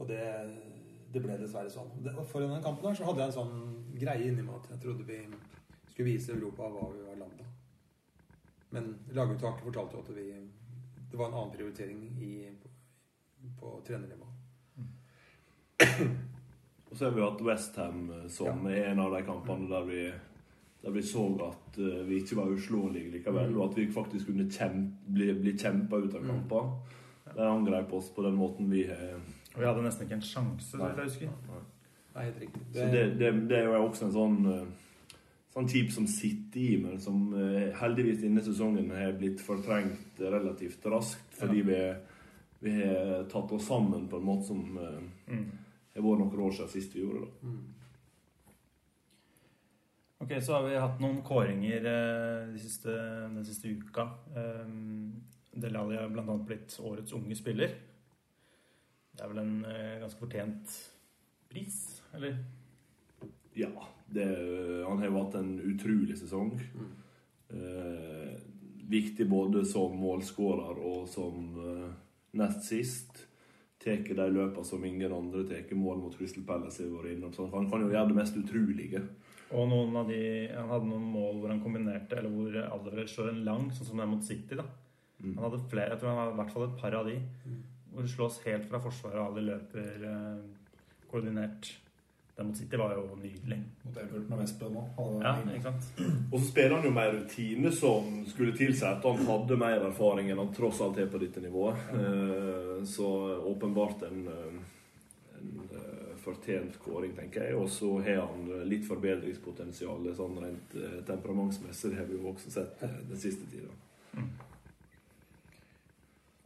og 0.01 0.09
det, 0.09 0.25
det 1.13 1.21
ble 1.23 1.37
dessverre 1.39 1.71
sånn. 1.71 1.93
Foran 2.33 2.57
den 2.57 2.65
kampen 2.65 2.89
her 2.89 2.97
så 2.99 3.07
hadde 3.07 3.23
jeg 3.23 3.31
en 3.31 3.37
sånn 3.39 3.55
greie 4.01 4.27
inni 4.33 4.43
meg 4.43 4.57
at 4.57 4.73
jeg 4.73 4.83
trodde 4.87 5.07
vi 5.07 5.21
skulle 5.93 6.09
vise 6.09 6.33
Europa 6.35 6.67
hva 6.73 6.89
vi 6.91 7.05
var 7.07 7.21
landa. 7.21 7.47
Men 8.71 8.93
laguttaket 9.11 9.65
fortalte 9.67 9.97
jo 9.97 10.03
at 10.03 10.11
vi 10.15 10.27
det 11.11 11.17
var 11.17 11.27
en 11.27 11.33
annen 11.33 11.51
prioritering 11.51 12.03
i, 12.03 12.49
på, 12.63 12.69
på 13.59 13.81
trenernivå. 13.87 14.25
Og 16.89 16.97
så 16.97 17.05
har 17.05 17.11
vi 17.11 17.21
hatt 17.21 17.41
Westham 17.41 18.29
som 18.29 18.69
ja. 18.69 18.85
en 18.85 18.99
av 18.99 19.11
de 19.11 19.21
kampene 19.23 19.67
der 19.69 19.83
vi, 19.87 20.11
der 20.81 20.91
vi 20.91 21.03
så 21.03 21.25
at 21.47 21.77
eh, 21.79 22.01
vi 22.07 22.21
ikke 22.21 22.37
var 22.39 22.51
uslåelige 22.51 23.11
likevel, 23.11 23.57
og 23.57 23.69
at 23.69 23.77
vi 23.79 23.87
faktisk 23.91 24.27
kunne 24.27 24.47
kjempe, 24.51 25.03
bli, 25.07 25.33
bli 25.39 25.53
kjempa 25.57 25.99
ut 25.99 26.15
av 26.15 26.25
kamper. 26.27 26.71
De 27.31 27.45
angrep 27.47 27.93
oss 27.95 28.09
på 28.15 28.23
den 28.23 28.35
måten 28.35 28.71
vi 28.71 28.85
har 28.87 29.13
Og 29.53 29.59
vi 29.59 29.67
hadde 29.67 29.83
nesten 29.83 30.07
ikke 30.07 30.19
en 30.19 30.25
sjanse, 30.27 30.67
så 30.69 30.79
vidt 30.79 30.99
jeg 30.99 31.11
husker. 31.11 31.35
Nei. 31.47 31.61
Nei, 32.11 32.23
helt 32.27 32.41
riktig. 32.43 32.61
Så 32.75 32.87
det, 32.91 33.03
det, 33.19 33.31
det 33.47 33.57
er 33.57 33.69
jo 33.69 33.83
også 33.85 34.07
en 34.07 34.15
sånn 34.15 34.39
eh, 34.51 34.80
sånn 35.51 35.67
kjip 35.67 35.89
som 35.91 36.05
sitter 36.07 36.59
i, 36.63 36.77
men 36.79 36.99
som 37.03 37.33
eh, 37.35 37.73
heldigvis 37.75 38.21
denne 38.21 38.43
sesongen 38.45 38.91
har 38.95 39.11
blitt 39.19 39.41
fortrengt 39.43 40.19
relativt 40.23 40.85
raskt, 40.87 41.33
fordi 41.39 41.61
vi, 41.67 41.79
vi 42.63 42.75
har 42.79 43.25
tatt 43.31 43.51
oss 43.57 43.67
sammen 43.67 44.07
på 44.07 44.19
en 44.21 44.27
måte 44.29 44.47
som 44.51 44.63
eh, 44.77 45.01
Mm. 45.31 45.49
har 45.95 46.03
vært 46.05 46.21
noen 46.23 46.39
år 46.47 46.51
siden 46.55 46.69
sist 46.71 46.95
vi 46.95 47.01
gjorde 47.03 47.25
det. 47.27 47.51
Ok, 50.21 50.31
så 50.45 50.53
har 50.53 50.67
vi 50.69 50.75
hatt 50.77 50.99
noen 51.01 51.21
kåringer 51.25 51.85
eh, 51.89 52.51
de 52.53 52.59
siste, 52.61 52.93
den 53.33 53.45
siste 53.47 53.71
uka. 53.73 54.05
Um, 54.35 55.23
Dele 55.51 55.79
Alli 55.81 55.97
har 55.97 56.11
bl.a. 56.13 56.35
blitt 56.47 56.75
årets 56.79 57.11
unge 57.17 57.35
spiller. 57.35 57.73
Det 59.11 59.23
er 59.25 59.31
vel 59.33 59.41
en 59.41 59.55
ganske 59.99 60.21
fortjent 60.21 60.75
pris, 61.51 61.79
eller? 62.15 62.37
Ja, 63.61 63.87
det, 64.11 64.27
han 64.87 64.99
har 64.99 65.07
jo 65.07 65.17
hatt 65.19 65.37
en 65.39 65.53
utrolig 65.71 66.17
sesong. 66.19 66.55
Eh, 67.51 68.31
viktig 68.91 69.27
både 69.29 69.63
som 69.67 69.95
målskårer 69.99 70.79
og 70.83 71.07
som 71.11 71.59
eh, 71.63 71.89
nest 72.39 72.65
sist. 72.67 73.27
Tar 73.81 74.03
de 74.05 74.27
løpene 74.29 74.67
som 74.67 74.83
ingen 74.85 75.13
andre 75.15 75.45
tar 75.49 75.71
mål 75.77 76.03
mot 76.03 76.17
Crystal 76.17 76.43
Palace 76.45 76.83
har 76.83 76.93
vært 76.93 77.15
innom. 77.15 77.33
Så 77.33 77.47
han 77.53 77.69
kan 77.71 77.81
jo 77.81 77.89
gjøre 77.89 78.11
det 78.11 78.19
mest 78.19 78.37
utrolige. 78.37 79.01
Og 79.51 79.67
noen 79.67 79.95
av 79.99 80.07
de, 80.07 80.21
han 80.53 80.69
hadde 80.69 80.87
noen 80.87 81.07
mål 81.11 81.41
hvor 81.41 81.51
han 81.51 81.63
kombinerte, 81.63 82.19
eller 82.19 82.31
hvor 82.31 82.55
Alvarez 82.61 83.15
slår 83.15 83.33
en 83.33 83.43
lang, 83.47 83.67
sånn 83.75 83.89
som 83.89 83.99
det 83.99 84.05
er 84.05 84.11
mot 84.13 84.27
City. 84.27 84.59
da. 84.59 84.67
Mm. 85.19 85.33
Han 85.35 85.43
hadde 85.47 85.63
flere, 85.71 85.91
jeg 85.91 86.01
tror 86.01 86.11
han 86.11 86.19
hadde 86.21 86.33
i 86.33 86.39
hvert 86.39 86.53
fall 86.53 86.67
et 86.67 86.77
par 86.81 86.97
av 86.97 87.09
de, 87.09 87.17
hvor 87.91 88.05
det 88.05 88.13
slås 88.13 88.37
helt 88.45 88.69
fra 88.69 88.79
forsvaret, 88.85 89.19
og 89.19 89.25
alle 89.27 89.43
løper 89.49 90.05
eh, 90.11 90.45
koordinert. 91.11 91.73
Den 92.35 92.47
mot 92.47 92.57
City 92.57 92.77
var 92.77 92.93
jo 92.95 93.15
nydelig. 93.19 93.57
Mot 93.83 93.97
Everton 93.97 94.33
og 94.33 94.39
Vesper 94.41 94.69
nå. 94.71 94.83
Ja, 95.21 95.33
ikke 95.43 95.63
sant? 95.67 95.89
Og 96.31 96.37
så 96.39 96.45
spiller 96.47 96.77
han 96.77 96.87
jo 96.87 96.93
med 96.95 97.15
rutine 97.15 97.71
som 97.75 98.21
skulle 98.29 98.55
tilsi 98.57 98.85
at 98.87 99.03
han 99.05 99.25
hadde 99.27 99.57
mer 99.59 99.87
erfaring 99.89 100.31
enn 100.31 100.39
han 100.41 100.53
tross 100.55 100.79
alt 100.81 100.99
har 101.01 101.11
på 101.11 101.21
dette 101.21 101.43
nivået. 101.43 101.89
Ja. 101.91 102.85
så 102.87 103.07
åpenbart 103.51 104.07
en, 104.07 104.23
eh, 104.27 105.35
en 105.37 105.59
eh, 105.75 106.15
fortjent 106.23 106.79
kåring, 106.81 107.13
tenker 107.17 107.45
jeg. 107.45 107.57
Og 107.59 107.69
så 107.69 107.91
har 108.07 108.23
han 108.23 108.47
litt 108.69 108.87
forbedringspotensial 108.87 110.09
sånn 110.17 110.39
rent 110.41 110.77
eh, 110.79 111.01
temperamentsmessig. 111.07 111.91
Det 111.91 112.01
har 112.01 112.09
vi 112.09 112.17
jo 112.17 112.31
også 112.31 112.53
sett 112.53 112.81
eh, 112.87 112.97
den 113.11 113.21
siste 113.21 113.49
tida. 113.51 113.69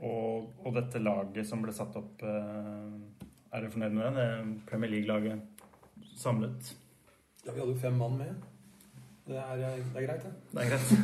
Og, 0.06 0.50
og 0.66 0.74
dette 0.76 1.00
laget 1.00 1.48
som 1.48 1.62
ble 1.64 1.74
satt 1.74 1.96
opp 1.96 2.24
eh, 2.28 3.28
Er 3.56 3.64
du 3.64 3.72
fornøyd 3.72 3.96
med 3.96 4.18
det? 4.18 4.26
Det 4.26 4.66
Premier 4.68 4.92
League-laget 4.92 5.55
samlet? 6.18 6.76
Ja, 7.46 7.52
vi 7.52 7.60
hadde 7.60 7.74
jo 7.74 7.80
fem 7.80 7.94
mann 8.00 8.18
med. 8.18 8.36
Det 9.28 9.38
er, 9.38 9.54
eh, 9.54 9.60
det 9.94 10.02
er 10.02 10.08
greit, 10.08 10.24
det. 10.24 10.34
Det 10.52 10.62
er 10.62 10.70
greit. 10.70 10.90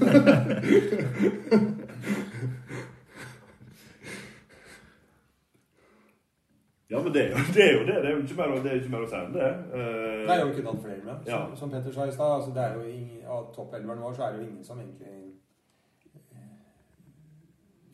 Ja, 6.92 7.04
men 7.04 7.14
det 7.14 7.22
er 7.22 7.30
jo 7.30 7.36
det. 7.54 7.64
Er 7.64 7.74
jo 7.74 7.80
det. 7.88 7.96
det 8.04 8.10
er 8.10 8.12
jo 8.12 8.18
ikke 8.22 8.36
mer, 8.36 8.48
det 8.64 8.72
er 8.72 8.76
ikke 8.82 8.90
mer 8.92 9.04
å 9.06 9.08
si 9.08 9.16
enn 9.16 9.34
det. 9.36 9.50
Eh, 9.80 10.26
Nei, 10.28 10.36
vi 10.42 10.50
ikke 10.52 10.66
hatt 10.68 10.82
flere 10.84 11.04
med. 11.06 11.16
Ja. 11.30 11.38
Som, 11.46 11.56
som 11.62 11.70
Petter 11.72 11.92
sa 11.96 12.08
i 12.08 12.12
stad, 12.12 12.32
altså, 12.36 12.52
det 12.58 12.64
er 12.66 12.74
jo 12.76 12.82
ingen, 12.92 13.22
av 13.32 13.42
topp 13.56 13.72
11 13.78 14.02
vår 14.02 14.14
så 14.18 14.24
er 14.26 14.30
det 14.34 14.40
jo 14.42 14.48
ingen 14.50 14.66
som 14.68 14.80
egentlig 14.82 15.14
eh, 16.36 16.52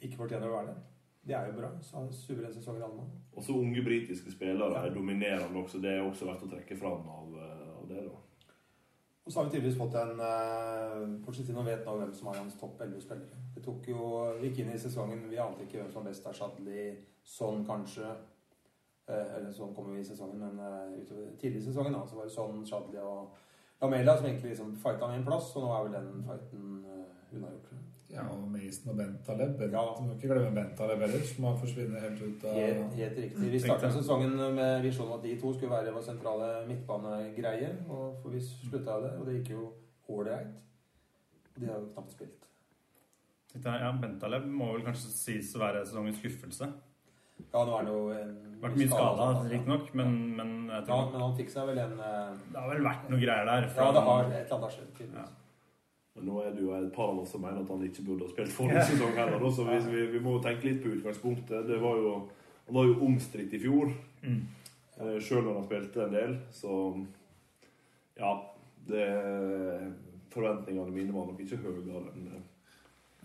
ikke 0.08 0.20
fortjener 0.24 0.48
å 0.50 0.56
være 0.56 0.70
der. 0.72 0.80
De 1.28 1.34
er 1.36 1.50
jo 1.50 1.58
bra. 1.58 1.72
Så 1.82 1.98
han 1.98 2.14
suveren 2.14 2.54
sesong 2.54 2.78
i 2.78 2.80
mann. 2.80 3.12
Og 3.36 3.44
så 3.44 3.56
unge 3.56 3.84
britiske 3.84 4.32
spillere 4.32 4.86
er 4.86 4.94
dominerende 4.96 5.60
også. 5.64 5.82
Det 5.84 5.92
er 5.98 6.06
også 6.06 6.30
verdt 6.30 6.48
å 6.48 6.52
trekke 6.54 6.78
fram 6.80 7.10
av, 7.12 7.36
eh, 7.36 7.68
av 7.82 7.90
det. 7.90 8.06
da. 8.06 8.16
Og 9.26 9.34
så 9.34 9.40
har 9.40 9.46
vi 9.46 9.52
tydeligvis 9.52 9.78
fått 9.78 9.96
en 10.00 10.22
uh, 10.24 11.26
Pochettino 11.26 11.64
vet 11.68 11.82
nå 11.84 11.98
hvem 12.00 12.14
som 12.16 12.30
er 12.32 12.38
hans 12.40 12.56
topp 12.56 12.80
11 12.80 13.02
spillere. 13.04 13.42
Det 13.56 13.64
tok 13.66 13.90
jo, 13.92 14.06
Vi 14.40 14.48
gikk 14.48 14.62
inn 14.64 14.72
i 14.72 14.80
sesongen, 14.80 15.26
vi 15.28 15.42
ante 15.44 15.66
ikke 15.66 15.82
hvem 15.82 15.90
som 15.92 16.00
var 16.00 16.14
best 16.14 16.30
Shadley, 16.38 16.94
sånn 17.28 17.66
kanskje. 17.68 18.14
Eh, 19.08 19.36
eller 19.36 19.52
sånn 19.52 19.76
kommer 19.76 19.98
vi 19.98 20.06
i 20.06 20.08
sesongen, 20.08 20.40
men 20.40 20.64
eh, 20.64 20.96
utover 21.02 21.36
tidlig 21.42 21.60
i 21.60 21.68
sesongen 21.68 21.96
da, 21.96 22.06
så 22.08 22.22
var 22.22 22.30
det 22.30 22.36
sånn 22.38 22.64
Shadley 22.68 23.04
og 23.04 23.36
Lamela 23.82 24.16
som 24.16 24.30
egentlig 24.30 24.54
liksom 24.54 24.74
fighta 24.80 25.06
om 25.06 25.14
en 25.18 25.28
plass, 25.28 25.52
og 25.56 25.64
nå 25.64 25.76
er 25.76 25.84
vel 25.86 25.98
den 26.00 26.24
fighten 26.26 26.72
uh, 26.88 27.36
unnagjort. 27.36 27.76
Ja, 28.10 28.24
og 28.32 28.46
Mason 28.52 28.94
og 28.94 28.98
Bentaleb. 29.02 29.58
Bent, 29.60 29.74
Ja. 29.74 29.82
Du 29.98 30.04
må 30.06 30.16
ikke 30.16 30.30
glemme 30.32 30.54
Bentaleb 30.56 31.02
heller, 31.04 31.24
som 31.28 31.44
har 31.50 31.58
forsvunnet 31.60 32.02
helt 32.02 32.22
ut 32.22 32.46
av 32.48 32.54
Helt, 32.56 32.94
helt 32.96 33.18
riktig. 33.18 33.52
Vi 33.52 33.60
starta 33.60 33.90
sesongen 33.92 34.38
med 34.56 34.82
visjonen 34.86 35.18
at 35.18 35.24
de 35.24 35.36
to 35.42 35.54
skulle 35.54 35.74
være 35.76 35.94
vår 35.94 36.06
sentrale 36.06 36.48
midtbanegreie. 36.70 37.74
Og 37.90 38.22
for 38.22 38.30
vi 38.32 38.40
slutta 38.40 39.00
det, 39.04 39.14
og 39.20 39.26
det 39.28 39.40
gikk 39.42 39.50
jo 39.58 39.74
ålreit. 40.10 40.56
Og 41.56 41.62
de 41.62 41.68
har 41.68 41.82
jo 41.82 41.90
knapt 41.94 42.12
spilt. 42.16 42.44
Ja, 43.66 43.92
Bentaleb 44.02 44.46
må 44.46 44.74
vel 44.76 44.86
kanskje 44.86 45.12
sies 45.12 45.56
å 45.58 45.60
være 45.60 45.84
sesongens 45.86 46.20
skuffelse. 46.22 46.70
Ja, 47.54 47.64
nå 47.66 47.74
er 47.80 47.84
det 47.88 47.94
jo 47.94 48.06
en 48.16 48.38
Vært 48.62 48.78
mye 48.80 48.90
skada, 48.90 49.26
riktignok, 49.52 49.92
men, 49.94 50.14
men 50.38 50.54
jeg 50.72 50.88
Ja, 50.90 50.96
men 51.12 51.22
han 51.22 51.36
fikk 51.38 51.52
seg 51.54 51.68
vel 51.70 51.78
en 51.84 52.00
eh, 52.02 52.32
det 52.54 52.58
har 52.58 52.72
vel 52.72 52.88
vært 52.88 53.12
noe 53.12 53.20
greier 53.22 53.46
der. 53.46 53.68
Ja, 53.78 53.92
det 53.94 54.02
har 54.08 54.32
et 54.32 54.40
eller 54.40 54.56
annet 54.58 54.74
skjedd. 54.74 55.28
Men 56.18 56.26
nå 56.32 56.40
er 56.42 56.52
det 56.56 56.64
jo 56.66 56.74
et 56.74 56.92
par 56.96 57.12
av 57.14 57.20
oss 57.22 57.32
som 57.36 57.42
mener 57.46 57.62
at 57.62 57.70
han 57.70 57.84
ikke 57.86 58.04
burde 58.08 58.26
ha 58.26 58.32
spilt 58.34 58.52
forrige 58.56 58.84
sesong 58.90 59.14
heller. 59.18 59.44
Så 59.54 59.64
vi, 59.68 59.78
vi, 59.94 60.06
vi 60.18 60.20
må 60.26 60.34
jo 60.38 60.44
tenke 60.44 60.66
litt 60.66 60.82
på 60.84 60.90
utgangspunktet. 60.98 61.68
Det 61.70 61.78
var 61.82 61.98
jo, 62.02 62.14
han 62.68 62.76
var 62.80 62.86
jo 62.90 63.00
omstridt 63.06 63.54
i 63.54 63.60
fjor, 63.62 63.94
Mm. 64.24 64.40
eh, 64.98 65.20
sjøl 65.22 65.44
når 65.46 65.54
han 65.60 65.66
spilte 65.68 66.04
en 66.08 66.14
del. 66.16 66.32
Så 66.52 66.74
ja 68.18 68.32
det, 68.88 69.06
Forventningene 70.34 70.92
mine 70.92 71.14
var 71.16 71.26
nok 71.30 71.40
ikke 71.42 71.58
høyere 71.64 72.02
enn 72.14 72.26
det. 72.32 72.42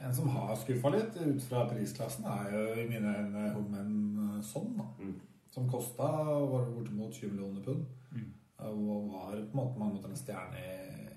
En 0.03 0.15
som 0.15 0.29
har 0.35 0.55
skuffa 0.57 0.91
litt 0.95 1.17
ut 1.21 1.43
fra 1.49 1.65
prisklassen, 1.71 2.25
er 2.27 2.53
jo 2.55 2.63
i 2.83 2.87
mine 2.89 3.11
øyne 3.19 3.43
Holmen 3.55 4.41
Sånn. 4.43 4.73
da. 4.79 4.87
Mm. 5.01 5.15
som 5.53 5.67
kosta 5.69 6.07
var 6.25 6.65
bortimot 6.73 7.13
20 7.13 7.31
millioner 7.35 7.61
pund. 7.61 7.83
Mm. 8.13 8.31
Og 8.59 9.11
var 9.13 9.33
på 9.33 9.37
en 9.43 9.59
måte 9.59 9.79
mange 9.79 9.95
måter 9.99 10.09
en 10.09 10.17
stjerne 10.17 10.63
i, 10.63 11.09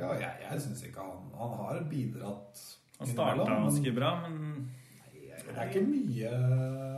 Og 0.00 0.20
jeg, 0.20 0.36
jeg 0.50 0.60
syns 0.66 0.84
ikke 0.88 1.00
han 1.00 1.32
Han 1.38 1.56
har 1.58 1.82
bidratt 1.90 2.62
Han 2.98 3.10
starta 3.10 3.48
ganske 3.50 3.92
bra, 3.96 4.12
men 4.28 4.70
Det 5.42 5.56
er 5.56 5.68
ikke 5.68 5.84
mye 5.86 6.30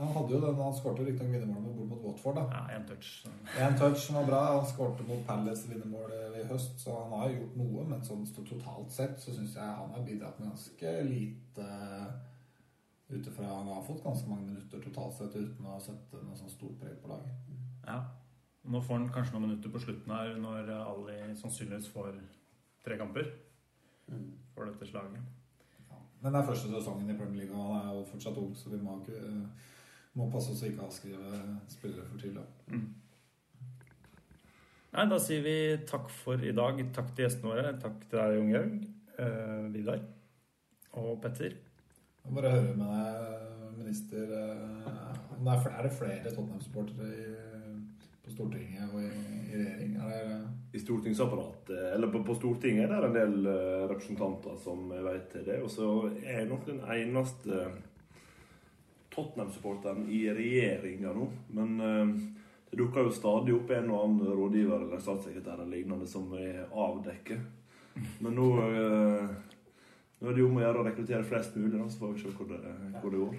Han 0.01 0.11
hadde 0.17 0.35
jo 0.35 0.41
den 0.43 0.61
Han 0.63 0.77
skårte 0.77 1.07
riktignok 1.07 1.33
vinnermålet 1.33 1.77
bort 1.79 1.89
mot 1.93 2.05
Watford. 2.05 2.37
da 2.37 2.45
ja, 2.53 2.79
én 2.79 2.87
touch. 2.89 3.27
En 3.61 3.79
touch 3.79 3.99
som 4.07 4.19
var 4.21 4.27
bra. 4.29 4.43
Han 4.59 4.67
skårte 4.69 5.07
mot 5.09 5.27
Palace 5.27 5.69
vinnermålet 5.71 6.37
i 6.41 6.45
høst, 6.51 6.77
så 6.81 6.99
han 7.03 7.15
har 7.21 7.33
gjort 7.33 7.57
noe. 7.57 7.85
Men 7.89 8.05
sånn 8.05 8.27
totalt 8.37 8.93
sett 8.93 9.17
så 9.21 9.35
syns 9.35 9.57
jeg 9.57 9.79
han 9.81 9.95
har 9.97 10.07
bidratt 10.07 10.39
med 10.41 10.53
ganske 10.53 10.93
lite 11.09 11.69
ut 13.09 13.27
ifra 13.27 13.47
Han 13.47 13.69
har 13.69 13.83
fått 13.83 14.05
ganske 14.05 14.29
mange 14.29 14.47
minutter 14.51 14.81
totalt 14.85 15.17
sett 15.17 15.37
uten 15.37 15.67
å 15.67 15.81
sette 15.81 16.21
noe 16.25 16.37
sånn 16.37 16.53
stort 16.53 16.79
preg 16.81 17.01
på 17.03 17.11
laget. 17.13 17.57
Ja. 17.87 17.99
Nå 18.65 18.81
får 18.81 18.97
han 18.97 19.11
kanskje 19.13 19.35
noen 19.37 19.49
minutter 19.49 19.73
på 19.73 19.81
slutten 19.83 20.13
her, 20.15 20.37
når 20.41 20.71
Ali 20.73 21.19
sannsynligvis 21.37 21.91
får 21.93 22.15
tre 22.85 22.99
kamper 23.01 23.31
for 24.55 24.69
dette 24.69 24.87
slaget. 24.91 25.23
Ja. 25.91 26.01
Men 26.23 26.33
det 26.35 26.41
er 26.43 26.49
første 26.51 26.69
sesongen 26.73 27.11
i 27.11 27.17
Premier 27.19 27.45
League, 27.45 27.57
og 27.57 27.75
han 27.79 27.89
er 27.89 27.95
jo 27.99 28.05
fortsatt 28.11 28.39
ung, 28.43 28.53
så 28.57 28.71
vi 28.75 28.81
må, 28.83 28.99
ikke, 29.01 29.23
må 30.21 30.29
passe 30.33 30.53
oss 30.53 30.63
å 30.63 30.69
ikke 30.71 30.85
avskrive 30.87 31.41
spillere 31.73 32.07
for 32.11 32.21
tidlig. 32.23 32.45
Nei, 34.95 35.07
da 35.11 35.17
sier 35.19 35.41
vi 35.43 35.55
takk 35.91 36.11
for 36.23 36.39
i 36.47 36.53
dag. 36.55 36.79
Takk 36.95 37.09
til 37.17 37.25
gjestene 37.27 37.51
våre. 37.51 37.73
Takk 37.83 37.97
til 38.07 38.21
deg, 38.21 38.37
Junghaug, 38.39 38.77
eh, 39.19 39.65
Vidar 39.75 40.05
og 41.01 41.17
Petter. 41.25 41.57
Jeg 42.25 42.37
bare 42.37 42.53
høre 42.55 42.77
med 42.79 42.87
deg, 42.87 43.49
minister 43.81 44.31
eh, 44.39 44.87
er, 45.35 45.67
er 45.73 45.83
det 45.89 45.93
flere 45.99 46.31
Tottenham-supportere 46.31 47.09
i- 47.11 47.54
på 48.25 48.33
Stortinget 48.33 48.93
og 48.93 49.03
i, 49.03 49.09
i 49.53 49.59
regjering? 49.59 49.97
Er 50.01 50.13
det 50.13 50.79
I 50.79 50.83
stortingsapparatet, 50.83 51.81
eller 51.95 52.13
på, 52.13 52.23
på 52.27 52.37
Stortinget, 52.39 52.91
er 52.91 53.05
det 53.05 53.11
en 53.11 53.19
del 53.19 53.51
eh, 53.53 53.83
representanter 53.91 54.57
som 54.63 54.89
vet 54.91 55.29
til 55.33 55.45
det. 55.47 55.61
Og 55.63 55.71
så 55.71 55.91
er 56.25 56.41
jeg 56.41 56.49
nok 56.51 56.65
den 56.67 56.81
eneste 56.97 57.67
Tottenham-supporteren 59.15 60.09
i 60.11 60.25
regjeringa 60.35 61.13
nå. 61.15 61.29
Men 61.55 61.75
uh, 61.81 62.15
det 62.71 62.79
dukker 62.81 63.07
jo 63.07 63.15
stadig 63.15 63.55
opp 63.55 63.71
en 63.71 63.93
og 63.93 64.01
annen 64.01 64.33
rådgiver 64.35 64.87
eller 64.87 65.03
statssekretær 65.03 65.61
eller 65.61 65.77
lignende 65.77 66.09
som 66.11 66.33
er 66.39 66.65
avdekket. 66.67 67.45
Men 68.25 68.35
nå, 68.35 68.49
uh, 68.59 69.29
nå 70.19 70.31
er 70.31 70.35
det 70.35 70.43
jo 70.43 70.49
om 70.51 70.59
å 70.59 70.65
gjøre 70.65 70.83
å 70.83 70.87
rekruttere 70.89 71.29
flest 71.29 71.55
mulig, 71.61 71.77
da, 71.79 71.87
så 71.87 72.03
får 72.03 72.17
vi 72.17 72.25
se 72.25 72.35
hvor 72.35 72.51
det, 72.51 72.63
hvor 72.99 73.15
det 73.15 73.23
går. 73.23 73.39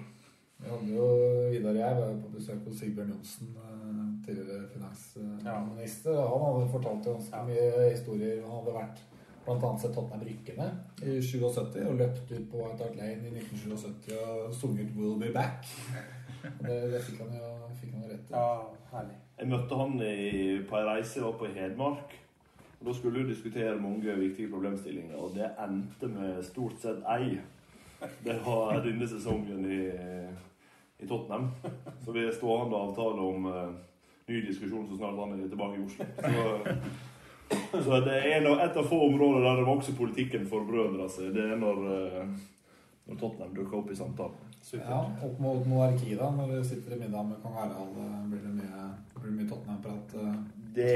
Vi 0.58 0.70
hadde 0.70 0.94
jo 0.94 1.06
Vidar 1.52 1.74
og 1.74 1.82
jeg 1.82 1.96
var 1.98 2.14
på 2.22 2.30
besøk 2.36 2.62
hos 2.64 2.78
Sigbjørn 2.80 3.12
Johnsen, 3.12 3.50
eh, 3.60 4.06
tidligere 4.26 4.68
finansminister. 4.72 6.12
Ja. 6.16 6.30
Han 6.32 6.46
hadde 6.46 6.72
fortalt 6.72 7.04
ganske 7.04 7.42
mye 7.50 7.90
historier. 7.90 8.40
Han 8.46 8.56
hadde 8.60 8.78
vært 8.78 9.04
annet 9.46 9.80
sett 9.80 9.94
Tottenham 9.94 10.24
rykke 10.26 10.54
ned 10.56 11.06
i 11.06 11.20
77 11.22 11.76
og 11.86 11.98
løpt 12.00 12.32
ut 12.32 12.46
på 12.50 12.62
White 12.62 12.82
Hart 12.82 12.96
Lane 12.98 13.28
i 13.28 13.34
1977 13.36 14.14
og 14.16 14.54
sunget 14.54 14.88
'We'll 14.96 15.18
Be 15.20 15.32
Back'. 15.38 15.74
Det, 16.66 16.92
det 16.92 17.02
fikk 17.02 17.20
han 17.20 17.36
jo 17.36 17.52
fikk 17.80 17.92
han 17.94 18.10
rett 18.10 18.30
i. 18.30 18.32
Ja, 18.32 18.48
herlig. 18.92 19.16
Jeg 19.38 19.48
møtte 19.48 19.78
han 19.80 20.00
i, 20.00 20.62
på 20.68 20.78
ei 20.78 20.86
reise 20.86 21.18
jeg 21.18 21.24
var 21.24 21.38
på 21.38 21.48
i 21.48 21.54
Hedmark. 21.58 22.16
Og 22.80 22.86
Da 22.86 22.92
skulle 22.92 23.22
vi 23.22 23.32
diskutere 23.32 23.80
mange 23.80 24.18
viktige 24.18 24.50
problemstillinger, 24.50 25.16
og 25.16 25.34
det 25.34 25.50
endte 25.58 26.08
med 26.08 26.42
stort 26.44 26.76
sett 26.80 27.02
ei. 27.08 27.40
Det 27.98 28.38
var 28.44 28.80
denne 28.84 29.08
sesongen 29.08 29.66
i, 29.72 29.80
i 30.98 31.06
Tottenham. 31.08 31.50
Så 32.04 32.12
vi 32.12 32.24
er 32.26 32.34
stående 32.34 32.76
avtale 32.76 33.22
om 33.24 33.46
uh, 33.46 33.70
ny 34.26 34.40
diskusjon 34.46 34.88
så 34.88 34.98
snart 34.98 35.20
han 35.20 35.36
er 35.36 35.48
tilbake 35.48 35.80
i 35.80 35.84
Oslo. 35.86 36.08
Så, 37.46 37.82
så 37.84 38.00
det 38.02 38.16
er 38.18 38.40
en 38.40 38.50
av, 38.50 38.60
et 38.64 38.76
av 38.76 38.88
få 38.90 39.00
områder 39.06 39.44
der 39.46 39.60
det 39.60 39.68
vokser 39.68 39.98
politikken 39.98 40.48
forbrødrer 40.50 41.08
seg. 41.12 41.32
Det 41.36 41.44
er 41.52 41.60
når, 41.60 41.82
uh, 41.86 42.68
når 43.06 43.20
Tottenham 43.22 43.56
dukker 43.56 43.80
opp 43.80 43.92
i 43.94 43.98
samtalen. 43.98 44.55
Ja, 44.72 45.00
opp 45.22 45.38
mot 45.38 45.66
monarkiet, 45.66 46.18
da. 46.18 46.30
Når 46.34 46.48
vi 46.50 46.64
sitter 46.66 46.96
i 46.96 46.98
middag 47.04 47.22
med 47.28 47.38
kong 47.42 47.54
Harald, 47.54 47.98
eh, 48.02 48.16
blir 48.30 48.40
det 48.42 48.54
mye, 48.56 48.88
blir 49.14 49.30
det 49.30 49.36
mye 49.36 49.48
Tottenham-prat. 49.50 50.14
eh. 50.14 50.34
Det 50.76 50.88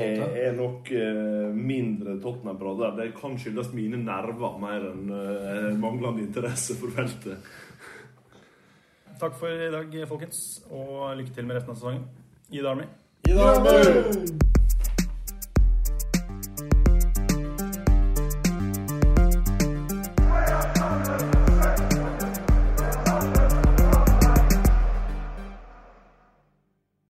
er 0.42 0.52
nok 0.56 0.90
eh, 0.92 1.54
mindre 1.54 2.16
Tottenham-prat 2.20 2.82
der. 2.82 2.96
Det 2.98 3.14
kan 3.20 3.38
skyldes 3.38 3.72
mine 3.72 4.02
nerver 4.02 4.58
mer 4.60 4.90
enn 4.90 5.80
manglende 5.80 6.26
interesse 6.26 6.74
for 6.80 6.90
feltet. 6.90 7.38
Takk 9.20 9.34
for 9.38 9.48
i 9.48 9.70
dag, 9.70 9.96
folkens, 10.08 10.62
og 10.70 11.16
lykke 11.16 11.34
til 11.34 11.46
med 11.46 11.60
resten 11.60 11.70
av 11.70 11.76
sesongen. 11.76 12.06
Ida 12.50 12.74
Army. 12.74 12.88
Ida 13.28 13.54
dag, 13.64 14.49